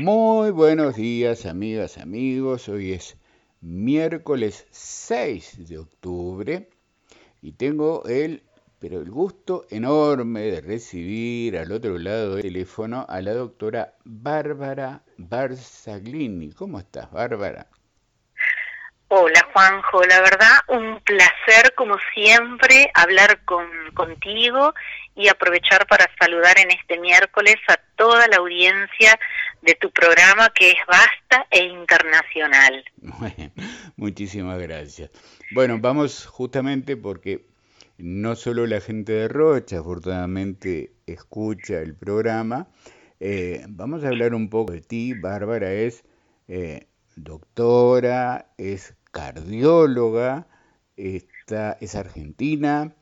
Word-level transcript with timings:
Muy 0.00 0.52
buenos 0.52 0.94
días, 0.94 1.44
amigas, 1.44 1.98
amigos. 1.98 2.68
Hoy 2.68 2.92
es 2.92 3.16
miércoles 3.60 4.64
6 4.70 5.68
de 5.68 5.78
octubre 5.78 6.68
y 7.42 7.52
tengo 7.52 8.04
el, 8.06 8.44
pero 8.78 9.00
el 9.00 9.10
gusto 9.10 9.66
enorme 9.70 10.42
de 10.42 10.60
recibir 10.60 11.58
al 11.58 11.72
otro 11.72 11.98
lado 11.98 12.36
del 12.36 12.42
teléfono 12.42 13.06
a 13.08 13.20
la 13.20 13.34
doctora 13.34 13.94
Bárbara 14.04 15.02
Barzaglini. 15.16 16.52
¿Cómo 16.52 16.78
estás, 16.78 17.10
Bárbara? 17.10 17.66
Hola 19.10 19.48
Juanjo, 19.52 20.02
la 20.04 20.20
verdad 20.20 20.52
un 20.68 21.00
placer 21.00 21.74
como 21.74 21.96
siempre 22.14 22.90
hablar 22.94 23.42
con, 23.46 23.66
contigo 23.94 24.74
y 25.18 25.28
aprovechar 25.28 25.84
para 25.88 26.08
saludar 26.20 26.56
en 26.58 26.70
este 26.70 26.96
miércoles 27.00 27.56
a 27.66 27.76
toda 27.96 28.28
la 28.28 28.36
audiencia 28.36 29.18
de 29.62 29.74
tu 29.74 29.90
programa 29.90 30.48
que 30.50 30.70
es 30.70 30.78
vasta 30.86 31.44
e 31.50 31.64
internacional. 31.64 32.84
muchísimas 33.96 34.60
gracias. 34.60 35.10
Bueno, 35.50 35.78
vamos 35.80 36.24
justamente 36.24 36.96
porque 36.96 37.46
no 37.98 38.36
solo 38.36 38.64
la 38.68 38.80
gente 38.80 39.12
de 39.12 39.26
Rocha 39.26 39.80
afortunadamente 39.80 40.92
escucha 41.06 41.80
el 41.80 41.96
programa, 41.96 42.68
eh, 43.18 43.64
vamos 43.68 44.04
a 44.04 44.08
hablar 44.08 44.34
un 44.34 44.48
poco 44.48 44.72
de 44.72 44.82
ti. 44.82 45.14
Bárbara 45.14 45.72
es 45.72 46.04
eh, 46.46 46.86
doctora, 47.16 48.52
es 48.56 48.94
cardióloga, 49.10 50.46
está, 50.96 51.76
es 51.80 51.96
argentina, 51.96 52.94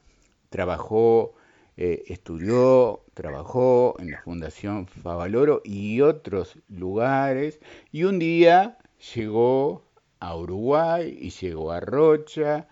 trabajó, 0.48 1.35
eh, 1.77 2.05
estudió, 2.07 3.05
trabajó 3.15 3.97
en 3.98 4.11
la 4.11 4.23
Fundación 4.23 4.87
Favaloro 4.87 5.61
y 5.65 6.01
otros 6.01 6.59
lugares, 6.69 7.61
y 7.93 8.05
un 8.05 8.19
día 8.19 8.79
llegó 9.15 9.85
a 10.21 10.37
Uruguay 10.37 11.16
y 11.21 11.30
llegó 11.30 11.73
a 11.73 11.80
Rocha, 11.80 12.69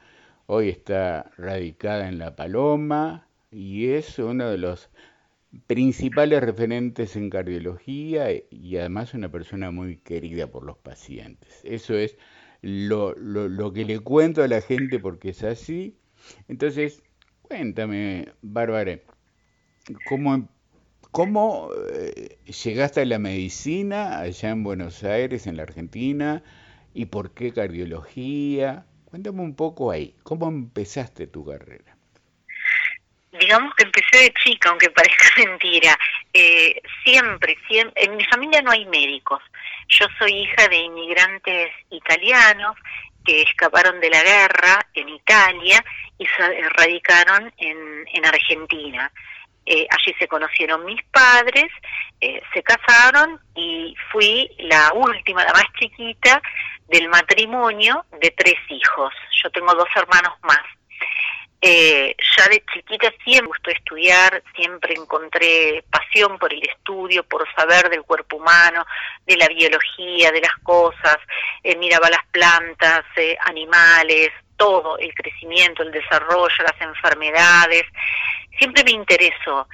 hoy 0.47 0.69
está 0.71 1.31
radicada 1.37 2.09
en 2.09 2.19
La 2.19 2.35
Paloma 2.37 3.27
y 3.51 3.89
es 3.89 4.19
uno 4.19 4.49
de 4.51 4.59
los 4.59 4.91
principales 5.67 6.43
referentes 6.43 7.17
en 7.17 7.31
cardiología 7.31 8.29
y 8.51 8.77
además 8.77 9.15
una 9.15 9.31
persona 9.31 9.71
muy 9.71 9.99
querida 9.99 10.49
por 10.49 10.65
los 10.65 10.79
pacientes. 10.79 11.61
Eso 11.65 11.95
es 11.95 12.17
lo, 12.63 13.15
lo, 13.15 13.73
que 13.73 13.85
le 13.85 14.01
cuento 14.01 14.43
a 14.43 14.49
la 14.49 14.61
gente 14.61 14.99
porque 14.99 15.31
es 15.31 15.45
así. 15.45 15.97
Entonces, 16.49 17.03
cuéntame, 17.55 18.33
Bárbara, 18.43 18.99
¿cómo, 21.13 21.71
eh, 21.93 22.37
llegaste 22.65 23.03
a 23.03 23.05
la 23.05 23.21
medicina 23.21 24.19
allá 24.19 24.51
en 24.51 24.65
Buenos 24.65 25.05
Aires, 25.05 25.47
en 25.47 25.59
la 25.59 25.63
Argentina? 25.63 26.43
¿Y 26.95 27.07
por 27.07 27.33
qué 27.33 27.53
cardiología? 27.53 28.87
Cuéntame 29.05 29.43
un 29.43 29.55
poco 29.55 29.93
ahí, 29.93 30.17
¿cómo 30.25 30.49
empezaste 30.49 31.29
tu 31.29 31.47
carrera? 31.47 31.97
Digamos 33.39 33.73
que 33.77 33.85
empecé 33.85 34.25
de 34.25 34.35
chica, 34.43 34.71
aunque 34.71 34.91
parezca 34.91 35.29
mentira. 35.47 35.97
Eh, 36.33 36.83
siempre, 37.05 37.57
siempre, 37.69 38.03
en 38.03 38.17
mi 38.17 38.25
familia 38.25 38.63
no 38.63 38.73
hay 38.73 38.85
médicos. 38.87 39.41
Yo 39.91 40.07
soy 40.19 40.33
hija 40.33 40.67
de 40.67 40.77
inmigrantes 40.77 41.71
italianos 41.91 42.75
que 43.25 43.43
escaparon 43.43 44.01
de 44.01 44.11
la 44.11 44.23
guerra 44.23 44.87
en 44.95 45.09
Italia 45.09 45.85
y 46.19 46.27
se 46.27 46.69
radicaron 46.71 47.53
en, 47.57 48.05
en 48.13 48.27
Argentina. 48.27 49.11
Eh, 49.67 49.87
allí 49.91 50.15
se 50.19 50.29
conocieron 50.29 50.85
mis 50.85 51.03
padres, 51.05 51.71
eh, 52.21 52.43
se 52.53 52.63
casaron 52.63 53.41
y 53.55 53.95
fui 54.13 54.51
la 54.59 54.93
última, 54.93 55.43
la 55.43 55.53
más 55.53 55.65
chiquita 55.79 56.43
del 56.89 57.09
matrimonio 57.09 58.05
de 58.21 58.31
tres 58.31 58.59
hijos. 58.69 59.15
Yo 59.43 59.51
tengo 59.51 59.75
dos 59.75 59.89
hermanos 59.97 60.35
más. 60.43 60.61
Eh, 61.67 62.15
ya 62.37 62.49
de 62.49 62.63
chiquita 62.75 63.11
siempre 63.25 63.41
me 63.41 63.47
gustó 63.47 63.71
estudiar, 63.71 64.43
siempre 64.55 64.93
encontré 64.93 65.83
pasión 65.91 66.39
por 66.39 66.53
el 66.53 66.63
estudio, 66.63 67.25
por 67.25 67.49
saber 67.55 67.89
del 67.89 68.03
cuerpo 68.03 68.37
humano, 68.37 68.85
de 69.25 69.39
la 69.39 69.49
biología, 69.49 70.31
de 70.31 70.43
las 70.43 70.55
cosas, 70.63 71.17
eh, 71.63 71.75
miraba 71.77 72.11
las 72.11 72.23
plantas, 72.33 73.07
eh, 73.17 73.35
animales, 73.47 74.29
todo, 74.59 74.99
el 74.99 75.15
crecimiento, 75.15 75.83
el 75.83 75.93
desarrollo, 75.93 76.55
las 76.59 76.79
enfermedades, 76.83 77.85
siempre 78.59 78.85
me 78.85 78.91
interesó. 78.91 79.67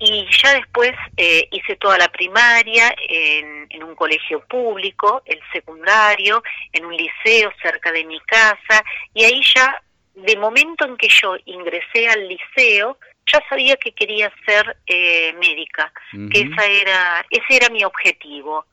Y 0.00 0.26
ya 0.42 0.54
después 0.54 0.92
hice 1.16 1.76
toda 1.76 1.96
la 1.98 2.08
primaria 2.08 2.92
en, 3.06 3.66
en, 3.68 3.84
un 3.84 3.94
colegio 3.94 4.40
público, 4.46 5.22
el 5.26 5.38
secundario, 5.52 6.42
en 6.72 6.86
un 6.86 6.96
liceo 6.96 7.52
cerca 7.62 7.92
de 7.92 8.04
mi 8.04 8.18
casa, 8.20 8.82
y 9.12 9.24
ahí 9.24 9.42
ya 9.54 9.80
de 10.14 10.36
momento 10.36 10.84
en 10.84 10.96
que 10.96 11.08
yo 11.08 11.36
ingresé 11.44 12.08
al 12.08 12.28
liceo, 12.28 12.98
ya 13.32 13.40
sabía 13.48 13.76
que 13.76 13.92
quería 13.92 14.32
ser 14.44 14.76
eh, 14.86 15.32
médica, 15.34 15.92
que 16.32 16.40
esa 16.40 16.66
era, 16.66 17.26
ese 17.30 17.56
era 17.56 17.68
mi 17.70 17.84
objetivo. 17.84 18.66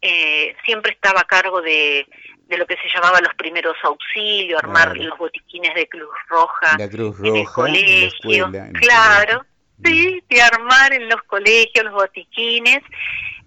Eh, 0.00 0.56
siempre 0.64 0.92
estaba 0.92 1.20
a 1.20 1.24
cargo 1.24 1.62
de, 1.62 2.06
de 2.52 2.58
lo 2.58 2.66
que 2.66 2.76
se 2.76 2.88
llamaba 2.92 3.20
los 3.20 3.34
primeros 3.34 3.76
auxilios, 3.82 4.62
armar 4.62 4.96
los 4.96 5.16
botiquines 5.16 5.74
de 5.74 5.88
Cruz 5.88 6.10
Roja, 6.28 6.76
en 6.78 7.36
el 7.36 7.46
colegio, 7.46 8.50
claro, 8.74 9.46
sí, 9.84 10.22
de 10.28 10.42
armar 10.42 10.92
en 10.92 11.08
los 11.08 11.22
colegios 11.22 11.84
los 11.84 11.94
botiquines. 11.94 12.80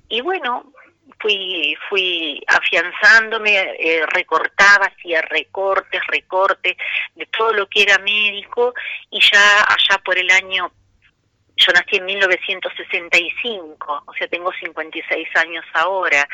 Y 0.08 0.22
bueno, 0.22 0.72
fui, 1.20 1.76
fui 1.90 2.42
afianzándome, 2.48 3.76
eh, 3.80 4.06
recortaba, 4.08 4.88
hacía 4.88 5.22
recortes, 5.22 6.02
recortes 6.08 6.76
de 7.16 7.26
todo 7.28 7.54
lo 7.54 7.68
que 7.68 7.84
era 7.84 7.98
médico 8.00 8.74
y 9.10 9.20
ya 9.20 9.64
allá 9.64 10.02
por 10.04 10.18
el 10.18 10.30
año 10.30 10.72
yo 11.58 11.72
nací 11.74 11.98
en 11.98 12.06
1965, 12.06 14.04
o 14.06 14.14
sea, 14.14 14.28
tengo 14.28 14.52
56 14.52 15.28
años 15.36 15.66
ahora, 15.74 16.28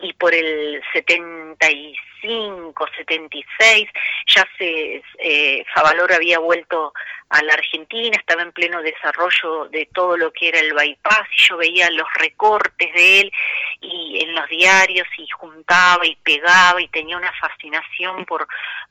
y 0.00 0.12
por 0.12 0.34
el 0.34 0.82
75, 0.92 2.86
76, 2.96 3.88
ya 4.26 4.46
se, 4.58 5.02
eh, 5.18 5.64
Favalor 5.74 6.12
había 6.12 6.38
vuelto 6.38 6.92
a 7.30 7.42
la 7.42 7.54
Argentina, 7.54 8.16
estaba 8.18 8.42
en 8.42 8.52
pleno 8.52 8.82
desarrollo 8.82 9.68
de 9.70 9.88
todo 9.92 10.16
lo 10.16 10.32
que 10.32 10.48
era 10.48 10.60
el 10.60 10.74
bypass, 10.74 11.26
y 11.36 11.42
yo 11.42 11.56
veía 11.56 11.90
los 11.90 12.08
recortes 12.14 12.92
de 12.92 13.20
él 13.20 13.32
y 13.80 14.22
en 14.22 14.34
los 14.34 14.48
diarios, 14.48 15.08
y 15.16 15.26
juntaba 15.30 16.06
y 16.06 16.16
pegaba, 16.16 16.80
y 16.80 16.88
tenía 16.88 17.16
una 17.16 17.32
fascinación 17.32 18.26
por, 18.26 18.46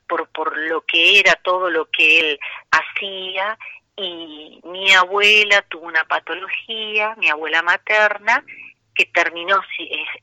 por, 0.08 0.28
por 0.30 0.56
lo 0.56 0.82
que 0.82 1.20
era 1.20 1.34
todo 1.36 1.70
lo 1.70 1.86
que 1.86 2.20
él 2.20 2.40
hacía, 2.72 3.56
y 3.96 4.60
mi 4.64 4.92
abuela 4.92 5.62
tuvo 5.62 5.86
una 5.86 6.04
patología, 6.04 7.14
mi 7.16 7.28
abuela 7.30 7.62
materna, 7.62 8.44
que 8.94 9.06
terminó 9.06 9.60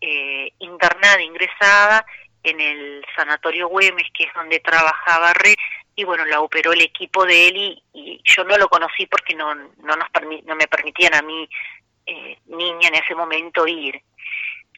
eh, 0.01 0.51
internada, 0.59 1.21
ingresada 1.21 2.05
en 2.43 2.59
el 2.59 3.05
sanatorio 3.15 3.69
Güemes, 3.69 4.07
que 4.13 4.25
es 4.25 4.33
donde 4.33 4.59
trabajaba 4.59 5.33
Re, 5.33 5.55
y 5.95 6.03
bueno, 6.03 6.25
la 6.25 6.41
operó 6.41 6.73
el 6.73 6.81
equipo 6.81 7.25
de 7.25 7.47
él 7.47 7.83
y, 7.93 8.21
yo 8.25 8.43
no 8.43 8.57
lo 8.57 8.67
conocí 8.67 9.05
porque 9.05 9.35
no, 9.35 9.53
no, 9.53 9.95
nos 9.95 10.07
no 10.45 10.55
me 10.55 10.67
permitían 10.67 11.13
a 11.13 11.21
mí, 11.21 11.47
eh, 12.05 12.37
niña 12.47 12.87
en 12.87 12.95
ese 12.95 13.15
momento, 13.15 13.67
ir. 13.67 14.01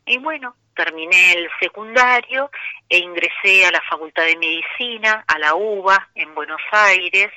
Y 0.05 0.17
bueno, 0.17 0.55
terminé 0.75 1.33
el 1.33 1.49
secundario 1.59 2.51
e 2.89 2.97
ingresé 2.97 3.65
a 3.65 3.71
la 3.71 3.81
Facultad 3.89 4.25
de 4.25 4.37
Medicina, 4.37 5.23
a 5.27 5.39
la 5.39 5.55
UBA, 5.55 6.09
en 6.15 6.35
Buenos 6.35 6.61
Aires, 6.71 7.31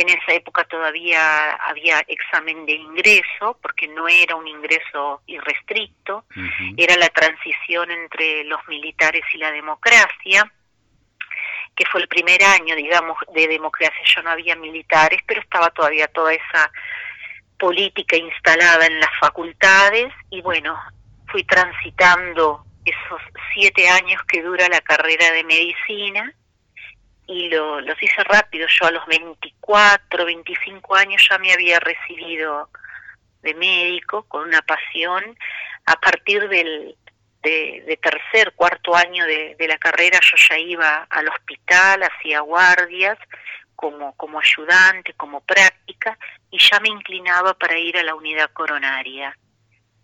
en 0.00 0.08
esa 0.08 0.32
época 0.32 0.64
todavía 0.64 1.52
había 1.52 2.00
examen 2.08 2.64
de 2.66 2.72
ingreso, 2.72 3.58
porque 3.62 3.86
no 3.88 4.08
era 4.08 4.34
un 4.36 4.48
ingreso 4.48 5.22
irrestricto, 5.26 6.24
era 6.76 6.96
la 6.96 7.08
transición 7.08 7.90
entre 7.90 8.44
los 8.44 8.66
militares 8.68 9.22
y 9.34 9.38
la 9.38 9.52
democracia, 9.52 10.50
que 11.76 11.84
fue 11.86 12.00
el 12.00 12.08
primer 12.08 12.42
año, 12.42 12.74
digamos, 12.74 13.16
de 13.32 13.46
democracia. 13.46 14.02
Yo 14.04 14.22
no 14.22 14.30
había 14.30 14.56
militares, 14.56 15.20
pero 15.26 15.40
estaba 15.40 15.70
todavía 15.70 16.08
toda 16.08 16.32
esa 16.32 16.70
política 17.58 18.16
instalada 18.16 18.86
en 18.86 18.98
las 18.98 19.10
facultades 19.20 20.12
y 20.30 20.40
bueno, 20.40 20.78
fui 21.28 21.44
transitando 21.44 22.64
esos 22.84 23.20
siete 23.52 23.88
años 23.88 24.22
que 24.26 24.42
dura 24.42 24.68
la 24.68 24.80
carrera 24.80 25.30
de 25.32 25.44
medicina 25.44 26.34
y 27.30 27.48
lo, 27.48 27.80
los 27.80 28.02
hice 28.02 28.24
rápido. 28.24 28.66
Yo 28.66 28.86
a 28.86 28.90
los 28.90 29.06
24, 29.06 30.24
25 30.24 30.96
años 30.96 31.24
ya 31.30 31.38
me 31.38 31.52
había 31.52 31.78
recibido 31.78 32.68
de 33.42 33.54
médico 33.54 34.24
con 34.24 34.48
una 34.48 34.60
pasión. 34.62 35.38
A 35.86 35.94
partir 36.00 36.48
del 36.48 36.96
de, 37.42 37.98
tercer, 38.02 38.52
cuarto 38.54 38.96
año 38.96 39.24
de, 39.26 39.54
de, 39.56 39.68
la 39.68 39.78
carrera 39.78 40.18
yo 40.20 40.36
ya 40.36 40.58
iba 40.58 41.06
al 41.08 41.28
hospital, 41.28 42.02
hacía 42.02 42.40
guardias 42.40 43.16
como, 43.76 44.14
como 44.16 44.40
ayudante, 44.40 45.14
como 45.14 45.40
práctica, 45.40 46.18
y 46.50 46.58
ya 46.58 46.80
me 46.80 46.88
inclinaba 46.88 47.54
para 47.54 47.78
ir 47.78 47.96
a 47.96 48.02
la 48.02 48.16
unidad 48.16 48.50
coronaria. 48.52 49.36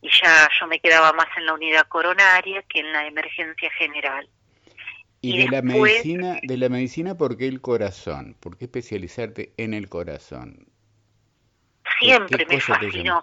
y 0.01 0.11
ya 0.11 0.49
yo 0.61 0.69
me 0.69 0.79
quedaba 0.79 1.13
más 1.13 1.27
en 1.37 1.47
la 1.47 1.55
unidad 1.55 1.89
coronaria 1.89 2.63
que 2.63 2.79
en 2.79 2.93
la 2.93 3.05
emergencia 3.05 3.71
general. 3.73 4.29
Y, 5.21 5.39
de 5.39 5.49
la 5.51 5.63
medicina, 5.63 6.39
de 6.43 6.57
la 6.57 6.69
medicina, 6.69 7.17
¿por 7.17 7.37
qué 7.37 7.49
el 7.49 7.61
corazón? 7.61 8.37
¿Por 8.39 8.57
qué 8.57 8.67
especializarte 8.67 9.53
en 9.57 9.75
el 9.75 9.89
corazón? 9.89 10.67
Siempre 11.99 12.47
me 12.47 12.61
fascinó. 12.61 13.23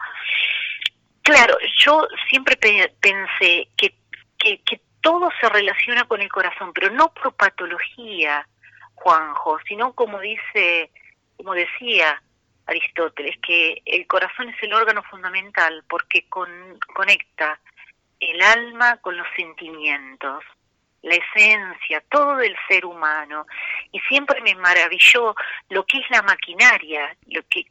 Claro, 1.22 1.56
yo 1.78 2.06
siempre 2.30 2.58
pensé 2.58 3.70
que, 3.78 3.96
que, 4.38 4.62
que 4.64 4.82
todo 5.04 5.30
se 5.40 5.48
relaciona 5.50 6.06
con 6.06 6.22
el 6.22 6.30
corazón, 6.30 6.72
pero 6.74 6.90
no 6.90 7.14
por 7.14 7.34
patología, 7.36 8.48
Juanjo, 8.96 9.60
sino 9.68 9.94
como 9.94 10.20
dice, 10.20 10.92
como 11.38 11.54
decía 11.54 12.22
Aristóteles, 12.66 13.38
que 13.46 13.82
el 13.86 14.08
corazón 14.08 14.50
es 14.50 14.64
el 14.64 14.74
órgano 14.74 15.04
fundamental 15.04 15.84
porque 15.90 16.26
conecta 16.30 17.60
el 18.20 18.42
alma 18.42 18.98
con 18.98 19.18
los 19.18 19.28
sentimientos, 19.36 20.44
la 21.04 21.16
esencia, 21.16 22.02
todo 22.10 22.38
del 22.38 22.56
ser 22.68 22.86
humano. 22.86 23.46
Y 23.92 24.00
siempre 24.02 24.42
me 24.42 24.56
maravilló 24.56 25.36
lo 25.70 25.86
que 25.86 26.00
es 26.00 26.10
la 26.10 26.22
maquinaria, 26.24 27.16
lo 27.28 27.44
que 27.50 27.66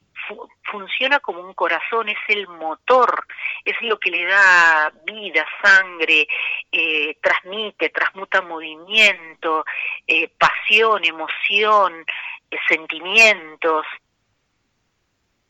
funciona 0.70 1.20
como 1.20 1.40
un 1.40 1.55
corazón, 1.55 2.08
es 2.08 2.19
el 2.29 2.46
motor, 2.46 3.26
es 3.64 3.75
lo 3.82 3.99
que 3.99 4.11
le 4.11 4.25
da 4.25 4.93
vida, 5.05 5.46
sangre, 5.62 6.26
eh, 6.70 7.17
transmite, 7.20 7.90
transmuta 7.90 8.40
movimiento, 8.43 9.64
eh, 10.06 10.29
pasión, 10.29 11.05
emoción, 11.05 12.05
eh, 12.50 12.56
sentimientos. 12.69 13.84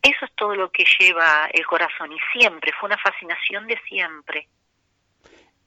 Eso 0.01 0.25
es 0.25 0.35
todo 0.35 0.55
lo 0.55 0.71
que 0.71 0.85
lleva 0.99 1.47
el 1.53 1.65
corazón 1.65 2.11
y 2.11 2.17
siempre, 2.33 2.73
fue 2.79 2.87
una 2.87 2.97
fascinación 2.97 3.67
de 3.67 3.79
siempre. 3.87 4.47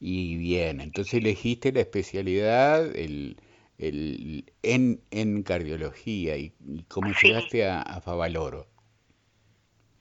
Y 0.01 0.37
bien, 0.37 0.81
entonces 0.81 1.15
elegiste 1.15 1.73
la 1.73 1.81
especialidad 1.81 2.85
el, 2.95 3.41
el, 3.79 4.53
en, 4.63 5.01
en 5.11 5.43
cardiología 5.43 6.37
y, 6.37 6.53
cómo 6.89 7.13
llegaste 7.23 7.69
a, 7.69 7.81
a, 7.83 8.01
Favaloro. 8.01 8.67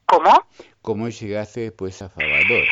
¿Cómo? 0.04 0.48
¿Cómo 0.82 1.08
llegaste 1.08 1.60
después 1.60 2.00
a 2.02 2.08
Favaloro? 2.08 2.64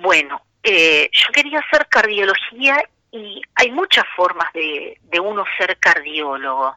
Bueno, 0.00 0.40
eh, 0.62 1.08
yo 1.12 1.32
quería 1.32 1.60
hacer 1.60 1.86
cardiología 1.88 2.82
y 3.12 3.40
hay 3.54 3.70
muchas 3.70 4.04
formas 4.14 4.52
de, 4.52 4.98
de 5.04 5.20
uno 5.20 5.44
ser 5.58 5.78
cardiólogo. 5.78 6.76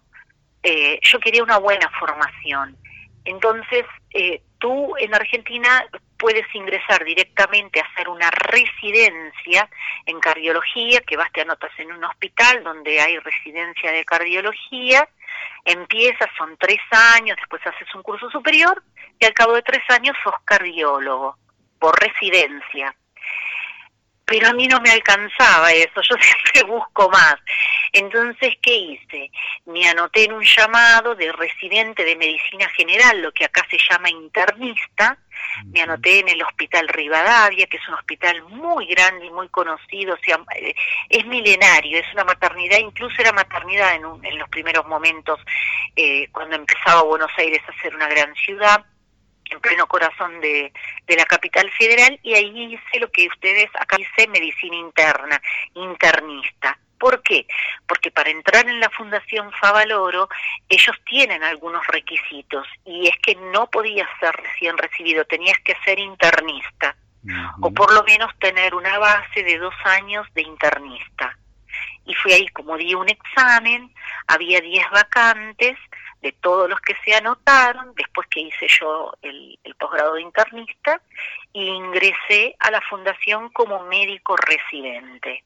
Eh, 0.63 1.00
yo 1.04 1.19
quería 1.19 1.44
una 1.44 1.57
buena 1.57 1.90
formación. 2.00 2.78
Entonces, 3.25 3.86
eh, 4.13 4.42
tú 4.59 4.95
en 4.97 5.13
Argentina 5.15 5.85
puedes 6.17 6.45
ingresar 6.53 7.03
directamente 7.03 7.79
a 7.79 7.85
hacer 7.85 8.09
una 8.09 8.29
residencia 8.29 9.69
en 10.06 10.19
cardiología, 10.19 11.00
que 11.01 11.17
vas, 11.17 11.31
te 11.31 11.41
anotas 11.41 11.71
en 11.77 11.91
un 11.91 12.03
hospital 12.03 12.63
donde 12.63 13.00
hay 13.00 13.17
residencia 13.19 13.91
de 13.91 14.06
cardiología, 14.06 15.07
empiezas, 15.65 16.29
son 16.38 16.57
tres 16.57 16.79
años, 17.15 17.38
después 17.38 17.65
haces 17.65 17.88
un 17.95 18.03
curso 18.03 18.29
superior 18.29 18.83
y 19.17 19.25
al 19.25 19.33
cabo 19.33 19.53
de 19.53 19.61
tres 19.61 19.83
años 19.89 20.15
sos 20.23 20.35
cardiólogo 20.45 21.38
por 21.79 21.97
residencia 22.00 22.94
pero 24.30 24.48
a 24.48 24.54
mí 24.54 24.68
no 24.68 24.80
me 24.80 24.92
alcanzaba 24.92 25.74
eso, 25.74 26.02
yo 26.02 26.16
siempre 26.22 26.72
busco 26.72 27.10
más. 27.10 27.36
Entonces, 27.92 28.54
¿qué 28.62 28.76
hice? 28.76 29.31
Me 29.66 29.90
anoté 29.90 30.26
en 30.26 30.34
un 30.34 30.44
llamado 30.44 31.16
de 31.16 31.31
residente 31.31 32.06
de 32.06 32.16
medicina 32.16 32.70
general, 32.70 33.22
lo 33.22 33.31
que 33.31 33.46
acá 33.46 33.66
se 33.72 33.78
llama 33.90 34.10
internista, 34.10 35.18
me 35.66 35.81
anoté 35.81 36.20
en 36.20 36.30
el 36.30 36.44
Hospital 36.44 36.88
Rivadavia, 36.90 37.66
que 37.66 37.78
es 37.78 37.88
un 37.88 37.96
hospital 37.96 38.44
muy 38.44 38.86
grande 38.86 39.26
y 39.26 39.31
muy 39.31 39.50
conocido, 39.50 40.16
eh, 40.16 40.76
es 41.10 41.26
milenario, 41.26 41.98
es 41.98 42.14
una 42.14 42.26
maternidad, 42.26 42.78
incluso 42.78 43.16
era 43.20 43.31
maternidad 43.31 43.96
en, 43.96 44.04
en 44.24 44.38
los 44.38 44.50
primeros 44.50 44.86
momentos, 44.86 45.40
eh, 45.96 46.28
cuando 46.31 46.56
empezaba 46.56 47.02
Buenos 47.02 47.31
Aires 47.38 47.62
a 47.68 47.81
ser 47.81 47.96
una 47.96 48.08
gran 48.08 48.36
ciudad 48.36 48.86
en 49.50 49.60
pleno 49.60 49.88
corazón 49.88 50.40
de, 50.42 50.72
de, 51.07 51.16
la 51.16 51.25
capital 51.25 51.69
federal 51.72 52.19
y 52.24 52.36
ahí 52.36 52.74
hice 52.74 53.00
lo 53.00 53.12
que 53.12 53.28
ustedes 53.28 53.69
acá 53.80 53.98
hice 54.00 54.28
medicina 54.28 54.75
interna, 54.75 55.42
internista. 55.74 56.78
¿Por 56.98 57.24
qué? 57.24 57.48
Porque 57.88 58.12
para 58.12 58.30
entrar 58.30 58.68
en 58.68 58.80
la 58.80 58.90
Fundación 58.90 59.51
Favaloro 59.54 60.28
ellos 60.68 60.96
tienen 61.06 61.44
algunos 61.44 61.86
requisitos 61.88 62.68
y 62.86 63.07
es 63.07 63.18
que 63.24 63.36
no 63.36 63.69
podías 63.69 64.10
ser 64.19 64.36
recién 64.36 64.78
recibido, 64.78 65.24
tenías 65.25 65.57
que 65.60 65.75
ser 65.86 65.98
internista 65.98 66.95
o 67.62 67.72
por 67.72 67.94
lo 67.94 68.04
menos 68.04 68.31
tener 68.40 68.74
una 68.74 68.98
base 68.98 69.44
de 69.44 69.57
dos 69.57 69.74
años 69.84 70.25
de 70.34 70.42
internista. 70.42 71.38
Y 72.06 72.16
fui 72.16 72.31
ahí 72.31 72.48
como 72.50 72.78
di 72.78 72.95
un 72.95 73.10
examen, 73.10 73.94
había 74.28 74.62
10 74.62 74.90
vacantes, 74.92 75.78
de 76.21 76.33
todos 76.33 76.69
los 76.69 76.80
que 76.81 76.95
se 77.04 77.16
anotaron, 77.16 77.94
después 77.95 78.27
que 78.27 78.42
hice 78.42 78.68
yo 78.68 79.13
el, 79.21 79.57
posgrado 79.77 80.16
de 80.16 80.21
internista, 80.21 81.01
e 81.54 81.63
ingresé 81.63 82.56
a 82.60 82.71
la 82.71 82.81
fundación 82.81 83.50
como 83.50 83.86
médico 83.86 84.36
residente. 84.36 85.44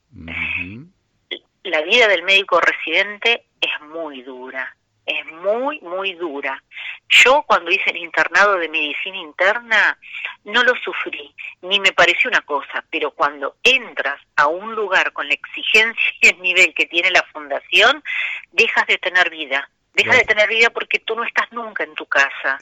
La 1.64 1.82
vida 1.82 2.08
del 2.08 2.24
médico 2.24 2.60
residente 2.60 3.46
es 3.62 3.88
muy 3.88 4.22
dura, 4.24 4.76
es 5.06 5.26
muy, 5.28 5.80
muy 5.82 6.14
dura. 6.14 6.62
Yo 7.08 7.44
cuando 7.44 7.72
hice 7.72 7.92
el 7.92 7.98
internado 7.98 8.58
de 8.58 8.68
medicina 8.68 9.18
interna 9.18 9.98
no 10.44 10.64
lo 10.64 10.74
sufrí, 10.76 11.34
ni 11.62 11.80
me 11.80 11.94
pareció 11.94 12.30
una 12.30 12.42
cosa, 12.42 12.84
pero 12.90 13.12
cuando 13.12 13.56
entras 13.64 14.20
a 14.36 14.48
un 14.48 14.74
lugar 14.74 15.14
con 15.14 15.28
la 15.28 15.36
exigencia 15.36 16.12
y 16.22 16.28
el 16.30 16.42
nivel 16.42 16.74
que 16.74 16.88
tiene 16.88 17.12
la 17.12 17.24
fundación, 17.32 18.04
dejas 18.52 18.88
de 18.88 18.98
tener 18.98 19.30
vida 19.30 19.70
Deja 19.94 20.16
de 20.16 20.26
tener 20.26 20.50
vida 20.50 20.70
porque 20.72 21.00
tú 21.00 21.16
no 21.16 21.24
estás 21.24 21.52
nunca 21.52 21.84
en 21.84 21.94
tu 21.94 22.06
casa. 22.06 22.58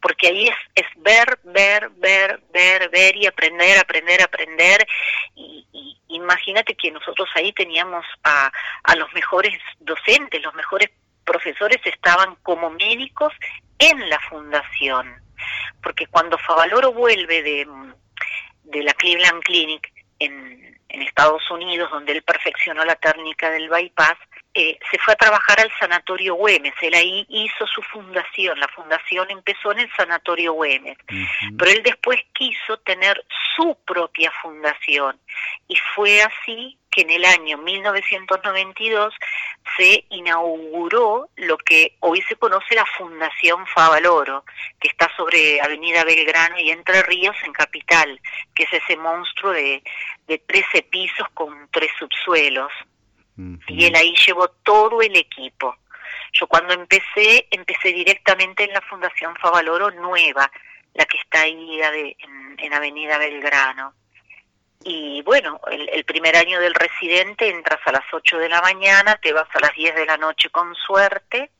Porque 0.00 0.26
ahí 0.26 0.48
es, 0.48 0.56
es 0.74 0.86
ver, 0.96 1.38
ver, 1.44 1.88
ver, 1.90 2.42
ver, 2.52 2.90
ver 2.90 3.16
y 3.16 3.26
aprender, 3.26 3.78
aprender, 3.78 4.22
aprender. 4.22 4.86
Y, 5.34 5.66
imagínate 6.08 6.74
que 6.76 6.90
nosotros 6.90 7.28
ahí 7.34 7.52
teníamos 7.52 8.04
a, 8.22 8.50
a 8.84 8.96
los 8.96 9.12
mejores 9.14 9.58
docentes, 9.80 10.42
los 10.42 10.54
mejores 10.54 10.90
profesores 11.24 11.80
estaban 11.84 12.36
como 12.42 12.70
médicos 12.70 13.32
en 13.78 14.08
la 14.08 14.20
fundación. 14.28 15.14
Porque 15.82 16.06
cuando 16.06 16.38
Favaloro 16.38 16.92
vuelve 16.92 17.42
de, 17.42 17.66
de 18.64 18.82
la 18.82 18.92
Cleveland 18.94 19.42
Clinic 19.42 19.93
en, 20.18 20.78
en 20.88 21.02
Estados 21.02 21.50
Unidos, 21.50 21.90
donde 21.90 22.12
él 22.12 22.22
perfeccionó 22.22 22.84
la 22.84 22.96
técnica 22.96 23.50
del 23.50 23.68
bypass, 23.68 24.16
eh, 24.56 24.78
se 24.88 24.98
fue 24.98 25.14
a 25.14 25.16
trabajar 25.16 25.58
al 25.60 25.72
Sanatorio 25.80 26.36
Güemes. 26.36 26.74
Él 26.80 26.94
ahí 26.94 27.26
hizo 27.28 27.66
su 27.66 27.82
fundación. 27.82 28.58
La 28.60 28.68
fundación 28.68 29.28
empezó 29.30 29.72
en 29.72 29.80
el 29.80 29.90
Sanatorio 29.96 30.52
Güemes. 30.52 30.96
Pero 31.58 31.70
él 31.70 31.82
después 31.82 32.20
quiso 32.32 32.76
tener 32.84 33.20
su 33.56 33.76
propia 33.84 34.30
fundación. 34.42 35.18
Y 35.66 35.74
fue 35.96 36.22
así 36.22 36.78
que 36.94 37.00
en 37.00 37.10
el 37.10 37.24
año 37.24 37.58
1992 37.58 39.14
se 39.76 40.04
inauguró 40.10 41.28
lo 41.34 41.58
que 41.58 41.96
hoy 42.00 42.22
se 42.22 42.36
conoce 42.36 42.76
la 42.76 42.86
Fundación 42.96 43.66
Favaloro, 43.66 44.44
que 44.78 44.88
está 44.88 45.10
sobre 45.16 45.60
Avenida 45.60 46.04
Belgrano 46.04 46.56
y 46.60 46.70
Entre 46.70 47.02
Ríos 47.02 47.34
en 47.44 47.52
Capital, 47.52 48.20
que 48.54 48.62
es 48.62 48.72
ese 48.72 48.96
monstruo 48.96 49.52
de, 49.52 49.82
de 50.28 50.38
13 50.38 50.82
pisos 50.82 51.26
con 51.34 51.68
tres 51.72 51.90
subsuelos. 51.98 52.70
Y 53.66 53.86
él 53.86 53.96
ahí 53.96 54.14
llevó 54.24 54.46
todo 54.62 55.02
el 55.02 55.16
equipo. 55.16 55.76
Yo 56.32 56.46
cuando 56.46 56.74
empecé, 56.74 57.48
empecé 57.50 57.88
directamente 57.88 58.62
en 58.62 58.72
la 58.72 58.80
Fundación 58.82 59.34
Favaloro 59.34 59.90
Nueva, 59.90 60.48
la 60.94 61.04
que 61.06 61.18
está 61.18 61.40
ahí 61.40 61.80
en, 61.82 62.54
en 62.56 62.72
Avenida 62.72 63.18
Belgrano. 63.18 63.94
Y 64.82 65.22
bueno, 65.22 65.60
el, 65.70 65.88
el, 65.88 66.04
primer 66.04 66.36
año 66.36 66.60
del 66.60 66.74
residente 66.74 67.48
entras 67.48 67.80
a 67.86 67.92
las 67.92 68.04
8 68.12 68.38
de 68.38 68.48
la 68.48 68.60
mañana, 68.60 69.16
te 69.16 69.32
vas 69.32 69.48
a 69.54 69.60
las 69.60 69.74
10 69.74 69.94
de 69.94 70.06
la 70.06 70.16
noche 70.16 70.50
con 70.50 70.74
suerte, 70.74 71.50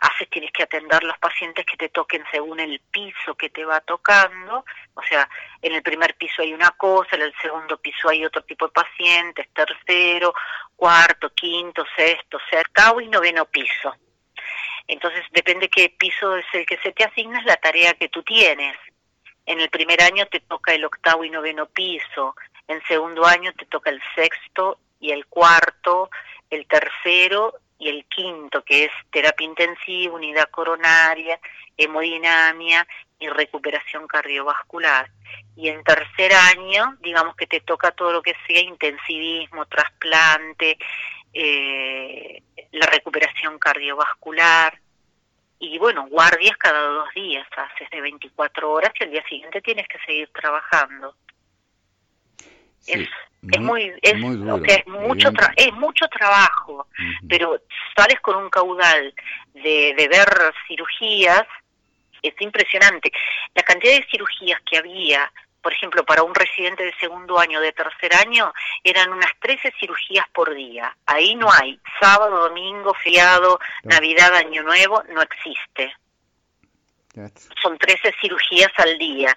haces, 0.00 0.28
tienes 0.30 0.52
que 0.52 0.62
atender 0.62 1.02
los 1.02 1.18
pacientes 1.18 1.64
que 1.64 1.76
te 1.76 1.88
toquen 1.88 2.22
según 2.30 2.60
el 2.60 2.80
piso 2.90 3.34
que 3.34 3.50
te 3.50 3.64
va 3.64 3.80
tocando, 3.80 4.64
o 4.94 5.02
sea, 5.02 5.28
en 5.62 5.74
el 5.74 5.82
primer 5.82 6.14
piso 6.16 6.42
hay 6.42 6.52
una 6.52 6.70
cosa, 6.72 7.16
en 7.16 7.22
el 7.22 7.34
segundo 7.40 7.78
piso 7.78 8.08
hay 8.08 8.24
otro 8.24 8.42
tipo 8.44 8.66
de 8.66 8.72
pacientes, 8.72 9.48
tercero, 9.52 10.34
cuarto, 10.76 11.30
quinto, 11.34 11.84
sexto, 11.96 12.38
octavo 12.52 13.00
y 13.00 13.08
noveno 13.08 13.44
piso. 13.46 13.94
Entonces, 14.86 15.22
depende 15.32 15.68
qué 15.68 15.94
piso 15.98 16.36
es 16.36 16.46
el 16.54 16.64
que 16.64 16.78
se 16.78 16.92
te 16.92 17.04
asigna, 17.04 17.42
la 17.42 17.56
tarea 17.56 17.92
que 17.94 18.08
tú 18.08 18.22
tienes. 18.22 18.76
En 19.48 19.60
el 19.62 19.70
primer 19.70 20.02
año 20.02 20.26
te 20.26 20.40
toca 20.40 20.74
el 20.74 20.84
octavo 20.84 21.24
y 21.24 21.30
noveno 21.30 21.64
piso, 21.64 22.36
en 22.66 22.82
segundo 22.86 23.24
año 23.24 23.50
te 23.54 23.64
toca 23.64 23.88
el 23.88 23.98
sexto 24.14 24.78
y 25.00 25.10
el 25.10 25.24
cuarto, 25.24 26.10
el 26.50 26.66
tercero 26.66 27.54
y 27.78 27.88
el 27.88 28.04
quinto, 28.04 28.62
que 28.62 28.84
es 28.84 28.90
terapia 29.10 29.46
intensiva, 29.46 30.12
unidad 30.12 30.50
coronaria, 30.50 31.40
hemodinamia 31.78 32.86
y 33.18 33.30
recuperación 33.30 34.06
cardiovascular. 34.06 35.10
Y 35.56 35.70
en 35.70 35.82
tercer 35.82 36.30
año, 36.34 36.98
digamos 37.00 37.34
que 37.34 37.46
te 37.46 37.60
toca 37.60 37.92
todo 37.92 38.12
lo 38.12 38.20
que 38.20 38.34
sea 38.46 38.60
intensivismo, 38.60 39.64
trasplante, 39.64 40.76
eh, 41.32 42.42
la 42.72 42.84
recuperación 42.84 43.58
cardiovascular. 43.58 44.78
Y 45.60 45.78
bueno, 45.78 46.06
guardias 46.08 46.56
cada 46.56 46.80
dos 46.80 47.08
días, 47.14 47.46
haces 47.56 47.90
de 47.90 48.00
24 48.00 48.70
horas 48.70 48.92
y 48.98 49.04
al 49.04 49.10
día 49.10 49.24
siguiente 49.28 49.60
tienes 49.60 49.86
que 49.88 49.98
seguir 50.06 50.30
trabajando. 50.32 51.14
es, 52.86 53.60
muy, 53.60 53.92
es, 54.02 54.12
es 54.12 54.18
mucho 54.86 55.30
es 55.56 55.72
mucho 55.74 56.08
trabajo 56.08 56.88
pero 57.28 57.60
sales 57.96 58.20
con 58.20 58.36
un 58.36 58.50
caudal 58.50 59.14
de, 59.54 59.94
de 59.96 60.08
ver 60.08 60.28
cirugías 60.66 61.46
es 62.22 62.34
impresionante. 62.40 63.10
La 63.54 63.62
cantidad 63.62 63.96
de 63.96 64.06
cirugías 64.10 64.60
que 64.68 64.78
había, 64.78 65.30
por 65.62 65.72
ejemplo, 65.72 66.04
para 66.04 66.22
un 66.22 66.34
residente 66.34 66.84
de 66.84 66.94
segundo 66.98 67.38
año, 67.38 67.60
de 67.60 67.72
tercer 67.72 68.14
año, 68.14 68.52
eran 68.84 69.12
unas 69.12 69.30
13 69.40 69.72
cirugías 69.78 70.26
por 70.32 70.54
día. 70.54 70.96
Ahí 71.06 71.34
no 71.34 71.50
hay. 71.52 71.80
Sábado, 72.00 72.48
domingo, 72.48 72.94
fiado, 72.94 73.58
Navidad, 73.84 74.34
Año 74.34 74.62
Nuevo, 74.62 75.02
no 75.10 75.22
existe. 75.22 75.92
Son 77.60 77.76
13 77.76 78.14
cirugías 78.20 78.72
al 78.76 78.96
día. 78.98 79.36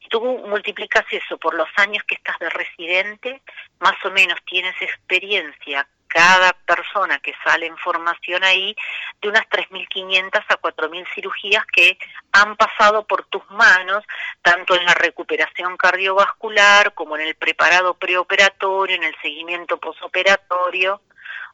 Si 0.00 0.08
tú 0.08 0.20
multiplicas 0.20 1.04
eso 1.10 1.38
por 1.38 1.54
los 1.54 1.68
años 1.76 2.02
que 2.04 2.16
estás 2.16 2.38
de 2.40 2.50
residente, 2.50 3.42
más 3.78 3.94
o 4.04 4.10
menos 4.10 4.38
tienes 4.44 4.74
experiencia 4.82 5.86
cada 6.10 6.52
persona 6.52 7.20
que 7.20 7.32
sale 7.44 7.66
en 7.66 7.76
formación 7.78 8.42
ahí 8.42 8.74
de 9.22 9.28
unas 9.28 9.48
3.500 9.48 10.44
a 10.48 10.60
4.000 10.60 11.06
cirugías 11.14 11.64
que 11.66 11.96
han 12.32 12.56
pasado 12.56 13.06
por 13.06 13.24
tus 13.26 13.48
manos, 13.50 14.04
tanto 14.42 14.74
en 14.74 14.84
la 14.84 14.94
recuperación 14.94 15.76
cardiovascular 15.76 16.94
como 16.94 17.16
en 17.16 17.28
el 17.28 17.36
preparado 17.36 17.94
preoperatorio, 17.94 18.96
en 18.96 19.04
el 19.04 19.14
seguimiento 19.22 19.78
posoperatorio. 19.78 21.00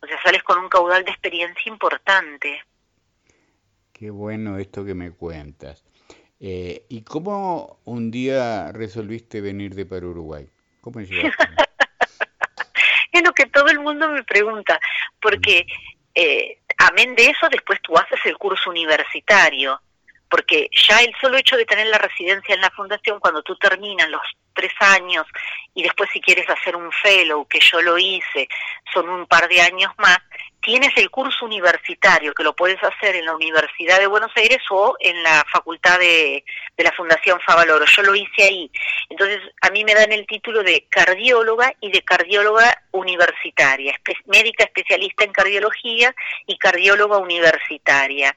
O 0.00 0.06
sea, 0.06 0.22
sales 0.22 0.42
con 0.42 0.58
un 0.58 0.70
caudal 0.70 1.04
de 1.04 1.10
experiencia 1.10 1.70
importante. 1.70 2.62
Qué 3.92 4.10
bueno 4.10 4.58
esto 4.58 4.84
que 4.84 4.94
me 4.94 5.10
cuentas. 5.10 5.84
Eh, 6.40 6.86
¿Y 6.88 7.02
cómo 7.02 7.80
un 7.84 8.10
día 8.10 8.72
resolviste 8.72 9.40
venir 9.42 9.74
de 9.74 9.84
para 9.84 10.06
Uruguay? 10.06 10.48
¿Cómo 10.80 11.00
llegaste? 11.00 11.44
es 13.16 13.24
lo 13.24 13.32
que 13.32 13.46
todo 13.46 13.68
el 13.68 13.80
mundo 13.80 14.08
me 14.08 14.24
pregunta, 14.24 14.78
porque 15.20 15.66
eh, 16.14 16.58
amén 16.78 17.14
de 17.14 17.26
eso, 17.26 17.48
después 17.50 17.80
tú 17.82 17.96
haces 17.96 18.20
el 18.24 18.36
curso 18.38 18.70
universitario, 18.70 19.80
porque 20.28 20.68
ya 20.72 21.00
el 21.00 21.14
solo 21.20 21.36
hecho 21.36 21.56
de 21.56 21.66
tener 21.66 21.86
la 21.86 21.98
residencia 21.98 22.54
en 22.54 22.60
la 22.60 22.70
fundación, 22.70 23.20
cuando 23.20 23.42
tú 23.42 23.56
terminas 23.56 24.08
los 24.08 24.22
tres 24.54 24.72
años 24.80 25.26
y 25.74 25.82
después 25.82 26.08
si 26.12 26.20
quieres 26.20 26.48
hacer 26.48 26.74
un 26.74 26.90
fellow, 26.90 27.46
que 27.46 27.60
yo 27.60 27.82
lo 27.82 27.98
hice, 27.98 28.48
son 28.92 29.08
un 29.08 29.26
par 29.26 29.48
de 29.48 29.60
años 29.60 29.92
más, 29.98 30.18
tienes 30.66 30.90
el 30.96 31.10
curso 31.10 31.44
universitario 31.44 32.34
que 32.34 32.42
lo 32.42 32.56
puedes 32.56 32.82
hacer 32.82 33.14
en 33.14 33.24
la 33.24 33.36
Universidad 33.36 34.00
de 34.00 34.08
Buenos 34.08 34.32
Aires 34.34 34.58
o 34.70 34.96
en 34.98 35.22
la 35.22 35.44
Facultad 35.50 35.96
de, 36.00 36.44
de 36.76 36.84
la 36.84 36.90
Fundación 36.90 37.38
Favaloro. 37.46 37.84
Yo 37.84 38.02
lo 38.02 38.16
hice 38.16 38.42
ahí. 38.42 38.68
Entonces, 39.08 39.38
a 39.62 39.70
mí 39.70 39.84
me 39.84 39.94
dan 39.94 40.10
el 40.10 40.26
título 40.26 40.64
de 40.64 40.84
cardióloga 40.90 41.72
y 41.80 41.92
de 41.92 42.02
cardióloga 42.02 42.82
universitaria, 42.90 43.94
médica 44.26 44.64
especialista 44.64 45.24
en 45.24 45.32
cardiología 45.32 46.12
y 46.48 46.58
cardióloga 46.58 47.18
universitaria 47.18 48.36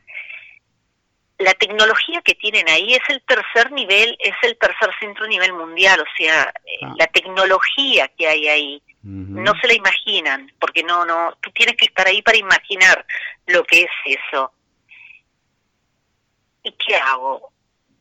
la 1.40 1.54
tecnología 1.54 2.22
que 2.22 2.36
tienen 2.36 2.68
ahí 2.68 2.94
es 2.94 3.02
el 3.08 3.22
tercer 3.22 3.72
nivel, 3.72 4.16
es 4.20 4.36
el 4.42 4.58
tercer 4.58 4.90
centro 5.00 5.24
a 5.24 5.28
nivel 5.30 5.54
mundial, 5.54 6.02
o 6.02 6.18
sea, 6.18 6.54
eh, 6.66 6.80
ah. 6.84 6.94
la 6.98 7.08
tecnología 7.08 8.10
que 8.18 8.28
hay 8.28 8.50
ahí, 8.50 8.84
no 9.02 9.54
se 9.60 9.68
la 9.68 9.74
imaginan, 9.74 10.52
porque 10.60 10.84
no, 10.84 11.06
no, 11.06 11.38
tú 11.42 11.52
tienes 11.52 11.78
que 11.78 11.86
estar 11.86 12.06
ahí 12.06 12.22
para 12.22 12.38
imaginar 12.38 13.06
lo 13.48 13.64
que 13.64 13.84
es 13.84 13.92
eso. 14.06 14.52
¿Y 16.64 16.72
qué 16.74 16.96
hago? 16.96 17.52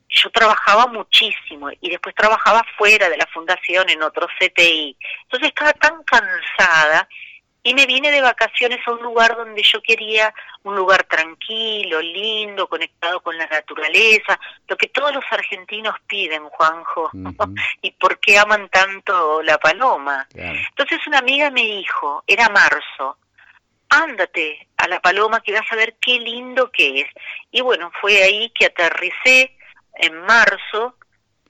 Yo 0.08 0.30
trabajaba 0.30 0.86
muchísimo 0.86 1.70
y 1.80 1.90
después 1.90 2.14
trabajaba 2.14 2.64
fuera 2.76 3.08
de 3.08 3.16
la 3.16 3.26
fundación 3.26 3.88
en 3.90 4.02
otro 4.02 4.26
CTI. 4.38 4.96
Entonces 5.24 5.48
estaba 5.48 5.72
tan 5.74 6.02
cansada 6.02 7.08
y 7.68 7.74
me 7.74 7.84
vine 7.84 8.10
de 8.10 8.22
vacaciones 8.22 8.80
a 8.86 8.92
un 8.92 9.02
lugar 9.02 9.36
donde 9.36 9.62
yo 9.62 9.82
quería 9.82 10.32
un 10.62 10.74
lugar 10.74 11.04
tranquilo, 11.04 12.00
lindo, 12.00 12.66
conectado 12.66 13.20
con 13.20 13.36
la 13.36 13.46
naturaleza, 13.46 14.40
lo 14.66 14.74
que 14.74 14.88
todos 14.88 15.14
los 15.14 15.24
argentinos 15.30 15.94
piden, 16.06 16.48
Juanjo, 16.48 17.10
y 17.82 17.90
por 17.90 18.18
qué 18.20 18.38
aman 18.38 18.70
tanto 18.70 19.42
la 19.42 19.58
paloma. 19.58 20.26
Entonces 20.34 21.06
una 21.06 21.18
amiga 21.18 21.50
me 21.50 21.60
dijo, 21.60 22.24
era 22.26 22.48
marzo, 22.48 23.18
ándate 23.90 24.66
a 24.78 24.88
la 24.88 25.00
paloma 25.00 25.42
que 25.42 25.52
vas 25.52 25.70
a 25.70 25.76
ver 25.76 25.96
qué 26.00 26.18
lindo 26.20 26.70
que 26.72 27.02
es. 27.02 27.08
Y 27.50 27.60
bueno, 27.60 27.92
fue 28.00 28.22
ahí 28.22 28.48
que 28.54 28.64
aterricé 28.64 29.54
en 29.92 30.18
marzo 30.22 30.96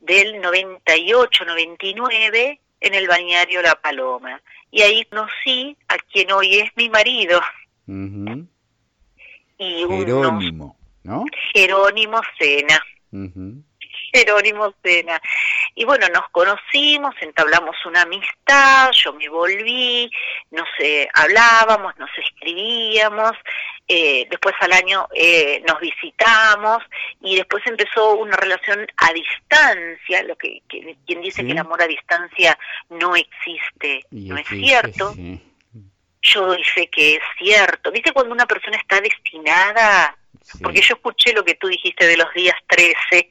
del 0.00 0.40
98, 0.40 1.44
99 1.44 2.60
en 2.80 2.94
el 2.94 3.08
bañario 3.08 3.62
La 3.62 3.75
Paloma 3.75 4.40
y 4.70 4.82
ahí 4.82 5.04
conocí 5.06 5.76
a 5.88 5.97
quien 5.99 6.32
hoy 6.32 6.58
es 6.61 6.70
mi 6.76 6.88
marido. 6.88 7.40
y 9.58 9.85
Jerónimo, 9.88 10.76
¿no? 11.02 11.25
Jerónimo 11.52 12.20
Sena. 12.38 12.80
Jerónimo 14.12 14.74
Sena. 14.82 15.20
Y 15.74 15.84
bueno, 15.84 16.06
nos 16.08 16.28
conocimos, 16.30 17.14
entablamos 17.20 17.76
una 17.86 18.02
amistad, 18.02 18.90
yo 18.92 19.12
me 19.12 19.28
volví, 19.28 20.10
nos 20.50 20.68
eh, 20.78 21.08
hablábamos, 21.14 21.96
nos 21.98 22.10
escribíamos, 22.18 23.32
eh, 23.86 24.26
después 24.28 24.54
al 24.60 24.72
año 24.72 25.06
eh, 25.14 25.62
nos 25.66 25.80
visitamos 25.80 26.82
y 27.20 27.36
después 27.36 27.66
empezó 27.66 28.16
una 28.16 28.36
relación 28.36 28.86
a 28.96 29.12
distancia, 29.12 30.22
lo 30.24 30.36
que, 30.36 30.62
quien 30.68 31.22
dice 31.22 31.44
que 31.44 31.52
el 31.52 31.58
amor 31.58 31.82
a 31.82 31.86
distancia 31.86 32.58
no 32.90 33.14
existe, 33.16 34.04
no 34.10 34.36
es 34.36 34.46
cierto. 34.48 35.14
Yo 36.20 36.46
doy 36.46 36.64
fe 36.64 36.88
que 36.90 37.14
es 37.14 37.22
cierto. 37.38 37.90
¿Viste 37.92 38.12
cuando 38.12 38.34
una 38.34 38.44
persona 38.44 38.76
está 38.76 39.00
destinada? 39.00 40.18
Porque 40.62 40.81
yo 40.81 40.95
escuché 40.95 41.33
lo 41.33 41.45
que 41.45 41.55
tú 41.55 41.69
dijiste 41.69 42.07
de 42.07 42.17
los 42.17 42.33
días 42.35 42.57
13. 42.69 43.31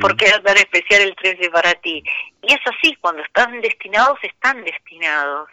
¿Por 0.00 0.16
qué 0.16 0.26
es 0.26 0.42
tan 0.42 0.56
especial 0.56 1.02
el 1.02 1.16
13 1.16 1.50
para 1.50 1.74
ti? 1.74 2.02
Y 2.42 2.52
es 2.52 2.60
así, 2.66 2.96
cuando 2.96 3.22
están 3.22 3.60
destinados, 3.60 4.18
están 4.22 4.64
destinados. 4.64 5.48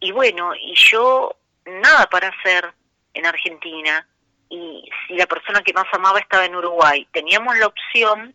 Y 0.00 0.12
bueno, 0.12 0.54
y 0.54 0.74
yo 0.74 1.36
nada 1.64 2.06
para 2.06 2.28
hacer 2.28 2.72
en 3.14 3.26
Argentina. 3.26 4.06
Y 4.50 4.88
si 5.06 5.14
la 5.14 5.26
persona 5.26 5.62
que 5.62 5.72
más 5.72 5.86
amaba 5.92 6.18
estaba 6.18 6.44
en 6.44 6.56
Uruguay, 6.56 7.06
teníamos 7.12 7.56
la 7.58 7.66
opción 7.66 8.34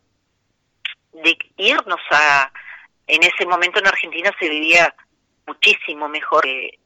de 1.14 1.38
irnos 1.58 2.02
a... 2.12 2.52
En 3.06 3.22
ese 3.22 3.46
momento 3.46 3.80
en 3.80 3.88
Argentina 3.88 4.32
se 4.40 4.48
vivía 4.48 4.96
muchísimo 5.46 6.08
mejor 6.08 6.44
que, 6.44 6.80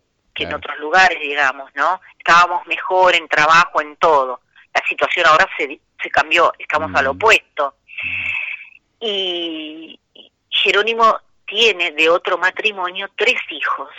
en 0.44 0.54
otros 0.54 0.78
lugares, 0.80 1.20
digamos, 1.20 1.70
¿no? 1.76 2.02
Estábamos 2.18 2.66
mejor 2.68 3.16
en 3.16 3.28
trabajo, 3.28 3.82
en 3.82 3.96
todo. 3.98 4.42
La 4.74 4.82
situación 4.88 5.26
ahora 5.28 5.48
se, 5.58 5.80
se 6.02 6.10
cambió, 6.10 6.54
estamos 6.60 6.94
al 6.96 7.06
mm. 7.06 7.10
opuesto. 7.10 7.76
Y 9.00 10.00
Jerónimo 10.50 11.20
tiene 11.46 11.92
de 11.92 12.10
otro 12.10 12.38
matrimonio 12.38 13.10
tres 13.16 13.40
hijos. 13.50 13.90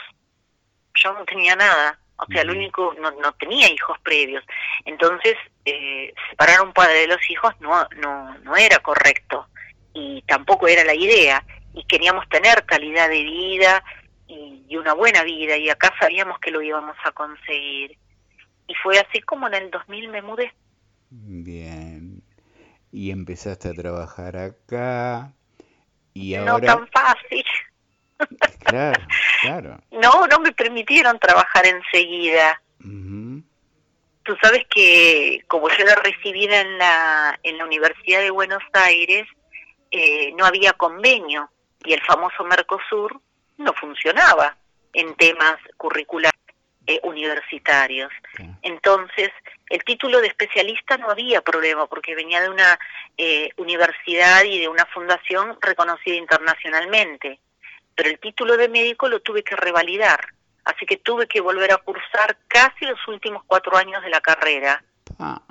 Yo 0.94 1.12
no 1.12 1.24
tenía 1.24 1.54
nada, 1.56 1.98
o 2.16 2.26
sea, 2.26 2.42
el 2.42 2.50
único, 2.50 2.94
no, 3.00 3.10
no 3.12 3.32
tenía 3.34 3.68
hijos 3.68 3.96
previos. 4.00 4.44
Entonces, 4.84 5.36
eh, 5.64 6.12
separar 6.30 6.58
a 6.58 6.62
un 6.62 6.72
padre 6.72 7.00
de 7.00 7.06
los 7.06 7.30
hijos 7.30 7.54
no, 7.60 7.86
no, 7.96 8.36
no 8.38 8.56
era 8.56 8.78
correcto 8.80 9.46
y 9.94 10.22
tampoco 10.22 10.66
era 10.66 10.84
la 10.84 10.94
idea. 10.94 11.44
Y 11.74 11.84
queríamos 11.84 12.28
tener 12.28 12.64
calidad 12.66 13.08
de 13.08 13.22
vida 13.22 13.84
y, 14.28 14.64
y 14.68 14.76
una 14.76 14.92
buena 14.94 15.24
vida 15.24 15.56
y 15.56 15.70
acá 15.70 15.92
sabíamos 15.98 16.38
que 16.38 16.50
lo 16.50 16.62
íbamos 16.62 16.96
a 17.04 17.12
conseguir. 17.12 17.98
Y 18.66 18.74
fue 18.74 18.98
así 18.98 19.20
como 19.22 19.48
en 19.48 19.54
el 19.54 19.70
2000 19.70 20.10
me 20.10 20.22
mudé. 20.22 20.52
Bien. 21.10 22.22
Y 22.92 23.10
empezaste 23.10 23.68
a 23.68 23.72
trabajar 23.72 24.36
acá. 24.36 25.32
Y 26.14 26.34
ahora... 26.34 26.52
No 26.52 26.60
tan 26.60 26.88
fácil. 26.88 27.44
Claro, 28.64 29.00
claro. 29.40 29.80
No, 29.92 30.26
no 30.26 30.40
me 30.40 30.52
permitieron 30.52 31.18
trabajar 31.20 31.64
enseguida. 31.64 32.60
Tú 32.80 34.36
sabes 34.42 34.66
que 34.68 35.42
como 35.46 35.68
yo 35.70 35.76
era 35.78 35.94
recibida 35.94 36.60
en 36.60 36.76
la, 36.76 37.38
en 37.44 37.56
la 37.56 37.64
Universidad 37.64 38.20
de 38.20 38.30
Buenos 38.30 38.62
Aires, 38.74 39.26
eh, 39.90 40.34
no 40.36 40.44
había 40.44 40.74
convenio 40.74 41.48
y 41.82 41.94
el 41.94 42.02
famoso 42.02 42.44
Mercosur 42.44 43.22
no 43.58 43.72
funcionaba 43.74 44.56
en 44.92 45.14
temas 45.16 45.56
curriculares. 45.76 46.38
eh, 46.88 47.00
universitarios. 47.02 48.10
Entonces, 48.62 49.30
el 49.68 49.84
título 49.84 50.22
de 50.22 50.28
especialista 50.28 50.96
no 50.96 51.10
había 51.10 51.42
problema 51.42 51.86
porque 51.86 52.14
venía 52.14 52.40
de 52.40 52.48
una 52.48 52.78
eh, 53.18 53.50
universidad 53.58 54.42
y 54.44 54.58
de 54.58 54.68
una 54.68 54.86
fundación 54.86 55.58
reconocida 55.60 56.16
internacionalmente, 56.16 57.40
pero 57.94 58.08
el 58.08 58.18
título 58.18 58.56
de 58.56 58.70
médico 58.70 59.06
lo 59.06 59.20
tuve 59.20 59.44
que 59.44 59.54
revalidar, 59.54 60.32
así 60.64 60.86
que 60.86 60.96
tuve 60.96 61.28
que 61.28 61.42
volver 61.42 61.72
a 61.72 61.76
cursar 61.76 62.38
casi 62.48 62.86
los 62.86 63.06
últimos 63.06 63.42
cuatro 63.46 63.76
años 63.76 64.02
de 64.02 64.08
la 64.08 64.22
carrera. 64.22 64.82
Ah. 65.18 65.42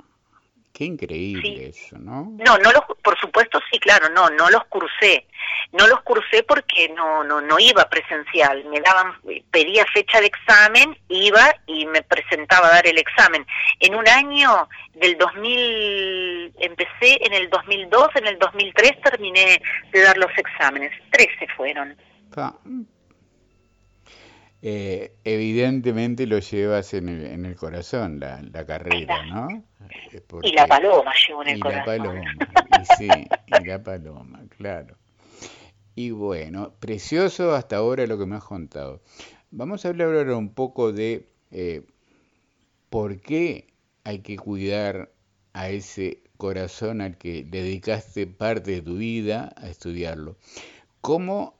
Qué 0.78 0.84
increíble 0.84 1.70
eso, 1.70 1.98
¿no? 1.98 2.36
No, 2.38 2.56
no 2.56 2.70
los, 2.70 2.82
por 3.02 3.18
supuesto 3.18 3.58
sí, 3.68 3.80
claro, 3.80 4.10
no, 4.10 4.30
no 4.30 4.48
los 4.48 4.64
cursé. 4.66 5.26
No 5.72 5.88
los 5.88 6.02
cursé 6.02 6.44
porque 6.44 6.88
no, 6.90 7.24
no, 7.24 7.40
no 7.40 7.58
iba 7.58 7.88
presencial. 7.90 8.64
Me 8.66 8.80
daban, 8.80 9.12
pedía 9.50 9.84
fecha 9.92 10.20
de 10.20 10.28
examen, 10.28 10.96
iba 11.08 11.52
y 11.66 11.84
me 11.86 12.02
presentaba 12.02 12.68
a 12.68 12.74
dar 12.74 12.86
el 12.86 12.96
examen. 12.96 13.44
En 13.80 13.96
un 13.96 14.06
año 14.06 14.68
del 14.94 15.18
2000, 15.18 16.54
empecé 16.60 17.26
en 17.26 17.32
el 17.32 17.50
2002, 17.50 18.10
en 18.14 18.28
el 18.28 18.38
2003 18.38 19.02
terminé 19.02 19.60
de 19.90 20.00
dar 20.00 20.16
los 20.16 20.30
exámenes. 20.38 20.92
Trece 21.10 21.48
fueron. 21.56 21.96
Eh, 24.60 25.12
evidentemente 25.24 26.26
lo 26.26 26.40
llevas 26.40 26.92
en 26.94 27.08
el, 27.08 27.26
en 27.26 27.46
el 27.46 27.54
corazón, 27.54 28.18
la, 28.18 28.42
la 28.42 28.66
carrera, 28.66 29.24
¿no? 29.26 29.62
y 30.42 30.52
la 30.52 30.66
paloma 30.66 31.12
llevo 31.28 31.42
en 31.42 31.48
el 31.48 31.58
y 31.58 31.60
corazón. 31.60 31.78
La 31.80 31.84
paloma, 31.84 32.32
y 32.80 32.84
sí, 32.96 33.08
y 33.46 33.64
la 33.64 33.82
paloma, 33.82 34.40
claro. 34.56 34.96
Y 35.94 36.10
bueno, 36.10 36.72
precioso 36.80 37.54
hasta 37.54 37.76
ahora 37.76 38.06
lo 38.06 38.18
que 38.18 38.26
me 38.26 38.36
has 38.36 38.44
contado. 38.44 39.00
Vamos 39.50 39.84
a 39.84 39.88
hablar 39.88 40.08
ahora 40.08 40.36
un 40.36 40.52
poco 40.52 40.92
de 40.92 41.28
eh, 41.50 41.82
por 42.90 43.20
qué 43.20 43.68
hay 44.04 44.20
que 44.20 44.36
cuidar 44.36 45.10
a 45.52 45.70
ese 45.70 46.20
corazón 46.36 47.00
al 47.00 47.16
que 47.16 47.44
dedicaste 47.44 48.26
parte 48.26 48.72
de 48.72 48.82
tu 48.82 48.96
vida 48.96 49.52
a 49.56 49.68
estudiarlo. 49.68 50.36
¿Cómo 51.00 51.54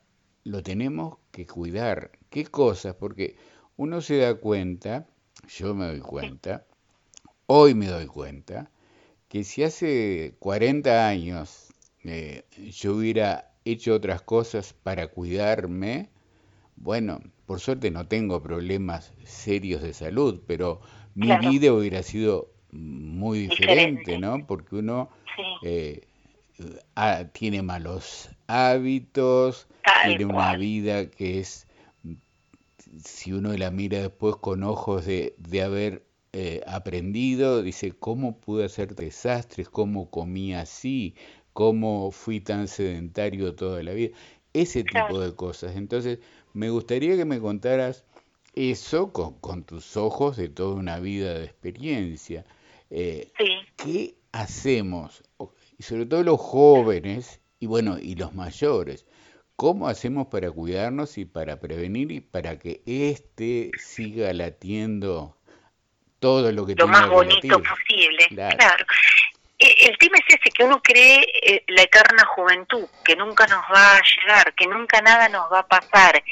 lo 0.45 0.63
tenemos 0.63 1.19
que 1.31 1.47
cuidar? 1.47 2.18
¿Qué 2.31 2.45
cosas? 2.45 2.95
Porque 2.95 3.37
uno 3.77 4.01
se 4.01 4.19
da 4.19 4.35
cuenta, 4.35 5.07
yo 5.49 5.75
me 5.75 5.87
doy 5.87 6.01
cuenta, 6.01 6.65
hoy 7.47 7.75
me 7.75 7.87
doy 7.87 8.07
cuenta, 8.07 8.71
que 9.29 9.45
si 9.45 9.63
hace 9.63 10.35
40 10.39 11.09
años 11.09 11.69
eh, 12.05 12.45
yo 12.73 12.95
hubiera 12.95 13.53
hecho 13.65 13.95
otras 13.95 14.23
cosas 14.23 14.73
para 14.73 15.09
cuidarme, 15.09 16.09
bueno, 16.77 17.21
por 17.47 17.61
suerte 17.61 17.91
no 17.91 18.07
tengo 18.07 18.43
problemas 18.43 19.13
serios 19.25 19.83
de 19.83 19.93
salud, 19.93 20.43
pero 20.47 20.81
mi 21.15 21.37
vida 21.37 21.73
hubiera 21.73 22.03
sido 22.03 22.51
muy 22.71 23.49
diferente, 23.49 24.19
¿no? 24.19 24.47
Porque 24.47 24.77
uno 24.77 25.09
eh, 25.63 26.07
tiene 27.33 27.63
malos 27.63 28.31
hábitos, 28.47 29.67
tiene 30.05 30.27
una 30.27 30.57
vida 30.57 31.11
que 31.11 31.41
es 31.41 31.68
si 33.05 33.33
uno 33.33 33.53
la 33.57 33.71
mira 33.71 34.01
después 34.01 34.37
con 34.37 34.63
ojos 34.63 35.07
de, 35.07 35.35
de 35.39 35.63
haber 35.63 36.09
eh, 36.33 36.63
aprendido, 36.67 37.63
dice, 37.63 37.93
¿cómo 37.93 38.39
pude 38.39 38.65
hacer 38.65 38.95
desastres? 38.95 39.69
¿Cómo 39.69 40.11
comí 40.11 40.55
así? 40.55 41.15
¿Cómo 41.53 42.11
fui 42.11 42.41
tan 42.41 42.69
sedentario 42.69 43.55
toda 43.55 43.83
la 43.83 43.93
vida? 43.93 44.17
Ese 44.53 44.85
tipo 44.85 45.21
de 45.21 45.35
cosas. 45.35 45.77
Entonces, 45.77 46.19
me 46.53 46.71
gustaría 46.71 47.17
que 47.17 47.25
me 47.25 47.41
contaras 47.41 48.05
eso 48.55 49.13
con, 49.13 49.35
con 49.35 49.65
tus 49.65 49.97
ojos 49.97 50.37
de 50.37 50.49
toda 50.49 50.75
una 50.75 51.01
vida 51.01 51.35
de 51.35 51.45
experiencia. 51.45 52.45
Eh, 52.91 53.33
¿Qué 53.77 54.17
hacemos? 54.33 55.23
Y 55.79 55.83
sobre 55.83 56.07
todo 56.07 56.23
los 56.23 56.41
jóvenes 56.41 57.41
y 57.61 57.67
bueno, 57.67 57.99
y 57.99 58.15
los 58.17 58.35
mayores. 58.35 59.07
¿Cómo 59.61 59.89
hacemos 59.89 60.29
para 60.29 60.53
cuidarnos 60.53 61.19
y 61.19 61.25
para 61.25 61.59
prevenir 61.59 62.13
y 62.13 62.21
para 62.21 62.61
que 62.61 62.81
éste 62.87 63.73
siga 63.77 64.33
latiendo 64.33 65.37
todo 66.21 66.53
lo 66.53 66.65
que 66.65 66.77
Lo 66.77 66.87
más 66.87 67.09
bonito 67.09 67.61
posible, 67.61 68.25
claro. 68.29 68.87
E, 69.59 69.89
el 69.89 69.99
tema 69.99 70.17
es 70.19 70.37
ese, 70.37 70.51
que 70.51 70.63
uno 70.63 70.81
cree 70.81 71.27
eh, 71.43 71.65
la 71.67 71.83
eterna 71.83 72.25
juventud, 72.37 72.87
que 73.05 73.17
nunca 73.17 73.49
nos 73.49 73.65
va 73.65 73.97
a 73.97 74.01
llegar, 74.01 74.55
que 74.55 74.69
nunca 74.69 75.03
nada 75.03 75.29
nos 75.29 75.53
va 75.53 75.59
a 75.59 75.67
pasar. 75.67 76.23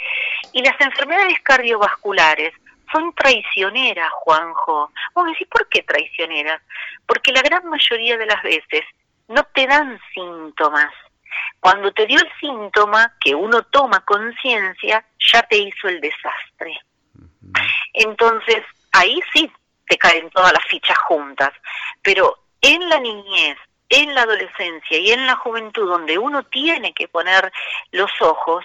Y 0.52 0.62
las 0.62 0.80
enfermedades 0.80 1.40
cardiovasculares 1.42 2.54
son 2.92 3.12
traicioneras, 3.12 4.12
Juanjo. 4.20 4.92
Vos 5.14 5.26
decís, 5.26 5.48
¿por 5.48 5.68
qué 5.68 5.82
traicioneras? 5.82 6.62
Porque 7.06 7.32
la 7.32 7.42
gran 7.42 7.68
mayoría 7.68 8.16
de 8.18 8.26
las 8.26 8.40
veces 8.44 8.84
no 9.26 9.42
te 9.52 9.66
dan 9.66 9.98
síntomas 10.14 10.92
cuando 11.60 11.92
te 11.92 12.06
dio 12.06 12.18
el 12.18 12.30
síntoma, 12.40 13.14
que 13.20 13.34
uno 13.34 13.62
toma 13.64 14.00
conciencia, 14.04 15.04
ya 15.32 15.42
te 15.42 15.56
hizo 15.56 15.88
el 15.88 16.00
desastre. 16.00 16.80
Entonces, 17.92 18.62
ahí 18.92 19.20
sí 19.32 19.50
te 19.88 19.96
caen 19.98 20.30
todas 20.30 20.52
las 20.52 20.64
fichas 20.64 20.98
juntas. 20.98 21.50
Pero 22.02 22.38
en 22.60 22.88
la 22.88 22.98
niñez, 22.98 23.56
en 23.88 24.14
la 24.14 24.22
adolescencia 24.22 24.98
y 24.98 25.12
en 25.12 25.26
la 25.26 25.36
juventud, 25.36 25.88
donde 25.88 26.18
uno 26.18 26.42
tiene 26.44 26.92
que 26.92 27.08
poner 27.08 27.52
los 27.92 28.10
ojos, 28.20 28.64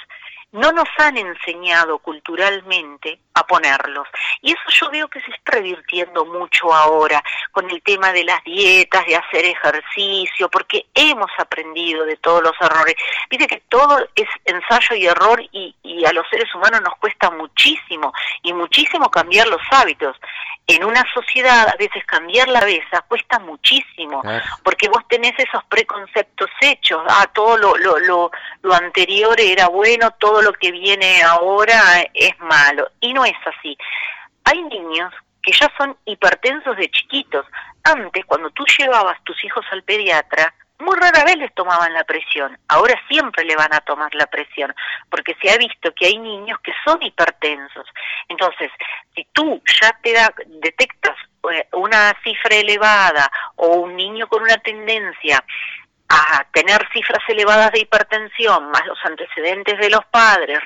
no 0.52 0.72
nos 0.72 0.88
han 0.98 1.18
enseñado 1.18 2.00
culturalmente 2.00 3.20
a 3.34 3.46
ponerlos. 3.46 4.08
Y 4.42 4.52
eso 4.52 4.62
yo 4.70 4.90
veo 4.92 5.08
que 5.08 5.22
se 5.22 5.32
está 5.32 5.54
revirtiendo 5.54 6.26
mucho 6.26 6.74
ahora 6.74 7.24
con 7.52 7.70
el 7.70 7.82
tema 7.84 8.12
de 8.12 8.26
las 8.26 8.44
dietas, 8.44 9.06
de 9.06 9.16
hacer 9.16 9.46
ejercicio, 9.46 10.50
porque 10.50 10.88
hemos 10.94 11.32
aprendido 11.38 12.06
de 12.06 12.18
todos 12.18 12.44
los 12.44 12.54
errores. 12.60 12.96
Viste 13.30 13.48
que 13.48 13.62
todo 13.70 14.00
es 14.16 14.28
ensayo 14.46 14.96
y 14.96 15.06
error 15.06 15.42
y, 15.52 15.76
y 15.84 16.06
a 16.06 16.12
los 16.12 16.28
seres 16.30 16.54
humanos 16.54 16.82
nos 16.82 16.96
cuesta 16.96 17.30
muchísimo 17.32 18.14
y 18.44 18.54
muchísimo 18.54 19.10
cambiar 19.10 19.48
los 19.48 19.62
hábitos. 19.72 20.18
En 20.68 20.84
una 20.86 21.04
sociedad 21.14 21.68
a 21.68 21.76
veces 21.76 22.06
cambiar 22.06 22.48
la 22.48 22.64
besa 22.64 23.02
cuesta 23.08 23.40
muchísimo, 23.40 24.22
porque 24.64 24.88
vos 24.88 25.06
tenés 25.10 25.34
esos 25.38 25.64
preconceptos 25.66 26.50
hechos, 26.62 27.02
ah, 27.10 27.28
todo 27.34 27.58
lo, 27.58 27.76
lo, 27.78 28.00
lo, 28.00 28.32
lo 28.62 28.74
anterior 28.74 29.38
era 29.40 29.68
bueno, 29.68 30.12
todo 30.12 30.41
lo 30.42 30.54
que 30.54 30.72
viene 30.72 31.22
ahora 31.24 31.80
es 32.14 32.40
malo. 32.40 32.90
Y 33.00 33.14
no 33.14 33.26
es 33.26 33.36
así. 33.46 33.78
Hay 34.44 34.62
niños 34.64 35.14
que 35.42 35.52
ya 35.52 35.72
son 35.78 35.98
hipertensos 36.06 36.78
de 36.78 36.90
chiquitos. 36.90 37.46
Antes, 37.84 38.26
cuando 38.26 38.50
tú 38.52 38.64
llevabas 38.78 39.24
tus 39.24 39.44
hijos 39.44 39.66
al 39.72 39.84
pediatra, 39.84 40.54
muy 40.82 40.98
rara 40.98 41.24
vez 41.24 41.38
les 41.38 41.54
tomaban 41.54 41.94
la 41.94 42.04
presión. 42.04 42.58
Ahora 42.68 43.00
siempre 43.08 43.46
le 43.46 43.56
van 43.56 43.74
a 43.74 43.82
tomar 43.82 44.14
la 44.16 44.28
presión, 44.28 44.74
porque 45.10 45.36
se 45.42 45.52
ha 45.52 45.58
visto 45.58 45.94
que 45.94 46.08
hay 46.08 46.18
niños 46.18 46.60
que 46.64 46.74
son 46.84 47.02
hipertensos. 47.02 47.88
Entonces, 48.28 48.72
si 49.16 49.26
tú 49.32 49.62
ya 49.82 49.98
te 50.02 50.14
da, 50.14 50.34
detectas 50.62 51.16
eh, 51.52 51.68
una 51.74 52.16
cifra 52.24 52.56
elevada 52.56 53.32
o 53.56 53.68
un 53.78 53.96
niño 53.96 54.28
con 54.28 54.44
una 54.44 54.58
tendencia 54.58 55.44
a 56.12 56.46
tener 56.52 56.86
cifras 56.92 57.24
elevadas 57.30 57.72
de 57.72 57.80
hipertensión, 57.80 58.70
más 58.70 58.86
los 58.86 59.00
antecedentes 59.06 59.80
de 59.80 59.90
los 59.90 60.04
padres, 60.08 60.60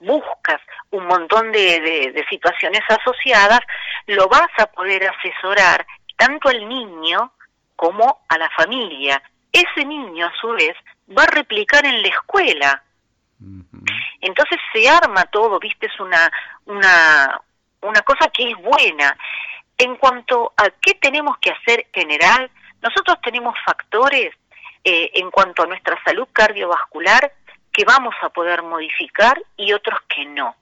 buscas 0.00 0.60
un 0.90 1.06
montón 1.06 1.52
de, 1.52 2.12
de, 2.14 2.24
situaciones 2.30 2.80
asociadas, 2.88 3.60
lo 4.06 4.26
vas 4.28 4.48
a 4.58 4.66
poder 4.66 5.08
asesorar 5.08 5.86
tanto 6.16 6.48
al 6.48 6.66
niño 6.66 7.32
como 7.76 8.24
a 8.28 8.38
la 8.38 8.48
familia. 8.50 9.22
Ese 9.52 9.84
niño, 9.84 10.26
a 10.26 10.32
su 10.40 10.48
vez, 10.52 10.74
va 11.16 11.24
a 11.24 11.34
replicar 11.34 11.84
en 11.84 12.00
la 12.00 12.08
escuela. 12.08 12.82
Entonces 14.22 14.58
se 14.72 14.88
arma 14.88 15.24
todo, 15.26 15.58
viste, 15.58 15.86
es 15.86 16.00
una, 16.00 16.32
una, 16.64 17.40
una 17.82 18.00
cosa 18.00 18.30
que 18.30 18.50
es 18.50 18.56
buena. 18.56 19.16
En 19.76 19.96
cuanto 19.96 20.54
a 20.56 20.70
qué 20.80 20.94
tenemos 20.94 21.36
que 21.38 21.50
hacer 21.50 21.88
general, 21.92 22.50
nosotros 22.84 23.18
tenemos 23.22 23.56
factores 23.64 24.34
eh, 24.84 25.10
en 25.14 25.30
cuanto 25.30 25.62
a 25.62 25.66
nuestra 25.66 25.98
salud 26.04 26.28
cardiovascular 26.32 27.32
que 27.72 27.84
vamos 27.84 28.14
a 28.22 28.28
poder 28.28 28.62
modificar 28.62 29.40
y 29.56 29.72
otros 29.72 29.98
que 30.06 30.26
no. 30.26 30.54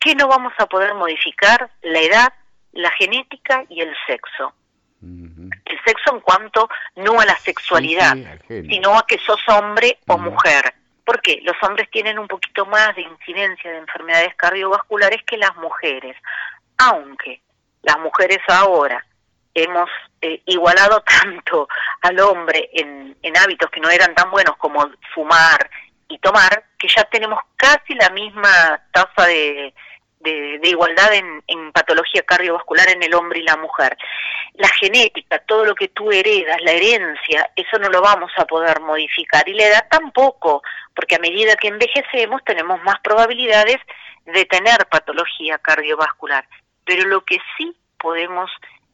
¿Qué 0.00 0.16
no 0.16 0.26
vamos 0.26 0.52
a 0.58 0.66
poder 0.66 0.94
modificar? 0.94 1.70
La 1.82 2.00
edad, 2.00 2.32
la 2.72 2.90
genética 2.90 3.64
y 3.68 3.80
el 3.80 3.94
sexo. 4.06 4.52
El 5.00 5.80
sexo 5.84 6.14
en 6.14 6.20
cuanto 6.20 6.68
no 6.96 7.20
a 7.20 7.24
la 7.24 7.36
sexualidad, 7.36 8.16
sino 8.48 8.98
a 8.98 9.06
que 9.06 9.18
sos 9.18 9.40
hombre 9.48 9.98
o 10.08 10.18
mujer. 10.18 10.74
¿Por 11.04 11.20
qué? 11.22 11.40
Los 11.42 11.56
hombres 11.62 11.88
tienen 11.90 12.18
un 12.18 12.28
poquito 12.28 12.66
más 12.66 12.94
de 12.94 13.02
incidencia 13.02 13.70
de 13.70 13.78
enfermedades 13.78 14.34
cardiovasculares 14.36 15.22
que 15.24 15.36
las 15.36 15.56
mujeres, 15.56 16.16
aunque 16.78 17.40
las 17.82 17.98
mujeres 17.98 18.38
ahora 18.48 19.04
hemos 19.54 19.88
eh, 20.20 20.42
igualado 20.46 21.02
tanto 21.22 21.68
al 22.02 22.18
hombre 22.20 22.70
en, 22.72 23.16
en 23.22 23.36
hábitos 23.36 23.70
que 23.70 23.80
no 23.80 23.90
eran 23.90 24.14
tan 24.14 24.30
buenos 24.30 24.56
como 24.56 24.90
fumar 25.14 25.70
y 26.08 26.18
tomar, 26.18 26.64
que 26.78 26.88
ya 26.88 27.04
tenemos 27.04 27.38
casi 27.56 27.94
la 27.94 28.10
misma 28.10 28.82
tasa 28.92 29.26
de, 29.26 29.72
igualdad 30.62 31.14
en, 31.14 31.42
en, 31.46 31.72
patología 31.72 32.22
cardiovascular 32.22 32.90
en 32.90 33.02
el 33.02 33.14
hombre 33.14 33.40
y 33.40 33.44
la 33.44 33.56
mujer. 33.56 33.96
La 34.54 34.68
genética, 34.68 35.38
todo 35.38 35.64
lo 35.64 35.74
que 35.74 35.88
tú 35.88 36.12
heredas, 36.12 36.60
la 36.62 36.72
herencia, 36.72 37.50
eso 37.56 37.78
no 37.78 37.88
lo 37.88 38.02
vamos 38.02 38.30
a 38.36 38.44
poder 38.44 38.80
modificar 38.80 39.48
y 39.48 39.54
la 39.54 39.66
edad 39.66 39.86
tampoco, 39.90 40.62
porque 40.94 41.16
a 41.16 41.18
medida 41.18 41.56
que 41.56 41.68
envejecemos 41.68 42.44
tenemos 42.44 42.82
más 42.82 43.00
probabilidades 43.00 43.78
de 44.26 44.44
tener 44.44 44.86
patología 44.90 45.58
cardiovascular. 45.58 46.46
Pero 46.84 47.06
lo 47.08 47.24
que 47.24 47.38
sí 47.56 47.74
podemos 47.98 48.50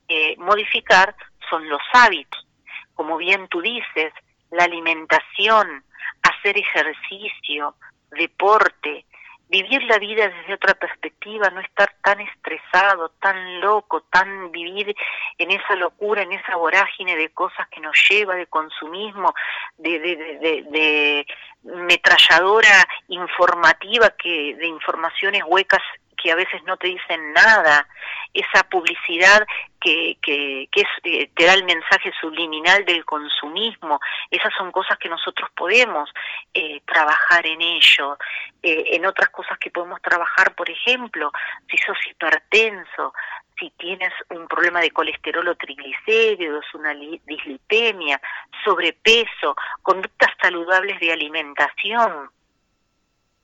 eh, 0.09 0.37
modificar 0.38 1.14
son 1.49 1.68
los 1.68 1.83
hábitos. 1.92 2.47
Como 2.94 3.16
bien 3.16 3.49
tú 3.49 3.61
dices, 3.61 4.12
la 4.51 4.64
alimentación, 4.64 5.85
hacer 6.23 6.59
ejercicio, 6.59 7.75
deporte, 8.11 9.05
vivir 9.49 9.83
la 9.85 9.99
vida 9.99 10.29
desde 10.29 10.55
otra 10.55 10.75
perspectiva, 10.75 11.49
no 11.51 11.61
estar 11.61 11.94
tan 12.03 12.21
estresado, 12.21 13.11
tan 13.21 13.61
loco, 13.61 14.03
tan 14.03 14.51
vivir 14.51 14.94
en 15.38 15.51
esa 15.51 15.75
locura, 15.75 16.23
en 16.23 16.33
esa 16.33 16.57
vorágine 16.57 17.16
de 17.16 17.31
cosas 17.31 17.66
que 17.68 17.81
nos 17.81 17.97
lleva, 18.09 18.35
de 18.35 18.47
consumismo, 18.47 19.35
de, 19.79 19.99
de, 19.99 20.16
de, 20.16 20.62
de 20.71 21.27
metralladora 21.62 22.87
informativa 23.09 24.11
que 24.11 24.55
de 24.57 24.66
informaciones 24.66 25.42
huecas 25.47 25.83
que 26.20 26.33
a 26.33 26.35
veces 26.35 26.62
no 26.64 26.76
te 26.76 26.88
dicen 26.88 27.33
nada, 27.33 27.87
esa 28.35 28.62
publicidad 28.68 29.46
que, 29.81 30.18
que, 30.20 30.68
que 30.70 30.85
eh, 31.04 31.31
te 31.35 31.44
da 31.44 31.54
el 31.54 31.64
mensaje 31.64 32.12
subliminal 32.20 32.85
del 32.85 33.04
consumismo, 33.04 34.00
esas 34.31 34.52
son 34.57 34.72
cosas 34.72 34.98
que 34.98 35.09
nosotros 35.09 35.48
podemos 35.57 36.11
eh, 36.52 36.81
trabajar 36.85 37.46
en 37.46 37.61
ello. 37.62 38.18
Eh, 38.62 38.96
en 38.96 39.07
otras 39.07 39.31
cosas 39.31 39.57
que 39.59 39.70
podemos 39.70 40.02
trabajar, 40.02 40.54
por 40.54 40.68
ejemplo, 40.68 41.31
si 41.70 41.78
sos 41.78 41.96
hipertenso, 42.11 43.14
si 43.59 43.70
tienes 43.70 44.12
un 44.31 44.46
problema 44.46 44.81
de 44.81 44.90
colesterol 44.90 45.46
o 45.48 45.57
triglicéridos, 45.57 46.64
una 46.74 46.94
dislipemia, 46.94 48.20
sobrepeso, 48.64 49.57
conductas 49.83 50.33
saludables 50.40 50.98
de 51.00 51.12
alimentación. 51.12 52.31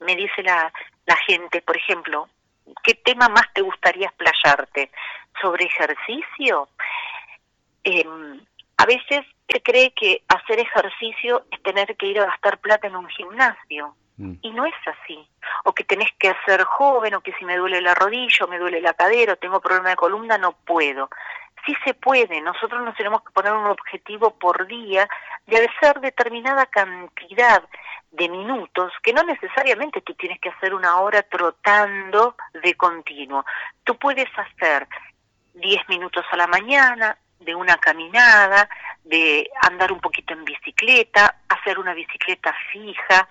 Me 0.00 0.16
dice 0.16 0.42
la, 0.42 0.72
la 1.06 1.16
gente, 1.16 1.62
por 1.62 1.76
ejemplo, 1.76 2.28
¿qué 2.83 2.94
tema 2.94 3.29
más 3.29 3.53
te 3.53 3.62
gustaría 3.62 4.07
explayarte? 4.07 4.90
¿Sobre 5.40 5.66
ejercicio? 5.66 6.68
Eh, 7.83 8.07
a 8.77 8.87
veces 8.87 9.24
se 9.48 9.62
cree 9.62 9.92
que 9.92 10.22
hacer 10.29 10.59
ejercicio 10.59 11.44
es 11.50 11.62
tener 11.62 11.96
que 11.96 12.07
ir 12.07 12.20
a 12.20 12.27
gastar 12.27 12.59
plata 12.59 12.87
en 12.87 12.96
un 12.96 13.09
gimnasio. 13.09 13.94
Mm. 14.16 14.35
Y 14.42 14.50
no 14.50 14.64
es 14.64 14.74
así. 14.87 15.29
O 15.64 15.74
que 15.74 15.85
tenés 15.85 16.11
que 16.18 16.35
ser 16.46 16.62
joven, 16.64 17.14
o 17.14 17.20
que 17.20 17.33
si 17.33 17.44
me 17.44 17.57
duele 17.57 17.81
la 17.81 17.94
rodilla, 17.94 18.44
o 18.44 18.48
me 18.48 18.59
duele 18.59 18.81
la 18.81 18.94
cadera, 18.94 19.35
o 19.35 19.37
tengo 19.37 19.61
problema 19.61 19.90
de 19.90 19.96
columna, 19.96 20.38
no 20.38 20.53
puedo. 20.53 21.09
Sí 21.66 21.74
se 21.85 21.94
puede, 21.94 22.42
nosotros 22.42 22.83
nos 22.85 22.94
tenemos 22.94 23.22
que 23.22 23.33
poner 23.33 23.53
un 23.53 23.66
objetivo 23.66 24.38
por 24.38 24.66
día 24.66 25.09
de 25.46 25.66
hacer 25.66 25.98
determinada 26.00 26.66
cantidad 26.66 27.62
de 28.16 28.29
minutos, 28.29 28.92
que 29.03 29.12
no 29.12 29.24
necesariamente 29.24 30.00
tú 30.00 30.14
tienes 30.14 30.38
que 30.40 30.48
hacer 30.48 30.72
una 30.72 30.98
hora 31.00 31.22
trotando 31.22 32.37
de 32.62 32.74
continuo. 32.74 33.44
Tú 33.83 33.96
puedes 33.98 34.29
hacer 34.38 34.87
10 35.55 35.88
minutos 35.88 36.24
a 36.31 36.37
la 36.37 36.46
mañana, 36.46 37.18
de 37.40 37.55
una 37.55 37.77
caminada, 37.77 38.68
de 39.03 39.50
andar 39.62 39.92
un 39.92 40.00
poquito 40.00 40.33
en 40.33 40.44
bicicleta, 40.44 41.40
hacer 41.48 41.79
una 41.79 41.92
bicicleta 41.92 42.55
fija. 42.72 43.29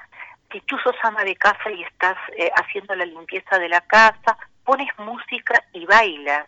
Si 0.51 0.59
tú 0.61 0.77
sos 0.79 0.95
ama 1.01 1.23
de 1.23 1.35
casa 1.35 1.71
y 1.71 1.83
estás 1.83 2.17
eh, 2.37 2.51
haciendo 2.55 2.93
la 2.95 3.05
limpieza 3.05 3.57
de 3.57 3.69
la 3.69 3.81
casa, 3.81 4.37
pones 4.65 4.89
música 4.97 5.63
y 5.71 5.85
bailas. 5.85 6.47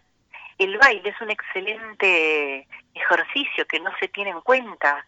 El 0.58 0.78
baile 0.78 1.10
es 1.10 1.22
un 1.22 1.32
excelente 1.32 2.68
ejercicio 2.94 3.66
que 3.66 3.80
no 3.80 3.92
se 4.00 4.10
tiene 4.10 4.32
en 4.32 4.42
cuenta 4.42 5.06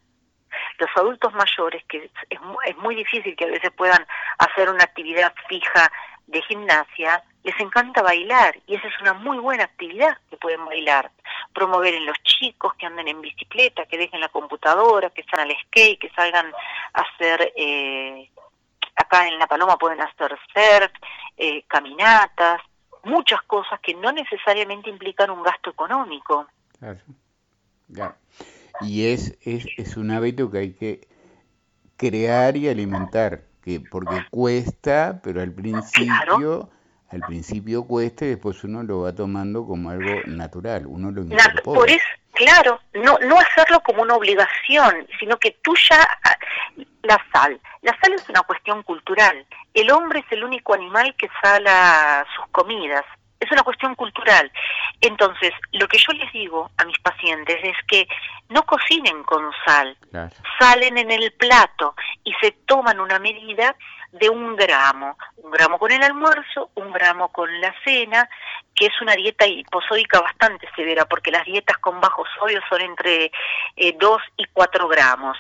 los 0.80 0.90
adultos 0.96 1.34
mayores, 1.34 1.84
que 1.86 2.06
es, 2.06 2.12
es 2.30 2.78
muy 2.78 2.96
difícil 2.96 3.36
que 3.36 3.46
a 3.46 3.50
veces 3.50 3.72
puedan 3.72 4.06
hacer 4.38 4.70
una 4.70 4.84
actividad 4.84 5.34
fija 5.48 5.92
de 6.28 6.42
gimnasia, 6.42 7.24
les 7.44 7.58
encanta 7.62 8.02
bailar 8.02 8.60
y 8.68 8.76
esa 8.76 8.88
es 8.88 9.02
una 9.02 9.14
muy 9.14 9.38
buena 9.38 9.64
actividad 9.64 10.18
que 10.30 10.36
pueden 10.36 10.66
bailar. 10.66 11.10
Promover 11.54 11.94
en 11.94 12.06
los 12.06 12.18
chicos 12.24 12.74
que 12.76 12.86
anden 12.86 13.08
en 13.08 13.22
bicicleta, 13.22 13.86
que 13.86 13.98
dejen 13.98 14.20
la 14.20 14.28
computadora, 14.28 15.10
que 15.10 15.24
salgan 15.24 15.50
al 15.50 15.58
skate, 15.66 16.00
que 16.00 16.10
salgan 16.10 16.52
a 16.94 17.02
hacer, 17.02 17.54
eh, 17.56 18.30
acá 18.96 19.28
en 19.28 19.40
La 19.40 19.48
Paloma 19.48 19.78
pueden 19.78 20.02
hacer 20.02 20.38
surf, 20.54 20.92
eh, 21.38 21.64
caminatas, 21.68 22.62
muchas 23.04 23.42
cosas 23.44 23.80
que 23.80 23.94
no 23.94 24.12
necesariamente 24.12 24.90
implican 24.90 25.30
un 25.30 25.42
gasto 25.42 25.70
económico. 25.70 26.48
Y 28.82 29.08
es, 29.08 29.38
es, 29.42 29.66
es 29.78 29.98
un 29.98 30.12
hábito 30.12 30.52
que 30.52 30.58
hay 30.58 30.74
que 30.74 31.08
crear 31.98 32.56
y 32.56 32.70
alimentar, 32.70 33.42
que 33.64 33.80
porque 33.80 34.24
cuesta, 34.30 35.20
pero 35.24 35.42
al 35.42 35.52
principio, 35.52 36.70
al 37.10 37.22
principio 37.22 37.86
cuesta 37.86 38.26
y 38.26 38.30
después 38.30 38.64
uno 38.64 38.84
lo 38.84 39.02
va 39.02 39.14
tomando 39.14 39.66
como 39.66 39.90
algo 39.90 40.22
natural, 40.28 40.86
uno 40.86 41.12
lo 41.12 41.24
incorpora. 41.24 41.80
Por 41.80 41.90
eso, 41.90 42.06
claro, 42.34 42.80
no, 42.94 43.18
no 43.20 43.38
hacerlo 43.40 43.82
como 43.82 44.04
una 44.04 44.16
obligación, 44.16 45.08
sino 45.20 45.38
que 45.38 45.58
tú 45.64 45.74
ya, 45.90 46.08
la 47.04 47.20
sal, 47.34 47.60
la 47.82 47.98
sal 48.00 48.14
es 48.14 48.30
una 48.30 48.42
cuestión 48.44 48.84
cultural, 48.84 49.46
el 49.74 49.92
hombre 49.92 50.20
es 50.20 50.32
el 50.32 50.44
único 50.44 50.74
animal 50.74 51.16
que 51.18 51.30
sala 51.42 52.26
sus 52.36 52.46
comidas, 52.52 53.06
es 53.40 53.52
una 53.52 53.64
cuestión 53.64 53.96
cultural. 53.96 54.52
Entonces, 55.02 55.54
lo 55.74 55.88
que 55.88 55.98
yo 55.98 56.14
les 56.14 56.32
digo 56.34 56.72
a 56.78 56.86
mis 56.86 56.98
pacientes 57.00 57.58
es 57.64 57.78
que 57.88 58.08
no 58.50 58.64
cocinen 58.64 59.24
con 59.24 59.52
sal, 59.66 59.98
salen 60.60 60.98
en 60.98 61.12
el 61.12 61.32
plato 61.34 61.96
y 62.24 62.34
se 62.42 62.52
toman 62.66 63.00
una 63.00 63.20
medida 63.20 63.76
de 64.12 64.30
un 64.30 64.56
gramo, 64.56 65.18
un 65.38 65.52
gramo 65.52 65.78
con 65.78 65.92
el 65.92 66.02
almuerzo, 66.02 66.72
un 66.76 66.92
gramo 66.92 67.30
con 67.30 67.50
la 67.62 67.74
cena, 67.84 68.30
que 68.74 68.86
es 68.86 69.02
una 69.02 69.14
dieta 69.14 69.46
hiposódica 69.46 70.22
bastante 70.22 70.68
severa, 70.76 71.06
porque 71.06 71.32
las 71.32 71.46
dietas 71.46 71.78
con 71.78 72.00
bajo 72.00 72.24
sodio 72.40 72.62
son 72.70 72.82
entre 72.82 73.32
eh, 73.76 73.96
2 74.00 74.22
y 74.38 74.46
4 74.54 74.88
gramos. 74.88 75.38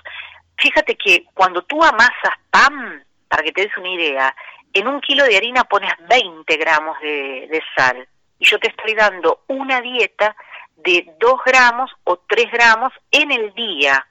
Fíjate 0.57 0.97
que 0.97 1.25
cuando 1.33 1.61
tú 1.63 1.83
amasas 1.83 2.33
pan, 2.49 3.05
para 3.27 3.43
que 3.43 3.51
te 3.51 3.61
des 3.61 3.77
una 3.77 3.89
idea, 3.89 4.35
en 4.73 4.87
un 4.87 5.01
kilo 5.01 5.23
de 5.25 5.37
harina 5.37 5.63
pones 5.63 5.93
20 6.09 6.57
gramos 6.57 6.99
de, 6.99 7.61
sal 7.75 8.07
y 8.39 8.45
yo 8.45 8.59
te 8.59 8.69
estoy 8.69 8.93
dando 8.93 9.43
una 9.47 9.81
dieta 9.81 10.35
de 10.75 11.13
2 11.19 11.41
gramos 11.45 11.91
o 12.03 12.17
3 12.17 12.51
gramos 12.51 12.93
en 13.11 13.31
el 13.31 13.53
día. 13.53 14.05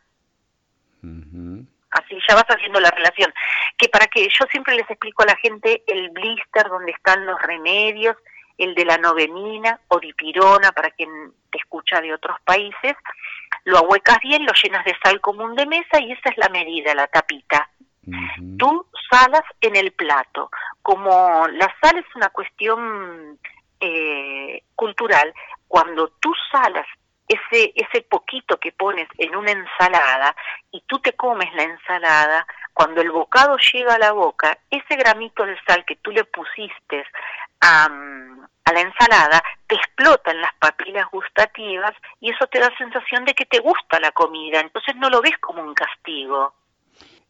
Así 1.91 2.19
ya 2.29 2.35
vas 2.35 2.45
haciendo 2.49 2.81
la 2.81 2.91
relación. 2.91 3.33
Que 3.79 3.89
para 3.89 4.07
que 4.09 4.25
yo 4.25 4.47
siempre 4.51 4.75
les 4.75 4.91
explico 4.91 5.23
a 5.23 5.27
la 5.27 5.37
gente 5.37 5.83
el 5.87 6.11
blister 6.11 6.69
donde 6.69 6.93
están 6.93 7.25
los 7.25 7.41
remedios, 7.41 8.17
el 8.59 8.75
de 8.75 8.85
la 8.85 8.99
novenina 8.99 9.81
o 9.89 10.01
dipirona 10.01 10.73
para 10.73 10.91
quien 10.91 11.09
te 11.51 11.59
escucha 11.59 12.01
de 12.01 12.13
otros 12.13 12.37
países, 12.45 12.97
lo 13.65 13.79
ahuecas 13.79 14.19
bien, 14.23 14.45
lo 14.45 14.53
llenas 14.53 14.85
de 14.85 14.97
sal 15.03 15.21
común 15.21 15.55
de 15.55 15.67
mesa 15.67 16.01
y 16.01 16.13
esa 16.13 16.31
es 16.31 16.39
la 16.39 16.49
medida, 16.49 16.95
la 16.95 17.07
tapita. 17.07 17.69
Tú 18.59 18.87
salas 19.11 19.43
en 19.61 19.77
el 19.77 19.93
plato. 19.93 20.51
Como 20.83 21.47
la 21.49 21.75
sal 21.83 21.99
es 21.99 22.07
una 22.15 22.29
cuestión 22.31 23.39
eh, 23.81 24.63
cultural, 24.75 25.33
cuando 25.69 26.09
tú 26.21 26.33
salas 26.51 26.87
ese, 27.29 27.73
ese 27.75 28.03
poquito 28.03 28.59
que 28.59 28.73
pones 28.73 29.09
en 29.19 29.35
una 29.35 29.51
ensalada 29.51 30.37
y 30.71 30.81
tú 30.83 31.01
te 31.01 31.15
comes 31.15 31.53
la 31.55 31.65
ensalada, 31.65 32.47
cuando 32.73 33.01
el 33.01 33.11
bocado 33.11 33.57
llega 33.73 33.95
a 33.95 33.99
la 33.99 34.13
boca, 34.13 34.59
ese 34.71 34.97
gramito 34.97 35.45
de 35.45 35.59
sal 35.67 35.85
que 35.85 35.97
tú 35.97 36.13
le 36.13 36.25
pusiste 36.25 37.05
a, 37.61 37.87
a 37.87 38.73
la 38.73 38.81
ensalada 38.81 39.43
te 39.67 39.75
explota 39.75 40.31
en 40.31 40.41
las 40.41 40.55
papilas 40.55 41.11
gustativas 41.11 41.93
y 42.21 42.31
eso 42.31 42.47
te 42.47 42.61
da 42.61 42.71
sensación 42.77 43.25
de 43.25 43.35
que 43.35 43.47
te 43.47 43.59
gusta 43.61 43.99
la 44.01 44.13
comida, 44.13 44.61
entonces 44.61 44.95
no 44.97 45.11
lo 45.11 45.21
ves 45.21 45.37
como 45.39 45.63
un 45.63 45.75
castigo. 45.75 46.55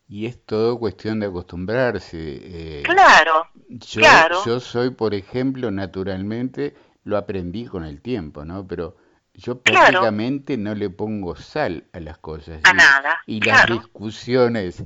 Y 0.09 0.27
es 0.27 0.45
todo 0.45 0.79
cuestión 0.79 1.21
de 1.21 1.27
acostumbrarse. 1.27 2.19
Eh, 2.19 2.83
claro, 2.85 3.49
yo, 3.69 4.01
claro. 4.01 4.45
Yo 4.45 4.61
soy, 4.61 4.90
por 4.90 5.14
ejemplo, 5.14 5.71
naturalmente, 5.71 6.75
lo 7.05 7.16
aprendí 7.16 7.66
con 7.66 7.85
el 7.85 8.01
tiempo, 8.01 8.45
¿no? 8.45 8.66
Pero 8.66 8.97
yo 9.35 9.61
prácticamente 9.61 10.57
no 10.57 10.75
le 10.75 10.90
pongo 10.90 11.35
sal 11.37 11.85
a 11.92 12.01
las 12.01 12.19
cosas. 12.19 12.61
A 12.64 12.73
nada. 12.73 13.19
Y 13.27 13.40
las 13.40 13.66
discusiones 13.66 14.85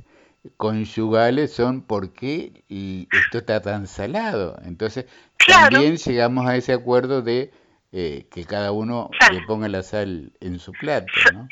conyugales 0.57 1.53
son 1.53 1.81
por 1.81 2.13
qué 2.13 2.63
esto 3.11 3.37
está 3.37 3.61
tan 3.61 3.87
salado. 3.87 4.59
Entonces, 4.65 5.05
también 5.47 5.97
llegamos 5.97 6.47
a 6.47 6.55
ese 6.55 6.73
acuerdo 6.73 7.21
de 7.21 7.51
eh, 7.91 8.27
que 8.31 8.45
cada 8.45 8.71
uno 8.71 9.09
le 9.31 9.41
ponga 9.41 9.67
la 9.67 9.83
sal 9.83 10.33
en 10.39 10.59
su 10.59 10.71
plato, 10.71 11.11
¿no? 11.33 11.47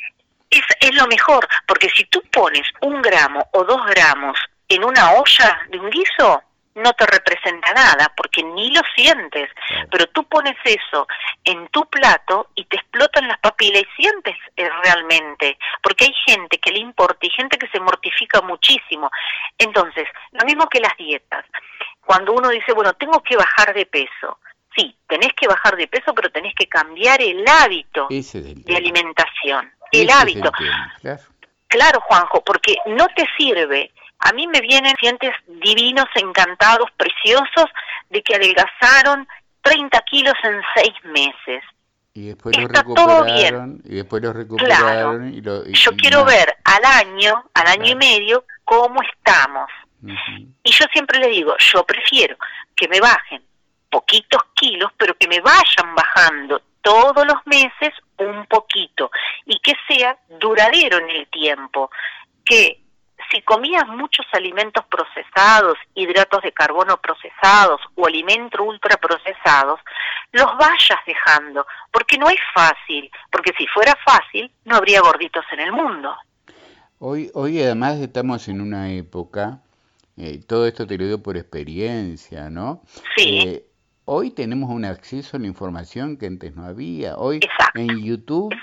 Es, 0.90 0.96
lo 0.96 1.08
mejor, 1.08 1.48
porque 1.68 1.90
si 1.90 2.06
tú 2.06 2.22
pones 2.32 2.64
un 2.82 3.02
gramo 3.02 3.48
o 3.54 3.64
dos 3.64 3.86
gramos 3.88 4.38
en 4.68 4.84
una 4.84 5.14
olla 5.14 5.62
de 5.70 5.80
un 5.80 5.90
guiso, 5.90 6.44
no 6.76 6.94
te 6.94 7.06
representa 7.06 7.74
nada, 7.74 8.12
porque 8.16 8.30
porque 8.30 8.44
ni 8.44 8.72
lo 8.72 8.82
sientes, 8.96 9.50
pero 9.90 10.08
tú 10.08 10.24
pones 10.26 10.56
eso 10.64 11.08
en 11.44 11.68
tu 11.70 11.84
plato 11.90 12.50
y 12.54 12.66
te 12.66 12.76
explotan 12.76 13.28
las 13.28 13.40
papilas 13.40 13.82
y 13.82 14.02
sientes 14.02 14.36
eh, 14.56 14.70
realmente, 14.84 15.58
porque 15.82 16.06
hay 16.06 16.14
gente 16.28 16.60
que 16.60 16.72
le 16.72 16.80
importa 16.80 17.26
y 17.26 17.30
gente 17.32 17.58
que 17.58 17.68
se 17.70 17.80
mortifica 17.80 18.42
muchísimo. 18.42 19.10
Entonces, 19.58 20.08
lo 20.32 20.46
mismo 20.46 20.68
que 20.68 20.80
las 20.80 20.96
dietas. 20.96 21.44
Cuando 22.06 22.34
uno 22.34 22.50
dice, 22.50 22.72
bueno, 22.74 22.94
tengo 22.94 23.22
que 23.24 23.36
bajar 23.36 23.74
de 23.74 23.88
peso, 23.88 24.38
sí, 24.76 24.96
tenés 25.08 25.34
que 25.34 25.48
bajar 25.48 25.76
de 25.76 25.88
peso, 25.88 26.14
pero 26.14 26.30
tenés 26.32 26.54
que 26.54 26.68
cambiar 26.68 27.20
el 27.22 27.44
hábito 27.48 28.08
de 28.10 28.76
alimentación, 28.76 29.72
el 29.92 30.10
hábito. 30.10 30.52
claro, 31.68 32.02
Juanjo, 32.02 32.42
porque 32.44 32.76
no 32.88 33.08
te 33.16 33.26
sirve 33.38 33.92
a 34.20 34.34
mí 34.34 34.48
me 34.48 34.60
vienen 34.62 34.94
pacientes 34.94 35.34
divinos, 35.48 36.06
encantados, 36.16 36.90
preciosos, 36.98 37.66
de 38.10 38.22
que 38.22 38.36
adelgazaron 38.36 39.28
30 39.62 40.00
kilos 40.02 40.34
en 40.44 40.62
seis 40.76 40.94
meses. 41.06 41.64
Y 42.14 42.28
después 42.28 42.58
lo 42.58 42.68
recuperaron, 42.68 43.82
y 43.86 43.96
después 43.96 44.22
lo 44.22 44.34
recuperaron. 44.34 45.34
Y 45.34 45.42
yo 45.74 45.92
quiero 45.96 46.26
ver 46.26 46.58
al 46.66 46.84
año, 46.84 47.46
al 47.54 47.68
año 47.68 47.92
y 47.92 47.96
medio, 47.96 48.44
cómo 48.66 49.02
estamos. 49.02 49.70
Y 50.02 50.72
yo 50.72 50.86
siempre 50.92 51.20
le 51.20 51.28
digo, 51.28 51.56
yo 51.60 51.86
prefiero 51.86 52.36
que 52.76 52.88
me 52.88 53.00
bajen 53.00 53.42
poquitos 53.90 54.42
kilos, 54.54 54.92
pero 54.98 55.16
que 55.18 55.28
me 55.28 55.40
vayan 55.40 55.96
bajando 55.96 56.62
todos 56.90 57.24
los 57.28 57.38
meses 57.46 57.94
un 58.18 58.48
poquito 58.48 59.12
y 59.46 59.60
que 59.60 59.74
sea 59.88 60.18
duradero 60.40 60.98
en 60.98 61.10
el 61.12 61.28
tiempo. 61.28 61.92
Que 62.44 62.82
si 63.30 63.44
comías 63.44 63.86
muchos 63.88 64.26
alimentos 64.34 64.84
procesados, 64.90 65.78
hidratos 65.94 66.42
de 66.42 66.52
carbono 66.52 67.00
procesados 67.00 67.80
o 67.94 68.08
alimentos 68.08 68.60
ultraprocesados, 68.60 69.80
los 70.32 70.48
vayas 70.58 71.00
dejando, 71.06 71.68
porque 71.92 72.18
no 72.18 72.28
es 72.28 72.40
fácil, 72.56 73.12
porque 73.32 73.54
si 73.56 73.68
fuera 73.68 73.96
fácil 74.04 74.52
no 74.66 74.78
habría 74.78 75.02
gorditos 75.02 75.46
en 75.52 75.60
el 75.60 75.72
mundo. 75.72 76.16
Hoy, 76.98 77.30
hoy 77.36 77.62
además 77.62 77.98
estamos 77.98 78.48
en 78.48 78.62
una 78.62 78.92
época, 78.92 79.60
eh, 80.18 80.40
todo 80.48 80.66
esto 80.66 80.88
te 80.88 80.98
lo 80.98 81.06
digo 81.06 81.22
por 81.22 81.38
experiencia, 81.38 82.50
¿no? 82.50 82.82
Sí. 83.16 83.44
Eh, 83.48 83.69
hoy 84.10 84.32
tenemos 84.32 84.70
un 84.70 84.86
acceso 84.86 85.38
a 85.38 85.40
la 85.40 85.48
información 85.48 86.18
que 86.18 86.26
antes 86.26 86.56
no 86.56 86.66
había. 86.66 87.16
Hoy 87.18 87.40
en 87.76 88.04
YouTube 88.04 88.54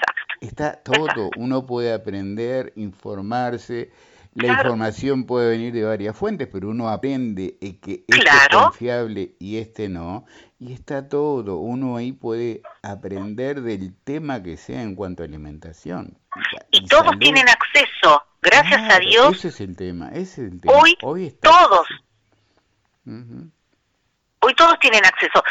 está 0.40 0.82
todo, 0.82 1.30
uno 1.36 1.64
puede 1.66 1.92
aprender, 1.92 2.72
informarse 2.76 3.90
la 4.36 4.48
información 4.48 5.24
puede 5.24 5.48
venir 5.48 5.72
de 5.72 5.84
varias 5.84 6.14
fuentes, 6.14 6.46
pero 6.52 6.68
uno 6.68 6.90
aprende 6.90 7.56
que 7.58 8.04
este 8.06 8.28
es 8.28 8.48
confiable 8.52 9.34
y 9.38 9.56
este 9.56 9.88
no, 9.88 10.26
y 10.58 10.74
está 10.74 11.08
todo. 11.08 11.56
Uno 11.56 11.96
ahí 11.96 12.12
puede 12.12 12.60
aprender 12.82 13.62
del 13.62 13.94
tema 14.04 14.42
que 14.42 14.58
sea 14.58 14.82
en 14.82 14.94
cuanto 14.94 15.22
a 15.22 15.26
alimentación. 15.26 16.18
Y, 16.70 16.86
todos 16.86 17.18
tienen 17.18 17.46
acceso, 17.48 18.22
gracias 18.42 18.94
a 18.94 18.98
Dios. 18.98 19.36
Ese 19.38 19.48
es 19.48 19.60
el 19.62 19.74
tema, 19.74 20.10
ese 20.10 20.20
es 20.20 20.52
el 20.52 20.60
tema. 20.60 20.74
Hoy, 21.02 21.30
todos. 21.40 21.86
Hoy 24.40 24.54
todos 24.54 24.78
tienen 24.78 25.04
acceso. 25.04 25.42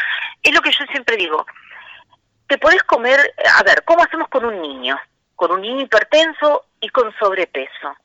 Es 0.42 0.54
lo 0.54 0.60
que 0.60 0.70
yo 0.70 0.84
siempre 0.90 1.16
digo. 1.16 1.46
Te 2.46 2.58
podés 2.58 2.82
comer, 2.84 3.34
a 3.56 3.62
ver, 3.62 3.82
¿cómo 3.84 4.04
hacemos 4.04 4.28
con 4.28 4.44
un 4.44 4.60
niño? 4.60 4.98
Con 5.34 5.50
un 5.50 5.60
niño 5.60 5.82
hipertenso 5.82 6.66
y 6.80 6.88
con 6.88 7.12
sobrepeso 7.18 7.96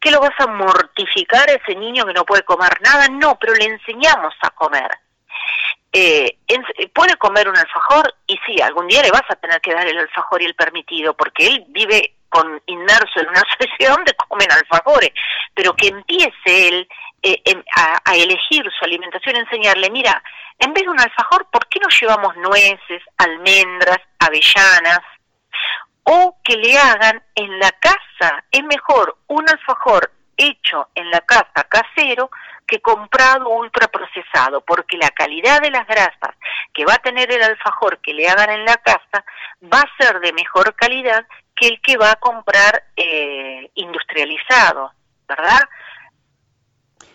¿Qué 0.00 0.10
lo 0.10 0.20
vas 0.20 0.38
a 0.38 0.46
mortificar 0.46 1.48
a 1.50 1.54
ese 1.54 1.74
niño 1.74 2.06
que 2.06 2.12
no 2.12 2.24
puede 2.24 2.44
comer 2.44 2.80
nada? 2.82 3.08
No, 3.08 3.36
pero 3.38 3.54
le 3.54 3.64
enseñamos 3.64 4.32
a 4.42 4.50
comer. 4.50 4.88
Eh, 5.92 6.38
puede 6.94 7.16
comer 7.16 7.48
un 7.48 7.56
alfajor 7.56 8.14
y 8.26 8.38
sí, 8.46 8.60
algún 8.60 8.86
día 8.86 9.02
le 9.02 9.10
vas 9.10 9.24
a 9.28 9.36
tener 9.36 9.60
que 9.60 9.74
dar 9.74 9.86
el 9.86 9.98
alfajor 9.98 10.42
y 10.42 10.44
el 10.44 10.54
permitido, 10.54 11.14
porque 11.14 11.46
él 11.46 11.64
vive 11.68 12.14
con 12.28 12.62
inmerso 12.66 13.20
en 13.20 13.28
una 13.28 13.42
sociedad 13.58 13.96
donde 13.96 14.14
comen 14.14 14.52
alfajores, 14.52 15.10
pero 15.54 15.74
que 15.74 15.88
empiece 15.88 16.68
él 16.68 16.88
eh, 17.22 17.42
a, 17.76 17.98
a, 18.04 18.14
elegir 18.14 18.64
su 18.78 18.84
alimentación, 18.84 19.36
enseñarle, 19.36 19.90
mira, 19.90 20.22
en 20.58 20.72
vez 20.72 20.84
de 20.84 20.90
un 20.90 21.00
alfajor, 21.00 21.48
¿por 21.50 21.68
qué 21.68 21.80
no 21.80 21.88
llevamos 21.88 22.36
nueces, 22.36 23.02
almendras, 23.16 24.00
avellanas? 24.18 25.00
o 26.10 26.38
que 26.42 26.56
le 26.56 26.78
hagan 26.78 27.22
en 27.34 27.58
la 27.58 27.70
casa. 27.72 28.42
Es 28.50 28.64
mejor 28.64 29.18
un 29.26 29.48
alfajor 29.48 30.10
hecho 30.38 30.88
en 30.94 31.10
la 31.10 31.20
casa 31.20 31.64
casero 31.68 32.30
que 32.66 32.80
comprado 32.80 33.48
ultraprocesado, 33.50 34.62
porque 34.62 34.96
la 34.96 35.10
calidad 35.10 35.60
de 35.60 35.70
las 35.70 35.86
grasas 35.86 36.34
que 36.72 36.84
va 36.86 36.94
a 36.94 37.02
tener 37.02 37.30
el 37.30 37.42
alfajor 37.42 37.98
que 37.98 38.14
le 38.14 38.28
hagan 38.28 38.50
en 38.50 38.64
la 38.64 38.76
casa 38.76 39.24
va 39.62 39.80
a 39.80 40.02
ser 40.02 40.20
de 40.20 40.32
mejor 40.32 40.74
calidad 40.74 41.26
que 41.54 41.68
el 41.68 41.80
que 41.82 41.96
va 41.98 42.12
a 42.12 42.16
comprar 42.16 42.84
eh, 42.96 43.70
industrializado, 43.74 44.92
¿verdad? 45.26 45.60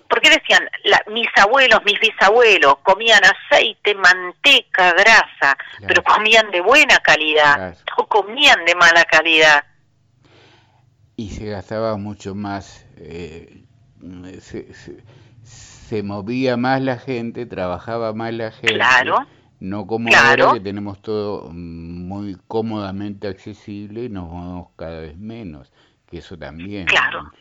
Porque 0.10 0.30
decían, 0.30 0.63
mis 1.12 1.28
abuelos, 1.38 1.82
mis 1.86 2.00
bisabuelos 2.00 2.78
comían 2.84 3.22
aceite, 3.24 3.96
manteca, 3.96 4.94
grasa, 4.94 5.58
pero 5.88 6.04
comían 6.04 6.52
de 6.52 6.62
buena 6.62 6.98
calidad, 7.00 7.76
no 7.98 8.08
comían 8.08 8.63
de 8.66 8.76
mala 8.76 9.04
calidad. 9.06 9.63
Y 11.16 11.30
se 11.30 11.46
gastaba 11.46 11.98
mucho 11.98 12.36
más, 12.36 12.86
eh, 12.98 13.63
se, 15.44 16.04
movía 16.04 16.58
más 16.58 16.82
la 16.82 16.98
gente, 16.98 17.46
trabajaba 17.46 18.13
más 18.13 18.34
la 18.34 18.52
gente. 18.52 18.76
Claro. 18.76 19.18
No 19.60 19.88
como 19.88 20.10
ahora 20.13 20.54
que 20.54 20.60
tenemos 20.60 21.02
todo 21.02 21.50
muy 21.52 22.38
cómodamente 22.48 23.28
accesible 23.28 24.04
y 24.04 24.10
nos 24.10 24.30
movemos 24.30 24.68
cada 24.76 25.00
vez 25.00 25.18
menos, 25.18 25.72
que 26.06 26.18
eso 26.18 26.38
también 26.38 26.86
claro 26.86 27.32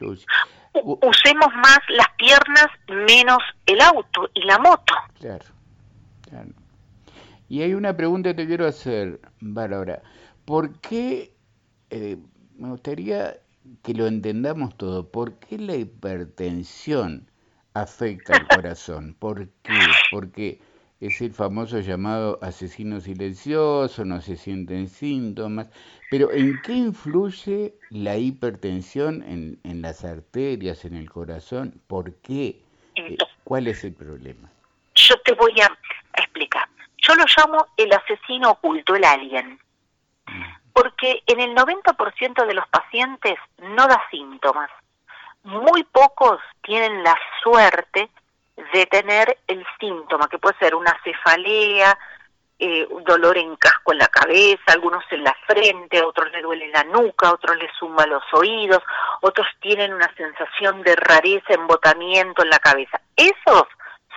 usemos 0.84 1.48
más 1.54 1.78
las 1.88 2.08
piernas, 2.16 2.66
menos 2.88 3.38
el 3.66 3.80
auto 3.80 4.30
y 4.34 4.42
la 4.44 4.58
moto. 4.58 4.94
Claro, 5.18 5.44
claro. 6.22 6.50
Y 7.48 7.62
hay 7.62 7.74
una 7.74 7.96
pregunta 7.96 8.30
que 8.30 8.34
te 8.42 8.46
quiero 8.46 8.66
hacer, 8.66 9.20
Bárbara. 9.40 10.02
¿Por 10.44 10.80
qué, 10.80 11.34
eh, 11.90 12.16
me 12.56 12.70
gustaría 12.70 13.36
que 13.82 13.94
lo 13.94 14.06
entendamos 14.06 14.76
todo, 14.76 15.10
por 15.10 15.38
qué 15.38 15.58
la 15.58 15.76
hipertensión 15.76 17.30
afecta 17.74 18.36
al 18.36 18.48
corazón? 18.48 19.14
¿Por 19.18 19.48
qué? 19.62 19.78
Porque 20.10 20.60
es 21.02 21.20
el 21.20 21.32
famoso 21.32 21.80
llamado 21.80 22.38
asesino 22.42 23.00
silencioso, 23.00 24.04
no 24.04 24.20
se 24.20 24.36
sienten 24.36 24.88
síntomas, 24.88 25.68
pero 26.08 26.30
¿en 26.30 26.62
qué 26.62 26.74
influye 26.74 27.74
la 27.90 28.16
hipertensión 28.16 29.24
en, 29.24 29.58
en 29.64 29.82
las 29.82 30.04
arterias, 30.04 30.84
en 30.84 30.94
el 30.94 31.10
corazón? 31.10 31.82
¿Por 31.88 32.14
qué? 32.20 32.62
Eh, 32.94 33.16
¿Cuál 33.42 33.66
es 33.66 33.82
el 33.82 33.94
problema? 33.94 34.48
Yo 34.94 35.20
te 35.22 35.32
voy 35.34 35.60
a 35.60 35.76
explicar. 36.16 36.68
Yo 36.98 37.16
lo 37.16 37.24
llamo 37.36 37.66
el 37.76 37.92
asesino 37.92 38.52
oculto, 38.52 38.94
el 38.94 39.04
alien, 39.04 39.58
mm. 40.26 40.42
porque 40.72 41.24
en 41.26 41.40
el 41.40 41.56
90% 41.56 42.46
de 42.46 42.54
los 42.54 42.68
pacientes 42.68 43.34
no 43.58 43.88
da 43.88 44.00
síntomas. 44.08 44.70
Muy 45.42 45.82
pocos 45.82 46.38
tienen 46.62 47.02
la 47.02 47.18
suerte 47.42 48.08
de 48.56 48.86
tener 48.86 49.38
el 49.46 49.64
síntoma, 49.80 50.28
que 50.28 50.38
puede 50.38 50.58
ser 50.58 50.74
una 50.74 50.96
cefalea, 51.02 51.98
eh, 52.58 52.86
dolor 53.04 53.36
en 53.38 53.56
casco 53.56 53.92
en 53.92 53.98
la 53.98 54.06
cabeza, 54.06 54.62
algunos 54.68 55.02
en 55.10 55.24
la 55.24 55.34
frente, 55.46 56.02
otros 56.02 56.30
le 56.30 56.42
duele 56.42 56.68
la 56.68 56.84
nuca, 56.84 57.32
otros 57.32 57.56
le 57.56 57.68
zumba 57.78 58.06
los 58.06 58.22
oídos, 58.32 58.82
otros 59.20 59.46
tienen 59.60 59.92
una 59.92 60.14
sensación 60.14 60.82
de 60.82 60.94
rareza, 60.94 61.54
embotamiento 61.54 62.42
en 62.42 62.50
la 62.50 62.58
cabeza. 62.58 63.00
Esos 63.16 63.64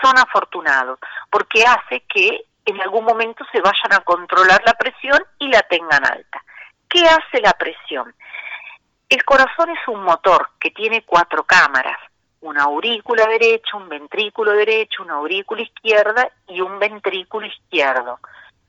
son 0.02 0.18
afortunados, 0.18 1.00
porque 1.32 1.64
hace 1.64 2.02
que 2.02 2.46
en 2.66 2.82
algún 2.82 3.06
momento 3.06 3.44
se 3.52 3.62
vayan 3.62 3.94
a 3.94 4.02
controlar 4.02 4.62
la 4.66 4.74
presión 4.74 5.24
y 5.40 5.48
la 5.48 5.62
tengan 5.64 6.06
alta. 6.06 6.44
¿Qué 6.88 7.02
hace 7.08 7.42
la 7.42 7.54
presión? 7.54 8.14
El 9.10 9.24
corazón 9.24 9.70
es 9.70 9.88
un 9.88 10.04
motor 10.04 10.50
que 10.60 10.72
tiene 10.72 11.04
cuatro 11.04 11.44
cámaras 11.46 11.98
una 12.42 12.64
aurícula 12.64 13.26
derecha, 13.28 13.78
un 13.78 13.90
ventrículo 13.90 14.52
derecho, 14.52 15.04
una 15.04 15.16
aurícula 15.16 15.62
izquierda 15.62 16.30
y 16.48 16.62
un 16.62 16.80
ventrículo 16.80 17.48
izquierdo. 17.48 18.20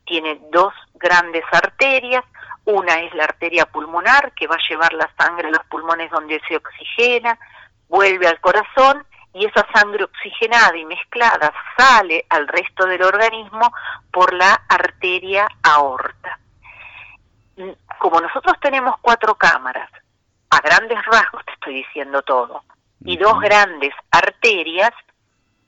Tiene 0.05 0.39
dos 0.51 0.73
grandes 0.95 1.43
arterias, 1.51 2.23
una 2.65 2.99
es 3.01 3.13
la 3.13 3.25
arteria 3.25 3.65
pulmonar 3.65 4.31
que 4.33 4.47
va 4.47 4.55
a 4.55 4.69
llevar 4.69 4.93
la 4.93 5.09
sangre 5.17 5.47
a 5.47 5.51
los 5.51 5.65
pulmones 5.67 6.11
donde 6.11 6.41
se 6.47 6.57
oxigena, 6.57 7.37
vuelve 7.87 8.27
al 8.27 8.39
corazón 8.39 9.05
y 9.33 9.45
esa 9.45 9.65
sangre 9.73 10.03
oxigenada 10.03 10.75
y 10.75 10.85
mezclada 10.85 11.53
sale 11.77 12.25
al 12.29 12.47
resto 12.47 12.85
del 12.85 13.03
organismo 13.03 13.71
por 14.11 14.33
la 14.33 14.63
arteria 14.67 15.47
aorta. 15.63 16.39
Como 17.99 18.19
nosotros 18.19 18.55
tenemos 18.61 18.95
cuatro 19.01 19.35
cámaras, 19.35 19.89
a 20.49 20.59
grandes 20.59 21.03
rasgos 21.05 21.45
te 21.45 21.53
estoy 21.53 21.73
diciendo 21.75 22.21
todo, 22.21 22.63
y 23.07 23.15
dos 23.15 23.39
grandes 23.39 23.93
arterias, 24.11 24.91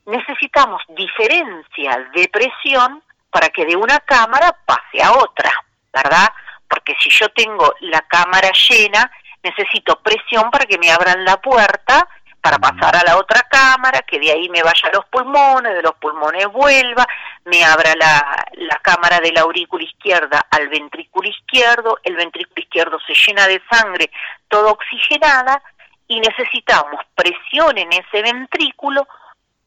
necesitamos 0.05 0.81
diferencia 0.89 2.05
de 2.13 2.27
presión 2.27 3.01
para 3.31 3.47
que 3.47 3.65
de 3.65 3.77
una 3.77 3.99
cámara 4.01 4.53
pase 4.65 5.01
a 5.01 5.13
otra, 5.13 5.49
¿verdad? 5.93 6.27
Porque 6.67 6.95
si 6.99 7.09
yo 7.09 7.29
tengo 7.29 7.73
la 7.79 8.01
cámara 8.01 8.51
llena, 8.51 9.09
necesito 9.41 10.01
presión 10.01 10.51
para 10.51 10.65
que 10.65 10.77
me 10.77 10.91
abran 10.91 11.23
la 11.23 11.37
puerta 11.37 12.07
para 12.41 12.57
pasar 12.57 12.95
a 12.97 13.03
la 13.05 13.17
otra 13.17 13.41
cámara, 13.49 14.01
que 14.01 14.19
de 14.19 14.31
ahí 14.31 14.49
me 14.49 14.61
vaya 14.61 14.89
a 14.89 14.95
los 14.95 15.05
pulmones, 15.05 15.73
de 15.73 15.81
los 15.81 15.95
pulmones 15.95 16.45
vuelva, 16.47 17.07
me 17.45 17.63
abra 17.63 17.93
la, 17.95 18.45
la 18.53 18.75
cámara 18.81 19.19
de 19.21 19.31
la 19.31 19.41
aurícula 19.41 19.83
izquierda 19.83 20.45
al 20.51 20.67
ventrículo 20.67 21.29
izquierdo, 21.29 21.99
el 22.03 22.17
ventrículo 22.17 22.61
izquierdo 22.61 22.97
se 23.07 23.13
llena 23.13 23.47
de 23.47 23.61
sangre 23.69 24.11
toda 24.49 24.71
oxigenada 24.71 25.61
y 26.09 26.19
necesitamos 26.19 27.01
presión 27.15 27.77
en 27.77 27.93
ese 27.93 28.21
ventrículo 28.21 29.07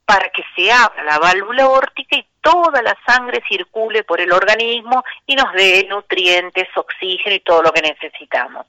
para 0.04 0.28
que 0.30 0.44
se 0.54 0.70
abra 0.70 1.04
la 1.04 1.18
válvula 1.18 1.68
órtica 1.68 2.16
y 2.16 2.26
toda 2.42 2.82
la 2.82 2.98
sangre 3.06 3.42
circule 3.48 4.02
por 4.02 4.20
el 4.20 4.32
organismo 4.32 5.04
y 5.24 5.36
nos 5.36 5.52
dé 5.54 5.86
nutrientes, 5.88 6.68
oxígeno 6.76 7.36
y 7.36 7.40
todo 7.40 7.62
lo 7.62 7.72
que 7.72 7.80
necesitamos. 7.80 8.66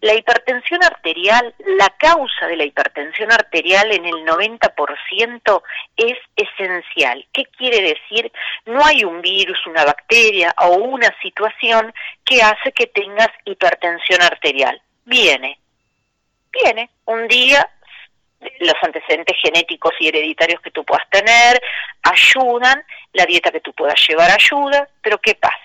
La 0.00 0.14
hipertensión 0.14 0.82
arterial, 0.82 1.54
la 1.78 1.90
causa 1.90 2.46
de 2.48 2.56
la 2.56 2.64
hipertensión 2.64 3.32
arterial 3.32 3.90
en 3.92 4.04
el 4.04 4.26
90% 4.26 5.62
es 5.96 6.18
esencial. 6.34 7.26
¿Qué 7.32 7.44
quiere 7.46 7.80
decir? 7.80 8.30
No 8.66 8.84
hay 8.84 9.04
un 9.04 9.22
virus, 9.22 9.64
una 9.66 9.84
bacteria 9.84 10.54
o 10.58 10.74
una 10.74 11.14
situación 11.22 11.94
que 12.24 12.42
hace 12.42 12.72
que 12.72 12.88
tengas 12.88 13.30
hipertensión 13.44 14.22
arterial. 14.22 14.82
Viene, 15.04 15.58
viene. 16.62 16.90
Un 17.06 17.28
día 17.28 17.68
los 18.60 18.74
antecedentes 18.82 19.36
genéticos 19.40 19.92
y 19.98 20.08
hereditarios 20.08 20.60
que 20.60 20.70
tú 20.70 20.84
puedas 20.84 21.08
tener 21.10 21.60
ayudan, 22.02 22.84
la 23.12 23.26
dieta 23.26 23.50
que 23.50 23.60
tú 23.60 23.72
puedas 23.72 24.00
llevar 24.06 24.30
ayuda, 24.30 24.88
pero 25.02 25.18
¿qué 25.18 25.34
pasa? 25.34 25.56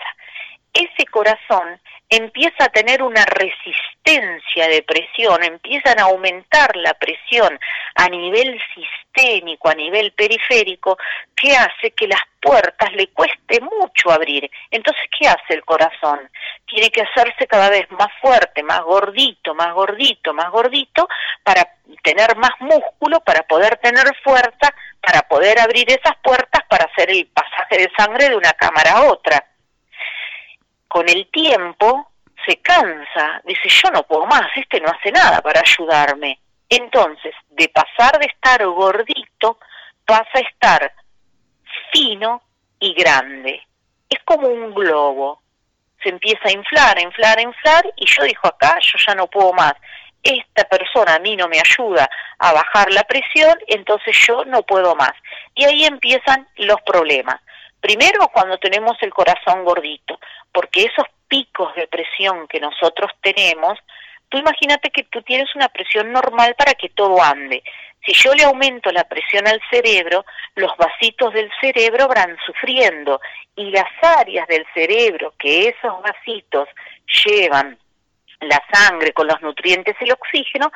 Ese 0.73 1.05
corazón 1.11 1.79
empieza 2.11 2.65
a 2.65 2.69
tener 2.69 3.01
una 3.01 3.23
resistencia 3.23 4.67
de 4.67 4.83
presión, 4.83 5.41
empiezan 5.45 5.97
a 5.97 6.03
aumentar 6.03 6.75
la 6.75 6.93
presión 6.93 7.57
a 7.95 8.09
nivel 8.09 8.61
sistémico, 8.75 9.69
a 9.69 9.75
nivel 9.75 10.11
periférico, 10.11 10.97
que 11.33 11.55
hace 11.55 11.91
que 11.91 12.09
las 12.09 12.19
puertas 12.41 12.91
le 12.93 13.07
cueste 13.07 13.61
mucho 13.61 14.11
abrir. 14.11 14.51
Entonces, 14.69 15.01
¿qué 15.17 15.29
hace 15.29 15.53
el 15.53 15.63
corazón? 15.63 16.19
Tiene 16.65 16.89
que 16.89 17.01
hacerse 17.01 17.47
cada 17.47 17.69
vez 17.69 17.89
más 17.91 18.09
fuerte, 18.19 18.61
más 18.61 18.81
gordito, 18.81 19.55
más 19.55 19.73
gordito, 19.73 20.33
más 20.33 20.51
gordito, 20.51 21.07
para 21.43 21.65
tener 22.03 22.35
más 22.35 22.51
músculo, 22.59 23.21
para 23.21 23.43
poder 23.43 23.77
tener 23.77 24.03
fuerza, 24.21 24.73
para 25.01 25.21
poder 25.21 25.61
abrir 25.61 25.89
esas 25.89 26.17
puertas, 26.21 26.61
para 26.69 26.85
hacer 26.91 27.09
el 27.09 27.27
pasaje 27.27 27.77
de 27.77 27.91
sangre 27.97 28.27
de 28.27 28.35
una 28.35 28.51
cámara 28.51 28.91
a 28.97 29.03
otra 29.03 29.50
con 30.91 31.07
el 31.07 31.31
tiempo 31.31 32.11
se 32.45 32.57
cansa, 32.57 33.41
dice 33.45 33.69
yo 33.69 33.89
no 33.91 34.03
puedo 34.03 34.25
más, 34.25 34.45
este 34.57 34.81
no 34.81 34.89
hace 34.89 35.09
nada 35.09 35.41
para 35.41 35.61
ayudarme. 35.61 36.37
Entonces, 36.67 37.33
de 37.49 37.69
pasar 37.69 38.19
de 38.19 38.25
estar 38.25 38.65
gordito, 38.65 39.57
pasa 40.05 40.29
a 40.33 40.39
estar 40.39 40.93
fino 41.93 42.41
y 42.77 42.93
grande. 42.93 43.65
Es 44.09 44.19
como 44.25 44.49
un 44.49 44.73
globo. 44.73 45.41
Se 46.03 46.09
empieza 46.09 46.49
a 46.49 46.51
inflar, 46.51 46.97
a 46.97 47.01
inflar, 47.01 47.37
a 47.37 47.41
inflar, 47.41 47.93
y 47.95 48.05
yo 48.05 48.23
digo 48.23 48.41
acá, 48.43 48.77
yo 48.81 48.97
ya 49.07 49.15
no 49.15 49.27
puedo 49.27 49.53
más. 49.53 49.75
Esta 50.21 50.65
persona 50.65 51.15
a 51.15 51.19
mí 51.19 51.37
no 51.37 51.47
me 51.47 51.59
ayuda 51.59 52.09
a 52.37 52.51
bajar 52.51 52.91
la 52.91 53.03
presión, 53.03 53.57
entonces 53.67 54.13
yo 54.27 54.43
no 54.43 54.63
puedo 54.63 54.93
más. 54.95 55.13
Y 55.55 55.63
ahí 55.63 55.85
empiezan 55.85 56.49
los 56.57 56.81
problemas. 56.81 57.39
Primero 57.81 58.29
cuando 58.31 58.57
tenemos 58.59 58.95
el 59.01 59.11
corazón 59.11 59.65
gordito, 59.65 60.19
porque 60.53 60.83
esos 60.83 61.05
picos 61.27 61.73
de 61.75 61.87
presión 61.87 62.47
que 62.47 62.59
nosotros 62.59 63.11
tenemos, 63.21 63.79
tú 64.29 64.37
imagínate 64.37 64.91
que 64.91 65.03
tú 65.05 65.21
tienes 65.23 65.53
una 65.55 65.67
presión 65.67 66.11
normal 66.11 66.55
para 66.55 66.75
que 66.75 66.89
todo 66.89 67.21
ande. 67.21 67.63
Si 68.05 68.13
yo 68.13 68.33
le 68.33 68.43
aumento 68.43 68.91
la 68.91 69.03
presión 69.03 69.47
al 69.47 69.61
cerebro, 69.69 70.25
los 70.55 70.75
vasitos 70.77 71.33
del 71.33 71.51
cerebro 71.59 72.07
van 72.07 72.37
sufriendo 72.45 73.19
y 73.55 73.71
las 73.71 73.89
áreas 74.01 74.47
del 74.47 74.65
cerebro 74.73 75.33
que 75.37 75.69
esos 75.69 76.01
vasitos 76.01 76.69
llevan 77.25 77.77
la 78.41 78.61
sangre 78.71 79.13
con 79.13 79.27
los 79.27 79.41
nutrientes 79.41 79.95
y 79.99 80.03
el 80.05 80.13
oxígeno 80.13 80.71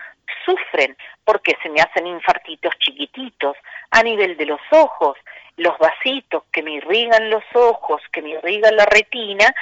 sufren 0.45 0.95
porque 1.23 1.57
se 1.63 1.69
me 1.69 1.81
hacen 1.81 2.05
infartitos 2.05 2.73
chiquititos 2.79 3.57
a 3.91 4.03
nivel 4.03 4.37
de 4.37 4.45
los 4.45 4.61
ojos, 4.71 5.17
los 5.57 5.77
vasitos 5.77 6.43
que 6.51 6.63
me 6.63 6.73
irrigan 6.73 7.29
los 7.29 7.43
ojos, 7.53 8.01
que 8.11 8.21
me 8.21 8.31
irrigan 8.31 8.75
la 8.75 8.85
retina, 8.85 9.53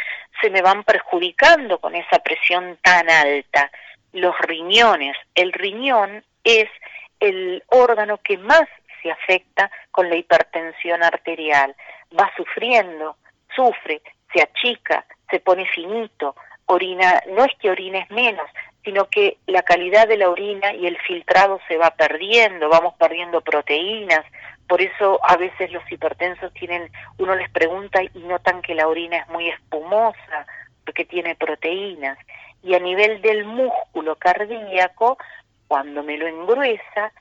se 0.41 0.49
me 0.49 0.61
van 0.61 0.83
perjudicando 0.83 1.79
con 1.79 1.95
esa 1.95 2.19
presión 2.19 2.77
tan 2.81 3.09
alta. 3.09 3.71
Los 4.11 4.37
riñones, 4.39 5.15
el 5.35 5.53
riñón 5.53 6.23
es 6.43 6.69
el 7.19 7.63
órgano 7.67 8.17
que 8.17 8.37
más 8.37 8.67
se 9.01 9.11
afecta 9.11 9.69
con 9.91 10.09
la 10.09 10.15
hipertensión 10.15 11.03
arterial. 11.03 11.75
Va 12.17 12.31
sufriendo, 12.35 13.17
sufre, 13.55 14.01
se 14.33 14.41
achica, 14.41 15.05
se 15.29 15.39
pone 15.39 15.65
finito, 15.67 16.35
orina, 16.65 17.21
no 17.29 17.45
es 17.45 17.51
que 17.59 17.69
orines 17.69 18.09
menos, 18.11 18.49
sino 18.83 19.09
que 19.09 19.37
la 19.47 19.63
calidad 19.63 20.07
de 20.07 20.17
la 20.17 20.29
orina 20.29 20.73
y 20.73 20.87
el 20.87 20.97
filtrado 20.99 21.59
se 21.67 21.77
va 21.77 21.91
perdiendo, 21.91 22.69
vamos 22.69 22.95
perdiendo 22.95 23.41
proteínas, 23.41 24.25
por 24.73 24.81
eso 24.81 25.19
a 25.21 25.37
veces 25.37 25.71
los 25.71 25.83
hipertensos 25.91 26.51
tienen, 26.55 26.91
uno 27.19 27.35
les 27.35 27.47
pregunta 27.51 28.01
y 28.01 28.09
notan 28.21 28.63
que 28.63 28.73
la 28.73 28.87
orina 28.87 29.17
es 29.17 29.27
muy 29.29 29.47
espumosa 29.47 30.47
porque 30.83 31.05
tiene 31.05 31.35
proteínas. 31.35 32.17
Y 32.63 32.73
a 32.73 32.79
nivel 32.79 33.21
del 33.21 33.45
músculo 33.45 34.15
cardíaco, 34.15 35.19
cuando 35.67 36.01
me 36.01 36.17
lo 36.17 36.25
engruesa, 36.25 37.11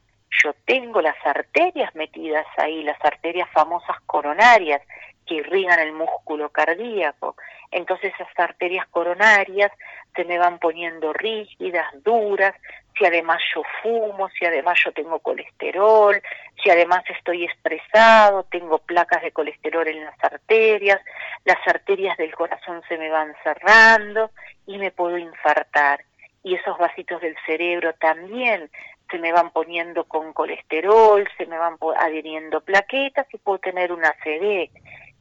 yo 0.42 0.54
tengo 0.64 1.02
las 1.02 1.16
arterias 1.26 1.94
metidas 1.94 2.46
ahí, 2.56 2.84
las 2.84 2.96
arterias 3.04 3.50
famosas 3.50 4.00
coronarias 4.06 4.80
que 5.26 5.34
irrigan 5.34 5.78
el 5.78 5.92
músculo 5.92 6.48
cardíaco. 6.48 7.36
Entonces 7.70 8.14
esas 8.14 8.28
arterias 8.38 8.88
coronarias 8.88 9.70
se 10.16 10.24
me 10.24 10.38
van 10.38 10.58
poniendo 10.58 11.12
rígidas, 11.12 11.86
duras, 12.02 12.54
si 12.96 13.06
además 13.06 13.40
yo 13.54 13.62
fumo, 13.82 14.28
si 14.30 14.44
además 14.44 14.78
yo 14.84 14.92
tengo 14.92 15.18
colesterol, 15.20 16.20
si 16.62 16.70
además 16.70 17.04
estoy 17.08 17.44
estresado, 17.44 18.44
tengo 18.44 18.78
placas 18.78 19.22
de 19.22 19.32
colesterol 19.32 19.86
en 19.88 20.04
las 20.04 20.22
arterias, 20.22 21.00
las 21.44 21.58
arterias 21.66 22.16
del 22.18 22.34
corazón 22.34 22.82
se 22.88 22.98
me 22.98 23.08
van 23.08 23.34
cerrando 23.42 24.30
y 24.66 24.78
me 24.78 24.90
puedo 24.90 25.18
infartar. 25.18 26.04
Y 26.44 26.54
esos 26.54 26.76
vasitos 26.76 27.20
del 27.20 27.36
cerebro 27.46 27.94
también 27.94 28.68
se 29.10 29.18
me 29.18 29.32
van 29.32 29.50
poniendo 29.50 30.04
con 30.04 30.32
colesterol, 30.32 31.28
se 31.36 31.46
me 31.46 31.58
van 31.58 31.76
adhiriendo 31.98 32.60
plaquetas 32.62 33.26
y 33.32 33.38
puedo 33.38 33.58
tener 33.58 33.92
una 33.92 34.12
CD 34.24 34.70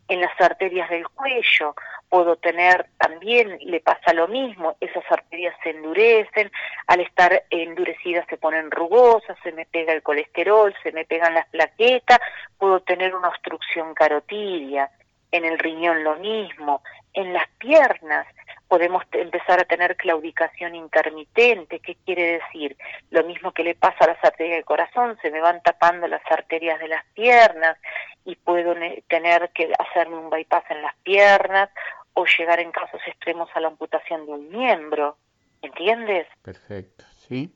en 0.08 0.22
las 0.22 0.40
arterias 0.42 0.90
del 0.90 1.08
cuello, 1.10 1.76
puedo 2.12 2.36
tener 2.36 2.88
también, 2.98 3.58
le 3.62 3.80
pasa 3.80 4.12
lo 4.14 4.28
mismo, 4.28 4.76
esas 4.82 5.06
arterias 5.10 5.56
se 5.64 5.70
endurecen, 5.70 6.52
al 6.88 7.00
estar 7.00 7.46
endurecidas 7.50 8.28
se 8.28 8.36
ponen 8.36 8.70
rugosas, 8.70 9.38
se 9.44 9.54
me 9.54 9.66
pega 9.66 9.94
el 9.94 10.04
colesterol, 10.04 10.76
se 10.84 10.92
me 10.92 11.06
pegan 11.06 11.34
las 11.34 11.48
plaquetas, 11.48 12.20
puedo 12.58 12.82
tener 12.82 13.16
una 13.16 13.30
obstrucción 13.30 13.94
carotidia, 13.94 14.92
en 15.32 15.46
el 15.46 15.58
riñón 15.58 16.04
lo 16.04 16.18
mismo, 16.18 16.84
en 17.14 17.32
las 17.32 17.48
piernas 17.58 18.28
podemos 18.68 19.04
empezar 19.12 19.60
a 19.60 19.66
tener 19.66 19.98
claudicación 19.98 20.76
intermitente. 20.76 21.80
¿Qué 21.80 21.98
quiere 22.06 22.40
decir? 22.40 22.78
Lo 23.10 23.24
mismo 23.26 23.52
que 23.52 23.66
le 23.66 23.76
pasa 23.76 24.06
a 24.06 24.08
las 24.08 24.24
arterias 24.24 24.56
del 24.56 24.66
corazón, 24.66 25.18
se 25.22 25.30
me 25.30 25.42
van 25.42 25.62
tapando 25.62 26.08
las 26.08 26.22
arterias 26.30 26.80
de 26.80 26.88
las 26.88 27.06
piernas 27.14 27.78
y 28.24 28.36
puedo 28.36 28.74
tener 29.10 29.50
que 29.50 29.74
hacerme 29.78 30.18
un 30.18 30.30
bypass 30.30 30.64
en 30.70 30.82
las 30.82 30.96
piernas 31.04 31.70
o 32.14 32.26
llegar 32.26 32.60
en 32.60 32.72
casos 32.72 33.02
extremos 33.08 33.50
a 33.56 33.60
la 33.60 33.68
amputación 33.68 34.26
de 34.26 34.32
un 34.34 34.50
miembro. 34.50 35.18
¿Entiendes? 35.62 36.28
Perfecto, 36.42 37.06
sí. 37.28 37.54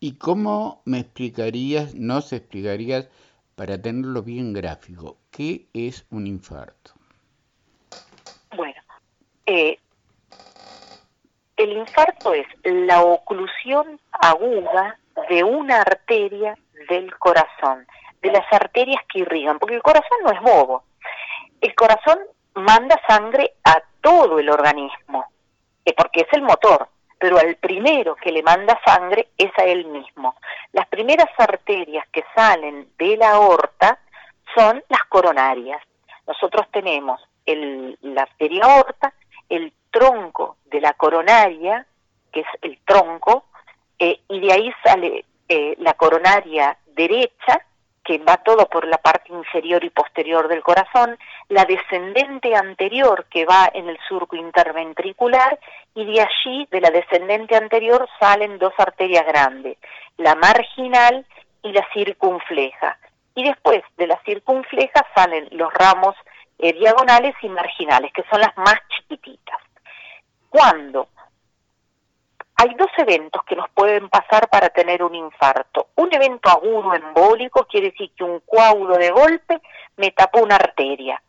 ¿Y 0.00 0.18
cómo 0.18 0.82
me 0.84 1.00
explicarías, 1.00 1.94
nos 1.94 2.32
explicarías, 2.32 3.08
para 3.54 3.80
tenerlo 3.80 4.22
bien 4.22 4.52
gráfico, 4.52 5.18
qué 5.30 5.66
es 5.72 6.06
un 6.10 6.26
infarto? 6.26 6.92
Bueno, 8.56 8.80
eh, 9.46 9.78
el 11.56 11.72
infarto 11.72 12.34
es 12.34 12.46
la 12.64 13.02
oclusión 13.02 14.00
aguda 14.12 14.98
de 15.28 15.44
una 15.44 15.82
arteria 15.82 16.58
del 16.88 17.16
corazón, 17.18 17.86
de 18.22 18.32
las 18.32 18.44
arterias 18.52 19.02
que 19.08 19.20
irrigan, 19.20 19.58
porque 19.58 19.76
el 19.76 19.82
corazón 19.82 20.18
no 20.24 20.32
es 20.32 20.40
bobo. 20.40 20.84
El 21.60 21.74
corazón 21.74 22.18
manda 22.54 23.00
sangre 23.06 23.54
a 23.64 23.82
todo 24.00 24.38
el 24.38 24.50
organismo, 24.50 25.26
eh, 25.84 25.94
porque 25.96 26.20
es 26.20 26.32
el 26.32 26.42
motor, 26.42 26.88
pero 27.18 27.38
al 27.38 27.56
primero 27.56 28.16
que 28.16 28.32
le 28.32 28.42
manda 28.42 28.78
sangre 28.84 29.28
es 29.38 29.50
a 29.58 29.64
él 29.64 29.86
mismo. 29.86 30.36
Las 30.72 30.86
primeras 30.88 31.28
arterias 31.38 32.06
que 32.12 32.24
salen 32.34 32.88
de 32.98 33.16
la 33.16 33.32
aorta 33.32 33.98
son 34.54 34.82
las 34.88 35.04
coronarias. 35.04 35.82
Nosotros 36.26 36.66
tenemos 36.70 37.20
el, 37.46 37.98
la 38.02 38.22
arteria 38.22 38.64
aorta, 38.64 39.12
el 39.48 39.72
tronco 39.90 40.56
de 40.66 40.80
la 40.80 40.92
coronaria, 40.94 41.86
que 42.32 42.40
es 42.40 42.46
el 42.62 42.78
tronco, 42.84 43.44
eh, 43.98 44.20
y 44.28 44.40
de 44.40 44.52
ahí 44.52 44.72
sale 44.82 45.24
eh, 45.48 45.76
la 45.78 45.94
coronaria 45.94 46.76
derecha, 46.86 47.64
que 48.04 48.18
va 48.18 48.36
todo 48.36 48.66
por 48.66 48.86
la 48.86 48.98
parte 48.98 49.32
inferior 49.32 49.82
y 49.82 49.90
posterior 49.90 50.46
del 50.48 50.62
corazón, 50.62 51.18
la 51.48 51.64
descendente 51.64 52.54
anterior 52.54 53.26
que 53.30 53.46
va 53.46 53.70
en 53.72 53.88
el 53.88 53.98
surco 54.06 54.36
interventricular 54.36 55.58
y 55.94 56.04
de 56.04 56.20
allí, 56.20 56.68
de 56.70 56.80
la 56.80 56.90
descendente 56.90 57.56
anterior, 57.56 58.06
salen 58.20 58.58
dos 58.58 58.74
arterias 58.78 59.26
grandes, 59.26 59.78
la 60.18 60.34
marginal 60.34 61.24
y 61.62 61.72
la 61.72 61.86
circunfleja. 61.92 62.98
Y 63.34 63.44
después 63.44 63.82
de 63.96 64.06
la 64.06 64.20
circunfleja 64.24 65.04
salen 65.14 65.48
los 65.52 65.72
ramos 65.72 66.14
eh, 66.58 66.72
diagonales 66.74 67.34
y 67.42 67.48
marginales, 67.48 68.12
que 68.12 68.24
son 68.30 68.40
las 68.40 68.56
más 68.56 68.76
chiquititas. 68.88 69.58
Cuando 70.50 71.08
eventos 72.98 73.42
que 73.44 73.56
nos 73.56 73.68
pueden 73.70 74.08
pasar 74.08 74.48
para 74.48 74.70
tener 74.70 75.02
un 75.02 75.14
infarto. 75.14 75.88
Un 75.96 76.12
evento 76.12 76.48
agudo 76.48 76.94
embólico 76.94 77.66
quiere 77.66 77.90
decir 77.90 78.10
que 78.16 78.24
un 78.24 78.40
coágulo 78.40 78.96
de 78.96 79.10
golpe 79.10 79.60
me 79.96 80.10
tapó 80.10 80.40
una 80.40 80.56
arteria, 80.56 81.20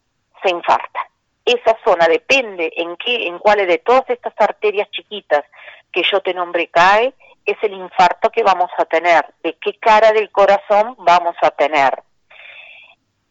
se 0.43 0.49
infarta. 0.49 0.99
Esa 1.43 1.78
zona 1.84 2.07
depende 2.07 2.72
en 2.76 2.95
qué, 2.97 3.28
en 3.28 3.38
cuáles 3.39 3.68
de 3.68 3.78
todas 3.78 4.09
estas 4.09 4.34
arterias 4.38 4.89
chiquitas 4.91 5.45
que 5.91 6.03
yo 6.11 6.20
te 6.22 6.34
nombré 6.34 6.68
cae, 6.68 7.13
es 7.45 7.57
el 7.61 7.74
infarto 7.74 8.32
que 8.32 8.43
vamos 8.43 8.72
a 8.78 8.86
tener, 8.86 9.26
de 9.43 9.53
qué 9.61 9.78
cara 9.78 10.11
del 10.11 10.32
corazón 10.32 10.95
vamos 10.97 11.36
a 11.41 11.51
tener. 11.51 12.01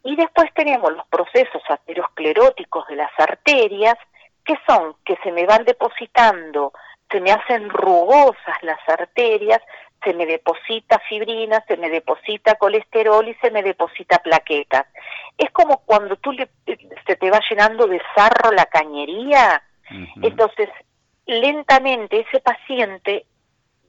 Y 0.03 0.15
después 0.15 0.53
tenemos 0.53 0.93
los 0.93 1.05
procesos 1.07 1.61
ateroscleróticos 1.67 2.87
de 2.87 2.95
las 2.95 3.11
arterias, 3.17 3.95
que 4.45 4.55
son 4.67 4.95
que 5.03 5.17
se 5.23 5.31
me 5.31 5.45
van 5.45 5.65
depositando 5.65 6.71
se 7.09 7.21
me 7.21 7.31
hacen 7.31 7.69
rugosas 7.69 8.57
las 8.61 8.79
arterias, 8.87 9.61
se 10.03 10.13
me 10.13 10.25
deposita 10.25 10.99
fibrina, 11.09 11.63
se 11.67 11.77
me 11.77 11.89
deposita 11.89 12.55
colesterol 12.55 13.27
y 13.27 13.33
se 13.35 13.51
me 13.51 13.63
deposita 13.63 14.19
plaquetas. 14.19 14.85
Es 15.37 15.49
como 15.51 15.79
cuando 15.85 16.15
tú 16.17 16.31
le, 16.31 16.49
se 17.05 17.15
te 17.15 17.29
va 17.31 17.39
llenando 17.49 17.87
de 17.87 18.01
sarro 18.15 18.51
la 18.51 18.65
cañería. 18.65 19.63
Entonces, 20.21 20.69
lentamente 21.25 22.21
ese 22.21 22.39
paciente 22.39 23.25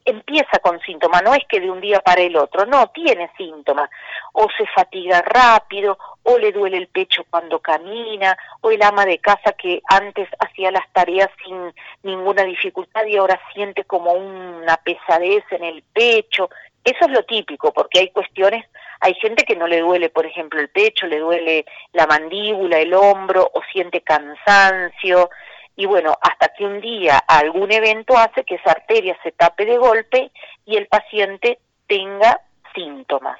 empieza 0.06 0.58
con 0.60 0.80
síntomas, 0.80 1.22
no 1.22 1.34
es 1.34 1.44
que 1.48 1.60
de 1.60 1.70
un 1.70 1.80
día 1.80 2.00
para 2.00 2.22
el 2.22 2.36
otro, 2.36 2.64
no, 2.64 2.88
tiene 2.90 3.30
síntomas, 3.36 3.90
o 4.32 4.46
se 4.56 4.64
fatiga 4.68 5.20
rápido, 5.22 5.98
o 6.22 6.38
le 6.38 6.52
duele 6.52 6.78
el 6.78 6.86
pecho 6.86 7.24
cuando 7.28 7.58
camina, 7.58 8.36
o 8.60 8.70
el 8.70 8.82
ama 8.82 9.04
de 9.04 9.18
casa 9.18 9.52
que 9.52 9.82
antes 9.88 10.28
hacía 10.38 10.70
las 10.70 10.90
tareas 10.92 11.28
sin 11.44 11.72
ninguna 12.04 12.44
dificultad 12.44 13.04
y 13.06 13.16
ahora 13.16 13.40
siente 13.52 13.84
como 13.84 14.12
una 14.12 14.76
pesadez 14.78 15.44
en 15.50 15.64
el 15.64 15.82
pecho. 15.92 16.48
Eso 16.84 17.04
es 17.06 17.10
lo 17.10 17.24
típico, 17.24 17.72
porque 17.72 17.98
hay 17.98 18.10
cuestiones, 18.10 18.64
hay 19.00 19.14
gente 19.14 19.44
que 19.44 19.56
no 19.56 19.66
le 19.66 19.80
duele, 19.80 20.08
por 20.08 20.24
ejemplo, 20.24 20.60
el 20.60 20.68
pecho, 20.68 21.08
le 21.08 21.18
duele 21.18 21.66
la 21.92 22.06
mandíbula, 22.06 22.78
el 22.78 22.94
hombro, 22.94 23.50
o 23.52 23.60
siente 23.72 24.02
cansancio, 24.02 25.30
y 25.76 25.84
bueno, 25.84 26.16
hasta 26.22 26.48
que 26.48 26.64
un 26.64 26.80
día 26.80 27.18
algún 27.18 27.70
evento 27.70 28.16
hace 28.16 28.44
que 28.44 28.54
esa 28.56 28.70
arteria 28.70 29.16
se 29.22 29.32
tape 29.32 29.66
de 29.66 29.76
golpe 29.76 30.30
y 30.64 30.76
el 30.76 30.86
paciente 30.86 31.58
tenga 31.86 32.40
síntomas. 32.74 33.38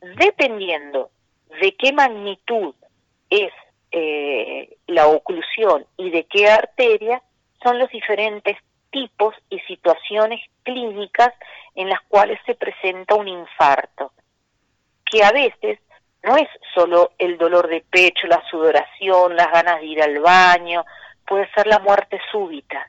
Dependiendo 0.00 1.10
de 1.60 1.74
qué 1.74 1.92
magnitud 1.92 2.74
es 3.28 3.52
eh, 3.90 4.76
la 4.86 5.08
oclusión 5.08 5.84
y 5.96 6.10
de 6.10 6.24
qué 6.24 6.48
arteria, 6.48 7.22
son 7.62 7.78
los 7.78 7.90
diferentes 7.90 8.56
tipos 8.90 9.34
y 9.50 9.58
situaciones 9.60 10.40
clínicas 10.62 11.32
en 11.74 11.88
las 11.88 12.00
cuales 12.02 12.38
se 12.46 12.54
presenta 12.54 13.14
un 13.14 13.28
infarto, 13.28 14.12
que 15.04 15.22
a 15.24 15.32
veces 15.32 15.78
no 16.22 16.36
es 16.36 16.48
solo 16.74 17.12
el 17.18 17.38
dolor 17.38 17.68
de 17.68 17.84
pecho, 17.90 18.26
la 18.28 18.42
sudoración, 18.50 19.34
las 19.34 19.50
ganas 19.50 19.80
de 19.80 19.86
ir 19.86 20.02
al 20.02 20.20
baño, 20.20 20.84
puede 21.26 21.50
ser 21.52 21.66
la 21.66 21.78
muerte 21.78 22.20
súbita. 22.30 22.88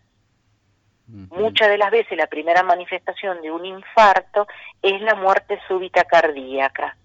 Muchas 1.08 1.68
de 1.68 1.78
las 1.78 1.92
veces 1.92 2.18
la 2.18 2.28
primera 2.28 2.64
manifestación 2.64 3.42
de 3.42 3.52
un 3.52 3.66
infarto 3.66 4.48
es 4.82 5.02
la 5.02 5.16
muerte 5.16 5.60
súbita 5.68 6.06
cardíaca, 6.06 6.96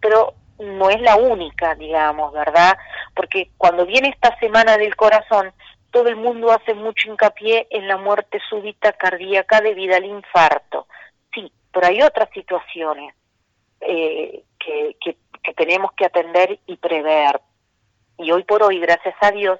pero 0.00 0.34
no 0.58 0.88
es 0.90 1.00
la 1.00 1.16
única, 1.16 1.74
digamos, 1.74 2.32
¿verdad? 2.32 2.78
Porque 3.14 3.50
cuando 3.58 3.84
viene 3.84 4.08
esta 4.08 4.38
semana 4.38 4.78
del 4.78 4.94
corazón, 4.94 5.52
todo 5.90 6.08
el 6.08 6.16
mundo 6.16 6.52
hace 6.52 6.72
mucho 6.72 7.10
hincapié 7.10 7.66
en 7.70 7.88
la 7.88 7.96
muerte 7.96 8.40
súbita 8.48 8.92
cardíaca 8.92 9.60
debido 9.60 9.96
al 9.96 10.04
infarto. 10.04 10.86
Sí, 11.34 11.52
pero 11.72 11.88
hay 11.88 12.00
otras 12.02 12.30
situaciones 12.30 13.14
eh, 13.80 14.44
que, 14.58 14.96
que 15.42 15.54
tenemos 15.54 15.92
que 15.92 16.06
atender 16.06 16.58
y 16.66 16.76
prever. 16.76 17.40
Y 18.18 18.30
hoy 18.30 18.44
por 18.44 18.62
hoy, 18.62 18.78
gracias 18.78 19.14
a 19.20 19.30
Dios, 19.30 19.58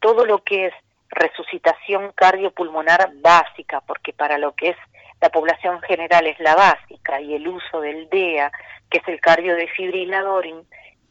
todo 0.00 0.24
lo 0.24 0.42
que 0.42 0.66
es 0.66 0.74
resucitación 1.10 2.12
cardiopulmonar 2.14 3.10
básica, 3.16 3.80
porque 3.80 4.12
para 4.12 4.38
lo 4.38 4.52
que 4.52 4.70
es 4.70 4.76
la 5.20 5.28
población 5.28 5.80
general 5.82 6.26
es 6.26 6.38
la 6.40 6.54
básica 6.54 7.20
y 7.20 7.34
el 7.34 7.46
uso 7.46 7.80
del 7.80 8.08
DEA, 8.08 8.50
que 8.88 8.98
es 8.98 9.08
el 9.08 9.20
cardiodefibrilador 9.20 10.46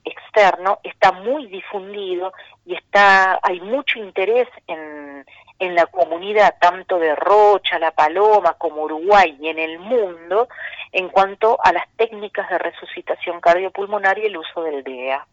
externo, 0.04 0.80
está 0.84 1.12
muy 1.12 1.48
difundido 1.48 2.34
y 2.66 2.74
está 2.74 3.40
hay 3.44 3.62
mucho 3.62 4.00
interés 4.00 4.48
en, 4.68 5.26
en 5.60 5.76
la 5.76 5.86
comunidad, 5.86 6.56
tanto 6.60 6.98
de 6.98 7.16
Rocha, 7.16 7.78
La 7.78 7.92
Paloma, 7.92 8.54
como 8.54 8.84
Uruguay 8.84 9.38
y 9.40 9.50
en 9.50 9.60
el 9.60 9.78
mundo, 9.78 10.48
en 10.92 11.10
cuanto 11.10 11.60
a 11.64 11.72
las 11.72 11.88
técnicas 11.96 12.50
de 12.50 12.58
resucitación 12.58 13.40
cardiopulmonar 13.42 14.18
y 14.18 14.26
el 14.26 14.38
uso 14.38 14.64
del 14.64 14.84
DEA. 14.84 15.28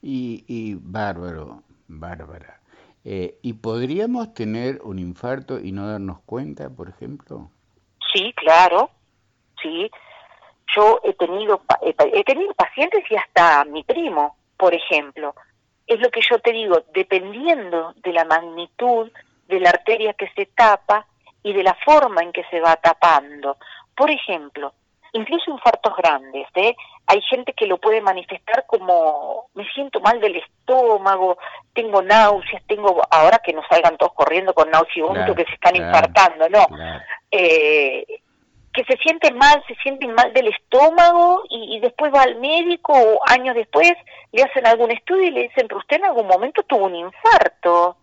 Y, 0.00 0.44
y 0.48 0.76
bárbaro, 0.80 1.62
bárbara. 1.86 2.61
Eh, 3.04 3.38
¿Y 3.42 3.54
podríamos 3.54 4.32
tener 4.32 4.80
un 4.82 4.98
infarto 4.98 5.58
y 5.58 5.72
no 5.72 5.88
darnos 5.88 6.20
cuenta, 6.20 6.70
por 6.70 6.88
ejemplo? 6.88 7.50
Sí, 8.12 8.32
claro, 8.34 8.90
sí. 9.60 9.90
Yo 10.74 11.00
he 11.02 11.12
tenido, 11.14 11.62
he 11.82 12.24
tenido 12.24 12.54
pacientes 12.54 13.04
y 13.10 13.16
hasta 13.16 13.64
mi 13.64 13.82
primo, 13.82 14.36
por 14.56 14.74
ejemplo. 14.74 15.34
Es 15.86 16.00
lo 16.00 16.10
que 16.10 16.20
yo 16.28 16.38
te 16.38 16.52
digo, 16.52 16.84
dependiendo 16.94 17.92
de 17.96 18.12
la 18.12 18.24
magnitud 18.24 19.10
de 19.48 19.60
la 19.60 19.70
arteria 19.70 20.14
que 20.14 20.30
se 20.34 20.46
tapa 20.46 21.06
y 21.42 21.52
de 21.52 21.62
la 21.62 21.74
forma 21.84 22.22
en 22.22 22.32
que 22.32 22.44
se 22.44 22.60
va 22.60 22.76
tapando. 22.76 23.58
Por 23.96 24.10
ejemplo, 24.10 24.72
incluso 25.12 25.50
infartos 25.50 25.94
grandes, 25.96 26.46
¿eh? 26.54 26.74
hay 27.06 27.20
gente 27.22 27.52
que 27.52 27.66
lo 27.66 27.78
puede 27.78 28.00
manifestar 28.00 28.64
como 28.66 29.46
me 29.54 29.64
siento 29.70 30.00
mal 30.00 30.20
del 30.20 30.36
estómago, 30.36 31.38
tengo 31.74 32.02
náuseas, 32.02 32.62
tengo, 32.66 33.02
ahora 33.10 33.40
que 33.44 33.52
no 33.52 33.62
salgan 33.68 33.96
todos 33.96 34.14
corriendo 34.14 34.54
con 34.54 34.70
náuseas 34.70 34.96
y 34.96 35.00
vómito 35.02 35.34
que 35.34 35.44
se 35.44 35.54
están 35.54 35.76
infartando, 35.76 36.48
no, 36.48 36.66
eh, 37.30 38.04
que 38.72 38.84
se 38.84 38.96
sienten 38.98 39.36
mal, 39.36 39.62
se 39.68 39.74
sienten 39.76 40.14
mal 40.14 40.32
del 40.32 40.48
estómago 40.48 41.42
y, 41.50 41.76
y, 41.76 41.80
después 41.80 42.12
va 42.14 42.22
al 42.22 42.36
médico 42.36 42.94
o 42.94 43.20
años 43.28 43.54
después 43.54 43.92
le 44.32 44.42
hacen 44.42 44.66
algún 44.66 44.90
estudio 44.90 45.26
y 45.26 45.30
le 45.30 45.42
dicen, 45.42 45.68
pero 45.68 45.78
usted 45.78 45.96
en 45.96 46.06
algún 46.06 46.26
momento 46.26 46.62
tuvo 46.62 46.86
un 46.86 46.96
infarto. 46.96 47.96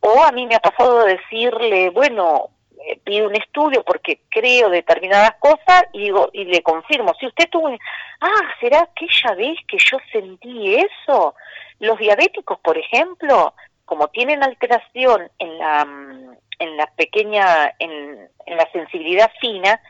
O 0.00 0.22
a 0.22 0.32
mí 0.32 0.46
me 0.46 0.54
ha 0.54 0.60
pasado 0.60 1.04
decirle, 1.04 1.90
bueno, 1.90 2.50
eh, 2.86 2.98
pido 3.04 3.28
un 3.28 3.36
estudio 3.36 3.82
porque 3.84 4.20
creo 4.28 4.70
determinadas 4.70 5.34
cosas 5.38 5.84
y 5.92 6.04
digo 6.04 6.30
y 6.32 6.44
le 6.44 6.62
confirmo. 6.62 7.14
Si 7.18 7.26
usted 7.26 7.48
tuvo 7.50 7.68
ah 7.68 8.54
será 8.60 8.80
aquella 8.82 9.34
vez 9.34 9.58
que 9.66 9.78
yo 9.78 9.98
sentí 10.12 10.76
eso 10.76 11.34
los 11.80 11.98
diabéticos 11.98 12.58
por 12.60 12.76
ejemplo 12.76 13.54
como 13.84 14.08
tienen 14.08 14.42
alteración 14.42 15.30
en 15.38 15.58
la 15.58 15.84
mm, 15.84 16.36
en 16.58 16.76
la 16.76 16.86
pequeña 16.86 17.74
en, 17.78 18.28
en 18.46 18.56
la 18.56 18.70
sensibilidad 18.72 19.30
fina 19.40 19.80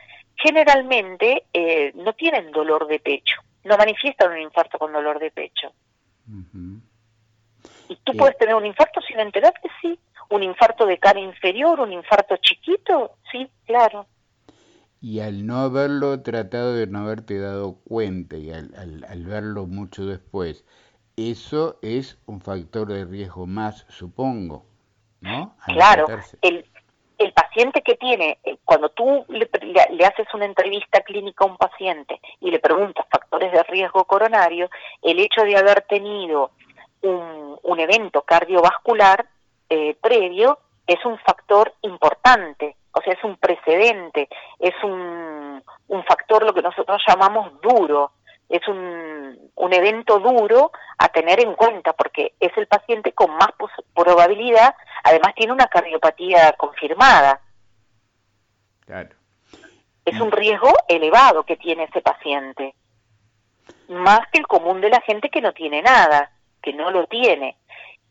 generalmente 0.41 1.43
eh, 1.53 1.91
no 1.95 2.13
tienen 2.13 2.51
dolor 2.51 2.87
de 2.87 2.99
pecho. 2.99 3.41
No 3.63 3.77
manifiestan 3.77 4.31
un 4.31 4.39
infarto 4.39 4.79
con 4.79 4.93
dolor 4.93 5.19
de 5.19 5.31
pecho. 5.31 5.73
Y 7.89 7.95
tú 8.03 8.13
puedes 8.15 8.37
tener 8.37 8.55
un 8.55 8.65
infarto 8.65 9.01
sin 9.01 9.19
enterarte 9.19 9.67
sí 9.81 9.99
un 10.29 10.43
infarto 10.43 10.85
de 10.85 10.97
cara 10.97 11.19
inferior, 11.19 11.79
un 11.79 11.91
infarto 11.91 12.37
chiquito, 12.37 13.15
sí, 13.31 13.49
claro. 13.65 14.05
Y 15.01 15.21
al 15.21 15.45
no 15.45 15.59
haberlo 15.59 16.21
tratado 16.21 16.73
de 16.73 16.87
no 16.87 16.99
haberte 16.99 17.39
dado 17.39 17.77
cuenta 17.85 18.37
y 18.37 18.51
al, 18.51 18.73
al, 19.07 19.25
verlo 19.25 19.65
mucho 19.65 20.05
después, 20.05 20.65
eso 21.15 21.79
es 21.81 22.19
un 22.25 22.41
factor 22.41 22.87
de 22.87 23.05
riesgo 23.05 23.47
más, 23.47 23.85
supongo, 23.87 24.65
¿no? 25.21 25.55
claro, 25.65 26.07
el, 26.41 26.65
el 27.17 27.33
paciente 27.33 27.81
que 27.81 27.95
tiene, 27.95 28.39
eh, 28.43 28.57
cuando 28.65 28.89
tú 28.89 29.25
le, 29.29 29.49
le, 29.91 30.05
haces 30.05 30.27
una 30.33 30.45
entrevista 30.45 31.01
clínica 31.01 31.45
a 31.45 31.47
un 31.47 31.57
paciente 31.57 32.19
y 32.39 32.51
le 32.51 32.59
preguntas 32.59 33.05
factores 33.09 33.51
de 33.51 33.63
riesgo 33.63 34.05
coronario, 34.05 34.69
el 35.01 35.19
hecho 35.19 35.43
de 35.43 35.57
haber 35.57 35.81
tenido 35.81 36.51
un, 37.01 37.57
un 37.63 37.79
evento 37.79 38.21
cardiovascular 38.21 39.25
eh, 39.69 39.95
previo 40.01 40.59
es 40.87 41.03
un 41.05 41.17
factor 41.19 41.73
importante, 41.81 42.75
o 42.91 43.01
sea, 43.01 43.13
es 43.13 43.23
un 43.23 43.37
precedente, 43.37 44.27
es 44.57 44.73
un, 44.83 45.63
un 45.87 46.03
factor 46.03 46.43
lo 46.43 46.53
que 46.53 46.63
nosotros 46.63 47.01
llamamos 47.07 47.61
duro, 47.61 48.11
es 48.49 48.67
un, 48.67 49.51
un 49.55 49.73
evento 49.73 50.17
duro 50.19 50.71
a 50.97 51.07
tener 51.09 51.39
en 51.39 51.53
cuenta 51.53 51.93
porque 51.93 52.33
es 52.39 52.51
el 52.57 52.65
paciente 52.65 53.11
con 53.11 53.29
más 53.31 53.49
probabilidad, 53.93 54.75
además 55.03 55.35
tiene 55.35 55.53
una 55.53 55.67
cardiopatía 55.67 56.53
confirmada. 56.53 57.39
Claro. 58.87 59.15
Es 60.03 60.19
un 60.19 60.31
riesgo 60.31 60.73
elevado 60.87 61.43
que 61.43 61.57
tiene 61.57 61.83
ese 61.83 62.01
paciente, 62.01 62.73
más 63.89 64.21
que 64.31 64.39
el 64.39 64.47
común 64.47 64.81
de 64.81 64.89
la 64.89 65.01
gente 65.01 65.29
que 65.29 65.41
no 65.41 65.53
tiene 65.53 65.83
nada, 65.83 66.31
que 66.63 66.73
no 66.73 66.89
lo 66.89 67.05
tiene. 67.05 67.57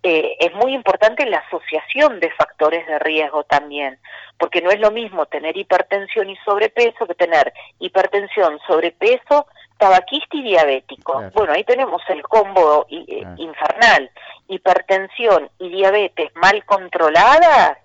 Eh, 0.03 0.37
es 0.39 0.55
muy 0.55 0.75
importante 0.75 1.27
la 1.27 1.39
asociación 1.39 2.21
de 2.21 2.31
factores 2.31 2.87
de 2.87 3.01
riesgo 3.01 3.43
también, 3.45 3.99
porque 4.39 4.63
no 4.63 4.71
es 4.71 4.79
lo 4.79 4.93
mismo 4.93 5.27
tener 5.27 5.57
hipertensión 5.57 6.31
y 6.31 6.37
sobrepeso 6.45 7.07
que 7.07 7.15
tener 7.15 7.53
hipertensión, 7.81 8.61
sobrepeso, 8.67 9.47
tabaquista 9.77 10.37
y 10.37 10.43
diabético. 10.43 11.25
Bueno, 11.35 11.53
ahí 11.53 11.65
tenemos 11.65 12.01
el 12.09 12.23
combo 12.23 12.87
eh, 12.91 13.25
infernal. 13.39 14.11
Hipertensión 14.47 15.51
y 15.59 15.69
diabetes 15.69 16.31
mal 16.37 16.65
controlada 16.65 17.79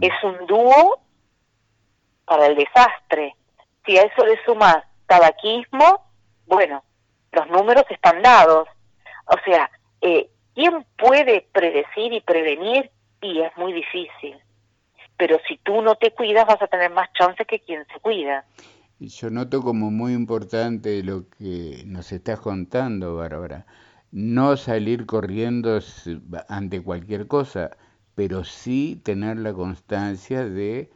es 0.00 0.12
un 0.22 0.46
dúo 0.46 1.00
para 2.26 2.46
el 2.46 2.56
desastre. 2.56 3.36
Si 3.86 3.96
a 3.96 4.02
eso 4.02 4.24
le 4.24 4.42
sumas 4.44 4.78
tabaquismo, 5.06 6.04
bueno, 6.46 6.84
los 7.32 7.48
números 7.48 7.84
están 7.88 8.20
dados. 8.22 8.68
O 9.26 9.36
sea, 9.44 9.70
eh, 10.00 10.28
¿quién 10.54 10.84
puede 10.96 11.46
predecir 11.52 12.12
y 12.12 12.20
prevenir? 12.20 12.90
Y 13.20 13.40
es 13.40 13.56
muy 13.56 13.72
difícil. 13.72 14.36
Pero 15.16 15.38
si 15.46 15.58
tú 15.58 15.80
no 15.82 15.94
te 15.94 16.12
cuidas, 16.12 16.46
vas 16.46 16.60
a 16.60 16.66
tener 16.66 16.90
más 16.90 17.12
chance 17.12 17.44
que 17.44 17.60
quien 17.60 17.84
se 17.92 18.00
cuida. 18.00 18.44
Yo 18.98 19.30
noto 19.30 19.62
como 19.62 19.90
muy 19.90 20.12
importante 20.12 21.02
lo 21.02 21.28
que 21.28 21.82
nos 21.86 22.12
estás 22.12 22.40
contando, 22.40 23.16
Bárbara. 23.16 23.66
No 24.12 24.56
salir 24.56 25.06
corriendo 25.06 25.80
ante 26.48 26.82
cualquier 26.82 27.26
cosa, 27.26 27.76
pero 28.14 28.44
sí 28.44 29.00
tener 29.04 29.38
la 29.38 29.52
constancia 29.52 30.44
de 30.44 30.90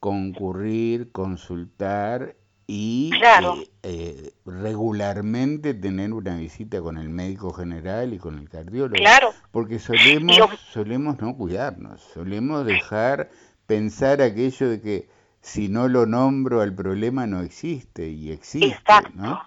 concurrir, 0.00 1.10
consultar 1.12 2.36
y 2.70 3.10
eh, 3.14 3.66
eh, 3.82 4.30
regularmente 4.44 5.72
tener 5.72 6.12
una 6.12 6.36
visita 6.36 6.82
con 6.82 6.98
el 6.98 7.08
médico 7.08 7.50
general 7.50 8.12
y 8.12 8.18
con 8.18 8.38
el 8.38 8.50
cardiólogo. 8.50 8.94
Claro. 8.94 9.32
Porque 9.50 9.78
solemos, 9.78 10.36
solemos 10.70 11.18
no 11.18 11.34
cuidarnos, 11.34 12.02
solemos 12.02 12.66
dejar 12.66 13.30
pensar 13.66 14.20
aquello 14.20 14.68
de 14.68 14.82
que 14.82 15.08
si 15.40 15.70
no 15.70 15.88
lo 15.88 16.04
nombro 16.04 16.60
al 16.60 16.74
problema 16.74 17.26
no 17.26 17.40
existe 17.40 18.06
y 18.06 18.32
existe. 18.32 18.68
Exacto. 18.68 19.42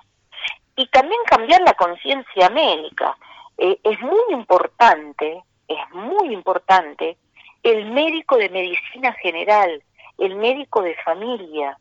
Y 0.75 0.87
también 0.87 1.21
cambiar 1.27 1.61
la 1.61 1.75
conciencia 1.75 2.49
médica. 2.49 3.15
Eh, 3.59 3.79
es 3.83 4.01
muy 4.01 4.33
importante, 4.33 5.43
es 5.67 5.77
muy 5.93 6.33
importante 6.33 7.17
el 7.61 7.91
médico 7.91 8.37
de 8.37 8.49
medicina 8.49 9.13
general, 9.21 9.83
el 10.17 10.35
médico 10.37 10.81
de 10.81 10.95
familia. 11.05 11.77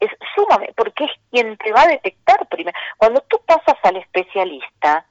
Es 0.00 0.10
sumamente, 0.34 0.72
porque 0.74 1.04
es 1.04 1.10
quien 1.30 1.56
te 1.58 1.72
va 1.72 1.82
a 1.82 1.88
detectar 1.88 2.48
primero. 2.48 2.76
Cuando 2.96 3.20
tú 3.28 3.40
pasas 3.46 3.76
al 3.82 3.96
especialista, 3.96 5.06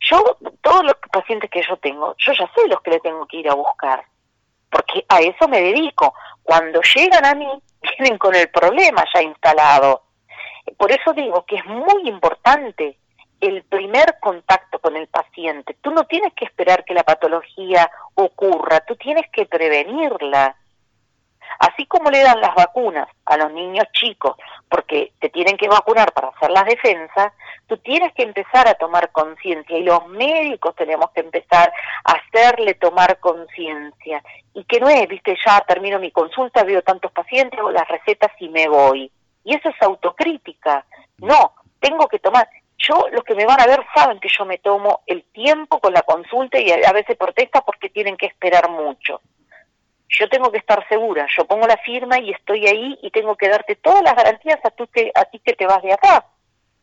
yo, 0.00 0.36
todos 0.60 0.84
los 0.84 0.94
pacientes 1.10 1.50
que 1.50 1.62
yo 1.62 1.76
tengo, 1.78 2.14
yo 2.18 2.32
ya 2.32 2.50
sé 2.54 2.68
los 2.68 2.80
que 2.82 2.90
le 2.90 3.00
tengo 3.00 3.26
que 3.26 3.38
ir 3.38 3.48
a 3.48 3.54
buscar, 3.54 4.04
porque 4.70 5.04
a 5.08 5.20
eso 5.20 5.48
me 5.48 5.60
dedico. 5.60 6.14
Cuando 6.42 6.80
llegan 6.82 7.24
a 7.24 7.34
mí, 7.34 7.48
vienen 7.98 8.18
con 8.18 8.34
el 8.34 8.48
problema 8.50 9.04
ya 9.12 9.22
instalado. 9.22 10.02
Por 10.76 10.90
eso 10.92 11.12
digo 11.12 11.44
que 11.46 11.56
es 11.56 11.64
muy 11.66 12.08
importante 12.08 12.98
el 13.40 13.62
primer 13.64 14.18
contacto 14.20 14.78
con 14.78 14.96
el 14.96 15.06
paciente. 15.08 15.76
Tú 15.80 15.90
no 15.90 16.04
tienes 16.04 16.32
que 16.34 16.44
esperar 16.44 16.84
que 16.84 16.94
la 16.94 17.04
patología 17.04 17.90
ocurra, 18.14 18.80
tú 18.80 18.96
tienes 18.96 19.28
que 19.30 19.46
prevenirla. 19.46 20.56
Así 21.58 21.86
como 21.86 22.10
le 22.10 22.22
dan 22.22 22.40
las 22.40 22.54
vacunas 22.54 23.08
a 23.24 23.36
los 23.36 23.52
niños 23.52 23.86
chicos, 23.92 24.36
porque 24.68 25.12
te 25.20 25.28
tienen 25.30 25.56
que 25.56 25.68
vacunar 25.68 26.12
para 26.12 26.28
hacer 26.28 26.50
las 26.50 26.64
defensas, 26.66 27.32
tú 27.66 27.76
tienes 27.78 28.12
que 28.14 28.22
empezar 28.22 28.68
a 28.68 28.74
tomar 28.74 29.10
conciencia 29.10 29.78
y 29.78 29.82
los 29.82 30.06
médicos 30.08 30.74
tenemos 30.76 31.10
que 31.12 31.20
empezar 31.20 31.72
a 32.04 32.12
hacerle 32.12 32.74
tomar 32.74 33.18
conciencia. 33.18 34.22
Y 34.54 34.64
que 34.64 34.80
no 34.80 34.88
es, 34.88 35.06
viste, 35.08 35.36
ya 35.44 35.60
termino 35.60 35.98
mi 35.98 36.10
consulta, 36.10 36.64
veo 36.64 36.82
tantos 36.82 37.12
pacientes, 37.12 37.58
hago 37.58 37.70
las 37.70 37.88
recetas 37.88 38.32
y 38.38 38.48
me 38.48 38.68
voy. 38.68 39.10
Y 39.44 39.54
eso 39.54 39.68
es 39.68 39.80
autocrítica. 39.80 40.84
No, 41.18 41.52
tengo 41.80 42.08
que 42.08 42.18
tomar. 42.18 42.48
Yo, 42.78 43.06
los 43.12 43.24
que 43.24 43.34
me 43.34 43.46
van 43.46 43.60
a 43.60 43.66
ver 43.66 43.84
saben 43.94 44.20
que 44.20 44.28
yo 44.28 44.44
me 44.44 44.58
tomo 44.58 45.00
el 45.06 45.24
tiempo 45.24 45.80
con 45.80 45.92
la 45.92 46.02
consulta 46.02 46.58
y 46.60 46.70
a 46.70 46.92
veces 46.92 47.16
protesta 47.16 47.62
porque 47.62 47.88
tienen 47.88 48.16
que 48.16 48.26
esperar 48.26 48.68
mucho 48.70 49.20
yo 50.08 50.28
tengo 50.28 50.50
que 50.50 50.58
estar 50.58 50.86
segura, 50.88 51.26
yo 51.36 51.44
pongo 51.46 51.66
la 51.66 51.76
firma 51.78 52.18
y 52.18 52.30
estoy 52.30 52.66
ahí 52.66 52.98
y 53.02 53.10
tengo 53.10 53.36
que 53.36 53.48
darte 53.48 53.76
todas 53.76 54.02
las 54.02 54.14
garantías 54.14 54.58
a, 54.64 54.70
tú 54.70 54.86
que, 54.88 55.10
a 55.14 55.24
ti 55.24 55.40
que 55.40 55.54
te 55.54 55.66
vas 55.66 55.82
de 55.82 55.92
acá, 55.92 56.26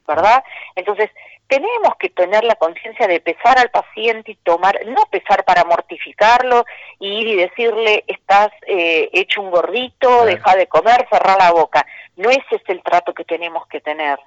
¿verdad? 0.07 0.43
Entonces, 0.75 1.09
tenemos 1.47 1.95
que 1.99 2.09
tener 2.09 2.43
la 2.43 2.55
conciencia 2.55 3.07
de 3.07 3.19
pesar 3.19 3.59
al 3.59 3.69
paciente 3.69 4.31
y 4.31 4.35
tomar, 4.35 4.79
no 4.87 5.03
pesar 5.11 5.45
para 5.45 5.63
mortificarlo 5.63 6.65
y 6.99 7.21
ir 7.21 7.27
y 7.27 7.35
decirle, 7.35 8.03
estás 8.07 8.49
eh, 8.67 9.09
hecho 9.13 9.41
un 9.41 9.51
gordito, 9.51 10.25
deja 10.25 10.55
de 10.55 10.67
comer, 10.67 11.07
cerrar 11.09 11.37
la 11.37 11.51
boca. 11.51 11.85
No 12.15 12.29
ese 12.29 12.55
es 12.55 12.63
el 12.67 12.81
trato 12.81 13.13
que 13.13 13.23
tenemos 13.23 13.67
que 13.67 13.81
tener. 13.81 14.19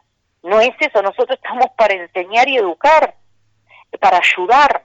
No 0.42 0.60
es 0.60 0.74
eso, 0.78 1.02
nosotros 1.02 1.38
estamos 1.42 1.70
para 1.76 1.94
enseñar 1.94 2.48
y 2.48 2.58
educar, 2.58 3.14
para 3.98 4.18
ayudar. 4.18 4.84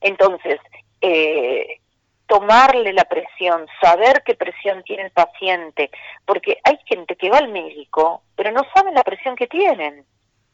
Entonces, 0.00 0.60
eh, 1.00 1.80
tomarle 2.26 2.92
la 2.92 3.04
presión, 3.04 3.66
saber 3.80 4.22
qué 4.24 4.34
presión 4.34 4.82
tiene 4.84 5.04
el 5.04 5.10
paciente, 5.10 5.90
porque 6.24 6.58
hay 6.64 6.78
gente 6.84 7.16
que 7.16 7.30
va 7.30 7.38
al 7.38 7.48
médico, 7.48 8.22
pero 8.34 8.50
no 8.52 8.62
sabe 8.74 8.92
la 8.92 9.02
presión 9.02 9.36
que 9.36 9.46
tienen, 9.46 10.04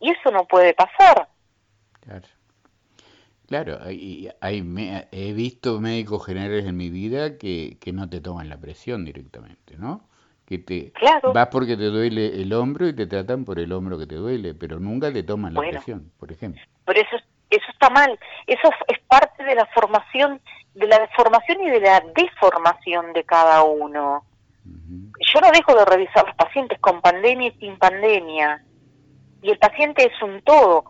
y 0.00 0.10
eso 0.10 0.30
no 0.30 0.44
puede 0.44 0.74
pasar. 0.74 1.28
Claro, 2.00 2.26
claro 3.46 3.78
hay, 3.82 4.30
he 5.12 5.32
visto 5.32 5.80
médicos 5.80 6.26
generales 6.26 6.66
en 6.66 6.76
mi 6.76 6.90
vida 6.90 7.38
que, 7.38 7.78
que 7.80 7.92
no 7.92 8.08
te 8.08 8.20
toman 8.20 8.48
la 8.48 8.58
presión 8.58 9.04
directamente, 9.04 9.76
¿no? 9.76 10.08
Que 10.44 10.58
te 10.58 10.92
vas 11.32 11.48
porque 11.48 11.76
te 11.76 11.84
duele 11.84 12.42
el 12.42 12.52
hombro 12.52 12.88
y 12.88 12.94
te 12.94 13.06
tratan 13.06 13.44
por 13.44 13.58
el 13.58 13.72
hombro 13.72 13.96
que 13.98 14.06
te 14.06 14.16
duele, 14.16 14.54
pero 14.54 14.80
nunca 14.80 15.12
te 15.12 15.22
toman 15.22 15.54
la 15.54 15.60
presión, 15.60 16.10
por 16.18 16.32
ejemplo. 16.32 16.60
Por 16.84 16.98
eso 16.98 17.16
eso 17.52 17.70
está 17.70 17.90
mal, 17.90 18.18
eso 18.46 18.70
es 18.88 18.98
parte 19.00 19.44
de 19.44 19.54
la 19.54 19.66
formación 19.66 20.40
de 20.74 20.86
la 20.86 21.06
formación 21.16 21.62
y 21.62 21.70
de 21.70 21.80
la 21.80 22.00
deformación 22.14 23.12
de 23.12 23.24
cada 23.24 23.62
uno. 23.62 24.24
Yo 24.64 25.40
no 25.40 25.50
dejo 25.50 25.74
de 25.74 25.84
revisar 25.84 26.26
los 26.26 26.36
pacientes 26.36 26.78
con 26.80 27.00
pandemia 27.00 27.48
y 27.48 27.58
sin 27.58 27.78
pandemia. 27.78 28.62
Y 29.42 29.50
el 29.50 29.58
paciente 29.58 30.04
es 30.04 30.22
un 30.22 30.42
todo. 30.42 30.84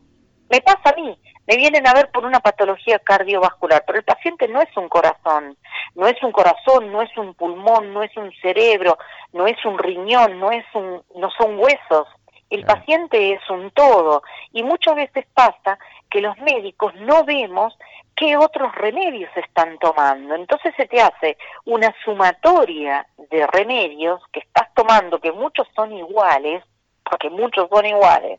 Me 0.50 0.60
pasa 0.60 0.90
a 0.90 0.94
mí, 0.94 1.18
me 1.46 1.56
vienen 1.56 1.86
a 1.86 1.94
ver 1.94 2.10
por 2.10 2.24
una 2.24 2.40
patología 2.40 2.98
cardiovascular, 2.98 3.84
pero 3.86 3.98
el 3.98 4.04
paciente 4.04 4.46
no 4.48 4.60
es 4.60 4.76
un 4.76 4.88
corazón, 4.88 5.56
no 5.94 6.06
es 6.06 6.22
un 6.22 6.30
corazón, 6.30 6.92
no 6.92 7.02
es 7.02 7.16
un 7.16 7.34
pulmón, 7.34 7.92
no 7.92 8.02
es 8.02 8.16
un 8.16 8.30
cerebro, 8.40 8.98
no 9.32 9.46
es 9.46 9.62
un 9.64 9.78
riñón, 9.78 10.38
no 10.38 10.52
es 10.52 10.64
un 10.74 11.02
no 11.16 11.30
son 11.30 11.58
huesos. 11.58 12.06
El 12.50 12.64
paciente 12.64 13.32
es 13.32 13.40
un 13.48 13.70
todo 13.70 14.22
y 14.52 14.62
muchas 14.62 14.94
veces 14.94 15.24
pasa 15.32 15.78
que 16.10 16.20
los 16.20 16.36
médicos 16.38 16.94
no 16.96 17.24
vemos 17.24 17.76
qué 18.22 18.36
otros 18.36 18.72
remedios 18.76 19.30
están 19.34 19.78
tomando. 19.78 20.36
Entonces 20.36 20.72
se 20.76 20.86
te 20.86 21.00
hace 21.00 21.36
una 21.64 21.92
sumatoria 22.04 23.04
de 23.30 23.44
remedios 23.48 24.22
que 24.30 24.38
estás 24.38 24.72
tomando, 24.74 25.18
que 25.18 25.32
muchos 25.32 25.66
son 25.74 25.92
iguales, 25.92 26.62
porque 27.02 27.30
muchos 27.30 27.68
son 27.68 27.84
iguales, 27.84 28.38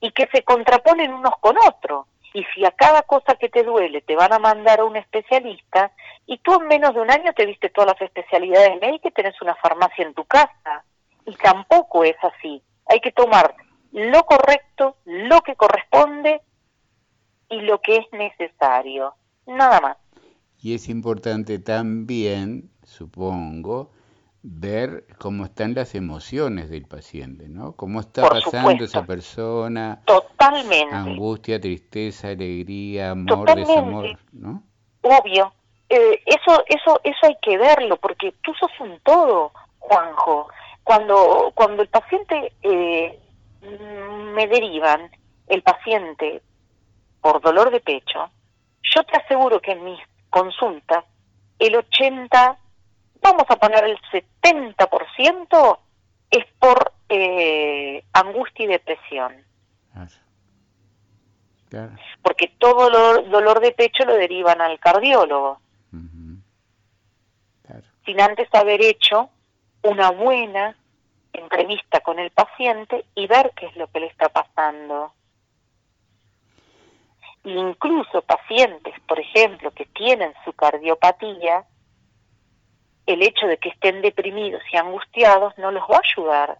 y 0.00 0.12
que 0.12 0.28
se 0.32 0.42
contraponen 0.44 1.12
unos 1.12 1.34
con 1.40 1.56
otros. 1.58 2.06
Y 2.32 2.42
si 2.54 2.64
a 2.64 2.70
cada 2.70 3.02
cosa 3.02 3.34
que 3.34 3.50
te 3.50 3.64
duele 3.64 4.00
te 4.00 4.16
van 4.16 4.32
a 4.32 4.38
mandar 4.38 4.80
a 4.80 4.84
un 4.86 4.96
especialista, 4.96 5.92
y 6.24 6.38
tú 6.38 6.54
en 6.54 6.66
menos 6.66 6.94
de 6.94 7.02
un 7.02 7.10
año 7.10 7.34
te 7.34 7.44
viste 7.44 7.68
todas 7.68 7.92
las 7.92 8.00
especialidades 8.00 8.80
médicas 8.80 9.10
y 9.10 9.14
tenés 9.14 9.42
una 9.42 9.56
farmacia 9.56 10.06
en 10.06 10.14
tu 10.14 10.24
casa. 10.24 10.84
Y 11.26 11.36
tampoco 11.36 12.02
es 12.02 12.16
así. 12.22 12.62
Hay 12.86 13.00
que 13.00 13.12
tomar 13.12 13.54
lo 13.92 14.22
correcto, 14.24 14.96
lo 15.04 15.42
que 15.42 15.54
corresponde 15.54 16.40
y 17.50 17.60
lo 17.62 17.80
que 17.80 17.96
es 17.96 18.06
necesario, 18.12 19.14
nada 19.48 19.80
más. 19.80 19.96
Y 20.60 20.74
es 20.74 20.88
importante 20.88 21.58
también, 21.58 22.70
supongo, 22.84 23.92
ver 24.42 25.06
cómo 25.18 25.44
están 25.44 25.74
las 25.74 25.94
emociones 25.94 26.70
del 26.70 26.86
paciente, 26.86 27.48
¿no? 27.48 27.72
Cómo 27.72 28.00
está 28.00 28.28
pasando 28.28 28.84
esa 28.84 29.04
persona. 29.04 30.02
Totalmente. 30.04 30.94
Angustia, 30.94 31.60
tristeza, 31.60 32.28
alegría, 32.28 33.10
amor, 33.10 33.54
desamor, 33.54 34.18
¿no? 34.32 34.62
Obvio. 35.02 35.52
Eh, 35.88 36.22
eso, 36.26 36.62
eso, 36.66 37.00
eso 37.02 37.18
hay 37.22 37.36
que 37.40 37.56
verlo, 37.56 37.96
porque 37.96 38.34
tú 38.42 38.52
sos 38.54 38.70
un 38.80 38.98
todo, 39.00 39.52
Juanjo. 39.78 40.48
Cuando, 40.84 41.52
cuando 41.54 41.82
el 41.82 41.88
paciente 41.88 42.52
eh, 42.62 43.18
me 44.34 44.46
derivan, 44.46 45.10
el 45.46 45.62
paciente 45.62 46.42
por 47.20 47.40
dolor 47.40 47.70
de 47.70 47.80
pecho, 47.80 48.30
yo 48.82 49.02
te 49.04 49.16
aseguro 49.16 49.60
que 49.60 49.72
en 49.72 49.84
mis 49.84 50.00
consultas 50.30 51.04
el 51.58 51.76
80 51.76 52.58
vamos 53.20 53.44
a 53.48 53.56
poner 53.56 53.84
el 53.84 53.98
70% 54.12 55.78
es 56.30 56.44
por 56.58 56.92
eh, 57.08 58.04
angustia 58.12 58.64
y 58.64 58.68
depresión. 58.68 59.32
Porque 62.22 62.52
todo 62.58 62.88
dolor 63.24 63.60
de 63.60 63.72
pecho 63.72 64.04
lo 64.04 64.14
derivan 64.14 64.60
al 64.60 64.78
cardiólogo. 64.78 65.60
Sin 68.04 68.20
antes 68.20 68.48
haber 68.54 68.82
hecho 68.82 69.28
una 69.82 70.10
buena 70.10 70.76
entrevista 71.32 72.00
con 72.00 72.18
el 72.18 72.30
paciente 72.30 73.04
y 73.14 73.26
ver 73.26 73.52
qué 73.54 73.66
es 73.66 73.76
lo 73.76 73.86
que 73.88 74.00
le 74.00 74.06
está 74.06 74.30
pasando. 74.30 75.12
Incluso 77.48 78.20
pacientes, 78.22 78.94
por 79.06 79.18
ejemplo, 79.18 79.70
que 79.70 79.86
tienen 79.86 80.34
su 80.44 80.52
cardiopatía, 80.52 81.64
el 83.06 83.22
hecho 83.22 83.46
de 83.46 83.56
que 83.56 83.70
estén 83.70 84.02
deprimidos 84.02 84.62
y 84.70 84.76
angustiados 84.76 85.56
no 85.56 85.70
los 85.70 85.82
va 85.84 85.96
a 85.96 86.02
ayudar. 86.04 86.58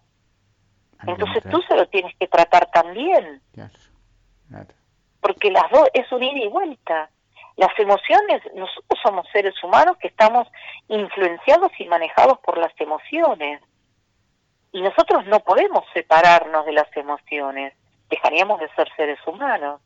Entonces 1.05 1.43
tú 1.51 1.61
se 1.67 1.75
lo 1.75 1.87
tienes 1.89 2.15
que 2.17 2.27
tratar 2.27 2.71
también. 2.71 3.39
Porque 5.21 5.51
las 5.51 5.69
dos 5.69 5.87
es 5.93 6.11
un 6.11 6.23
ida 6.23 6.43
y 6.43 6.47
vuelta. 6.47 7.11
Las 7.55 7.77
emociones, 7.77 8.41
nosotros 8.55 8.99
somos 9.03 9.27
seres 9.31 9.53
humanos 9.63 9.95
que 9.97 10.07
estamos 10.07 10.47
influenciados 10.87 11.71
y 11.77 11.85
manejados 11.85 12.39
por 12.39 12.57
las 12.57 12.73
emociones. 12.79 13.61
Y 14.71 14.81
nosotros 14.81 15.25
no 15.27 15.39
podemos 15.41 15.83
separarnos 15.93 16.65
de 16.65 16.73
las 16.73 16.97
emociones. 16.97 17.73
Dejaríamos 18.09 18.59
de 18.59 18.69
ser 18.69 18.89
seres 18.95 19.19
humanos 19.27 19.81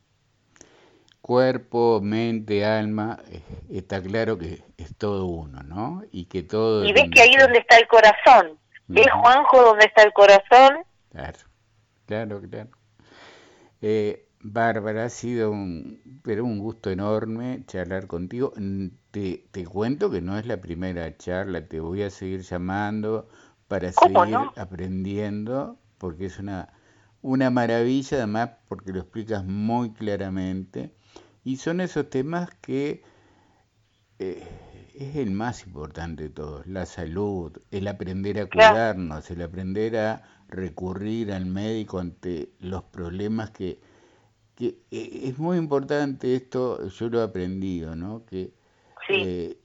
cuerpo, 1.23 2.01
mente, 2.03 2.65
alma, 2.65 3.17
eh, 3.31 3.41
está 3.71 4.03
claro 4.03 4.37
que 4.37 4.61
es 4.75 4.93
todo 4.97 5.25
uno, 5.25 5.63
¿no? 5.63 6.03
Y 6.11 6.25
que 6.25 6.43
todo... 6.43 6.83
Y 6.83 6.91
ves 6.91 7.09
que 7.15 7.21
ahí 7.21 7.33
donde 7.39 7.59
está 7.59 7.77
el 7.77 7.87
corazón, 7.87 8.59
¿ves 8.87 9.07
Juanjo 9.09 9.61
donde 9.61 9.85
está 9.85 10.03
el 10.03 10.11
corazón? 10.11 10.79
Claro, 11.11 11.39
claro, 12.05 12.41
claro. 12.41 12.69
Eh, 13.81 14.27
Bárbara, 14.41 15.05
ha 15.05 15.09
sido 15.09 15.51
un, 15.51 16.19
pero 16.23 16.43
un 16.43 16.59
gusto 16.59 16.89
enorme 16.91 17.63
charlar 17.67 18.07
contigo. 18.07 18.51
Mm, 18.57 18.87
te, 19.11 19.45
te 19.51 19.63
cuento 19.63 20.11
que 20.11 20.19
no 20.19 20.37
es 20.37 20.45
la 20.45 20.57
primera 20.59 21.15
charla, 21.15 21.65
te 21.65 21.79
voy 21.79 22.03
a 22.03 22.09
seguir 22.09 22.41
llamando 22.41 23.29
para 23.69 23.93
seguir 23.93 24.35
aprendiendo, 24.57 25.77
porque 25.99 26.25
es 26.25 26.37
una, 26.37 26.67
una 27.21 27.49
maravilla, 27.49 28.17
además 28.17 28.49
porque 28.67 28.91
lo 28.91 28.99
explicas 28.99 29.45
muy 29.45 29.93
claramente 29.93 30.91
y 31.43 31.57
son 31.57 31.81
esos 31.81 32.09
temas 32.09 32.49
que 32.61 33.03
eh, 34.19 34.43
es 34.93 35.15
el 35.15 35.31
más 35.31 35.65
importante 35.65 36.23
de 36.23 36.29
todos, 36.29 36.67
la 36.67 36.85
salud, 36.85 37.51
el 37.71 37.87
aprender 37.87 38.39
a 38.39 38.45
cuidarnos, 38.45 39.29
el 39.31 39.41
aprender 39.41 39.97
a 39.97 40.23
recurrir 40.47 41.31
al 41.31 41.45
médico 41.45 41.99
ante 41.99 42.49
los 42.59 42.83
problemas 42.83 43.49
que, 43.51 43.79
que 44.55 44.77
eh, 44.91 45.21
es 45.23 45.39
muy 45.39 45.57
importante 45.57 46.35
esto, 46.35 46.87
yo 46.87 47.09
lo 47.09 47.21
he 47.21 47.23
aprendido, 47.23 47.95
¿no? 47.95 48.23
Que 48.25 48.53
eh, 49.09 49.57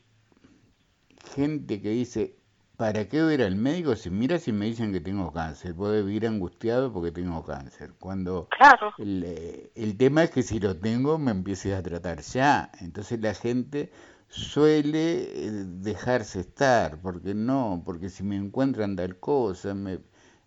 gente 1.34 1.80
que 1.80 1.90
dice, 1.90 2.37
¿Para 2.78 3.08
qué 3.08 3.20
voy 3.20 3.32
a 3.32 3.34
ir 3.34 3.42
al 3.42 3.56
médico 3.56 3.96
si 3.96 4.08
mira 4.08 4.38
si 4.38 4.52
me 4.52 4.66
dicen 4.66 4.92
que 4.92 5.00
tengo 5.00 5.32
cáncer? 5.32 5.74
Puedo 5.74 5.94
vivir 6.04 6.28
angustiado 6.28 6.92
porque 6.92 7.10
tengo 7.10 7.44
cáncer. 7.44 7.90
Cuando 7.98 8.46
claro. 8.56 8.94
el, 8.98 9.68
el, 9.74 9.96
tema 9.96 10.22
es 10.22 10.30
que 10.30 10.44
si 10.44 10.60
lo 10.60 10.76
tengo 10.76 11.18
me 11.18 11.32
empieces 11.32 11.74
a 11.74 11.82
tratar 11.82 12.20
ya. 12.20 12.70
Entonces 12.80 13.18
la 13.20 13.34
gente 13.34 13.90
suele 14.28 15.22
eh, 15.22 15.50
dejarse 15.66 16.38
estar, 16.38 17.00
porque 17.00 17.34
no, 17.34 17.82
porque 17.84 18.10
si 18.10 18.22
me 18.22 18.36
encuentran 18.36 18.94
tal 18.94 19.18
cosa, 19.18 19.74
me... 19.74 19.98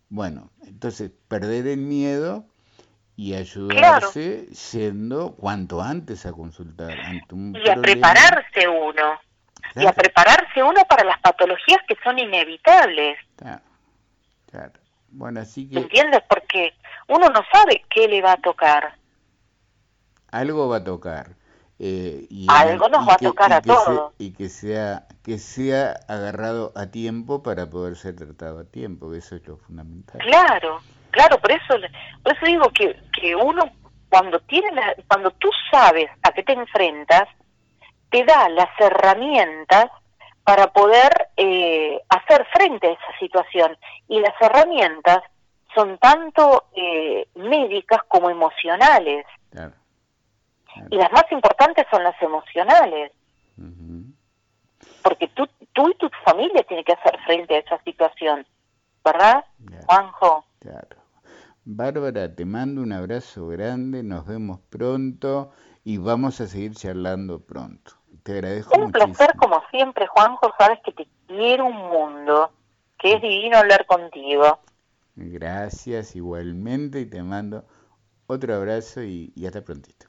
bueno, 0.08 0.52
entonces 0.64 1.12
perder 1.28 1.68
el 1.68 1.80
miedo 1.80 2.46
y 3.18 3.34
ayudarse 3.34 4.48
yendo 4.72 5.36
cuanto 5.36 5.82
antes 5.82 6.26
a 6.26 6.32
consultar. 6.32 6.98
Ante 6.98 7.36
un 7.36 7.58
y 7.62 7.70
a 7.70 7.76
prepararse 7.76 8.70
uno 8.70 9.20
y 9.76 9.86
a 9.86 9.94
prepararse 9.94 10.64
uno 10.64 10.82
para 10.90 11.04
las 11.04 11.20
patologías 11.20 11.80
que 11.88 11.96
son 12.04 12.20
inevitables. 12.20 13.18
Claro, 13.36 14.74
Bueno, 15.10 15.42
así 15.42 15.70
que... 15.70 15.80
¿Entiendes? 15.80 16.22
Porque 16.28 16.74
uno 17.08 17.30
no 17.30 17.42
sabe 17.52 17.86
qué 17.90 18.08
le 18.08 18.22
va 18.22 18.34
a 18.34 18.38
tocar. 18.38 18.96
Algo 20.32 20.70
va 20.70 20.78
a 20.78 20.84
tocar. 20.84 21.36
Eh, 21.84 22.28
y, 22.30 22.46
Algo 22.48 22.90
nos 22.90 23.08
va 23.08 23.14
a 23.14 23.18
tocar 23.18 23.52
a 23.52 23.62
todos. 23.62 24.14
y 24.20 24.34
que 24.34 24.50
sea, 24.50 25.08
que 25.24 25.40
sea 25.40 26.00
agarrado 26.08 26.72
a 26.76 26.88
tiempo 26.88 27.42
para 27.42 27.70
poder 27.70 27.96
ser 27.96 28.16
tratado 28.16 28.60
a 28.60 28.66
tiempo, 28.66 29.12
que 29.12 29.18
eso 29.18 29.36
es 29.36 29.48
lo 29.48 29.58
fundamental. 29.58 30.22
Claro, 30.22 30.80
claro, 31.10 31.40
por 31.40 31.52
eso, 31.52 31.74
por 32.22 32.34
eso 32.34 32.46
digo 32.46 32.70
que, 32.70 32.96
que 33.20 33.36
uno 33.36 33.64
cuando 34.10 34.40
tiene 34.42 34.72
la, 34.74 34.96
cuando 35.08 35.32
tú 35.32 35.50
sabes 35.72 36.08
a 36.22 36.32
qué 36.34 36.44
te 36.44 36.54
enfrentas, 36.54 37.28
te 38.12 38.24
da 38.24 38.50
las 38.50 38.70
herramientas 38.80 39.86
para 40.44 40.72
poder 40.72 41.30
eh, 41.38 42.00
hacer 42.10 42.46
frente 42.54 42.88
a 42.88 42.92
esa 42.92 43.20
situación. 43.20 43.78
Y 44.08 44.20
las 44.20 44.34
herramientas 44.40 45.20
son 45.74 45.98
tanto 45.98 46.66
eh, 46.76 47.28
médicas 47.36 48.02
como 48.08 48.30
emocionales. 48.30 49.26
Y 50.90 50.98
las 50.98 51.12
más 51.12 51.26
importantes 51.32 51.86
son 51.92 52.04
las 52.04 52.20
emocionales. 52.22 53.12
Porque 55.04 55.28
tú, 55.30 55.48
tú 55.74 55.90
y 55.90 55.96
tu 55.96 56.10
familia 56.24 56.64
tienen 56.64 56.86
que 56.86 56.94
hacer 56.94 57.18
frente 57.26 57.56
a 57.56 57.60
esa 57.60 57.82
situación. 57.84 58.46
¿Verdad, 59.04 59.46
Juanjo? 59.88 60.46
Claro. 60.60 60.98
Bárbara, 61.64 62.34
te 62.36 62.46
mando 62.46 62.82
un 62.82 62.92
abrazo 62.92 63.48
grande, 63.48 64.04
nos 64.04 64.26
vemos 64.26 64.60
pronto 64.70 65.52
y 65.84 65.98
vamos 65.98 66.42
a 66.42 66.48
seguir 66.48 66.76
charlando 66.76 67.40
pronto. 67.40 68.01
Te 68.24 68.34
agradezco 68.34 68.80
Un 68.80 68.92
placer 68.92 69.36
como 69.38 69.62
siempre, 69.72 70.06
Juanjo, 70.08 70.52
sabes 70.58 70.80
que 70.86 70.92
te 70.92 71.08
quiero 71.28 71.66
un 71.66 71.78
mundo, 71.78 72.52
que 73.00 73.14
es 73.14 73.22
divino 73.22 73.58
hablar 73.58 73.86
contigo. 73.86 74.60
Gracias 75.16 76.16
igualmente 76.16 77.00
y 77.00 77.06
te 77.06 77.22
mando 77.24 77.66
otro 78.28 78.56
abrazo 78.56 79.04
y, 79.04 79.34
hasta 79.46 79.62
prontito. 79.62 80.08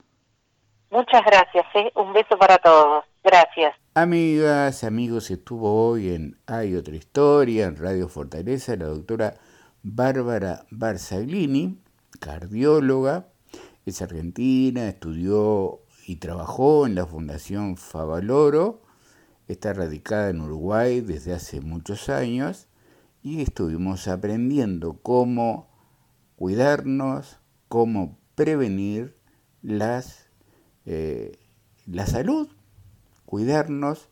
Muchas 0.90 1.22
gracias, 1.24 1.64
¿eh? 1.74 1.90
un 1.96 2.12
beso 2.12 2.36
para 2.38 2.58
todos. 2.58 3.04
Gracias. 3.24 3.74
Amigas, 3.94 4.84
amigos, 4.84 5.30
estuvo 5.30 5.88
hoy 5.88 6.14
en 6.14 6.38
Hay 6.46 6.74
otra 6.74 6.94
historia, 6.94 7.66
en 7.66 7.76
Radio 7.76 8.08
Fortaleza, 8.08 8.76
la 8.76 8.86
doctora 8.86 9.34
Bárbara 9.82 10.64
Barzaglini, 10.70 11.78
cardióloga, 12.20 13.26
es 13.84 14.00
argentina, 14.02 14.88
estudió 14.88 15.81
y 16.12 16.16
trabajó 16.16 16.86
en 16.86 16.94
la 16.94 17.06
Fundación 17.06 17.78
Favaloro, 17.78 18.82
está 19.48 19.72
radicada 19.72 20.28
en 20.28 20.42
Uruguay 20.42 21.00
desde 21.00 21.32
hace 21.32 21.62
muchos 21.62 22.10
años 22.10 22.68
y 23.22 23.40
estuvimos 23.40 24.08
aprendiendo 24.08 24.98
cómo 25.02 25.70
cuidarnos, 26.36 27.38
cómo 27.68 28.18
prevenir 28.34 29.16
las, 29.62 30.28
eh, 30.84 31.38
la 31.86 32.06
salud, 32.06 32.46
cuidarnos 33.24 34.10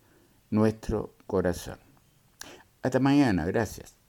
nuestro 0.48 1.14
corazón. 1.26 1.80
Hasta 2.80 2.98
mañana, 2.98 3.44
gracias. 3.44 3.99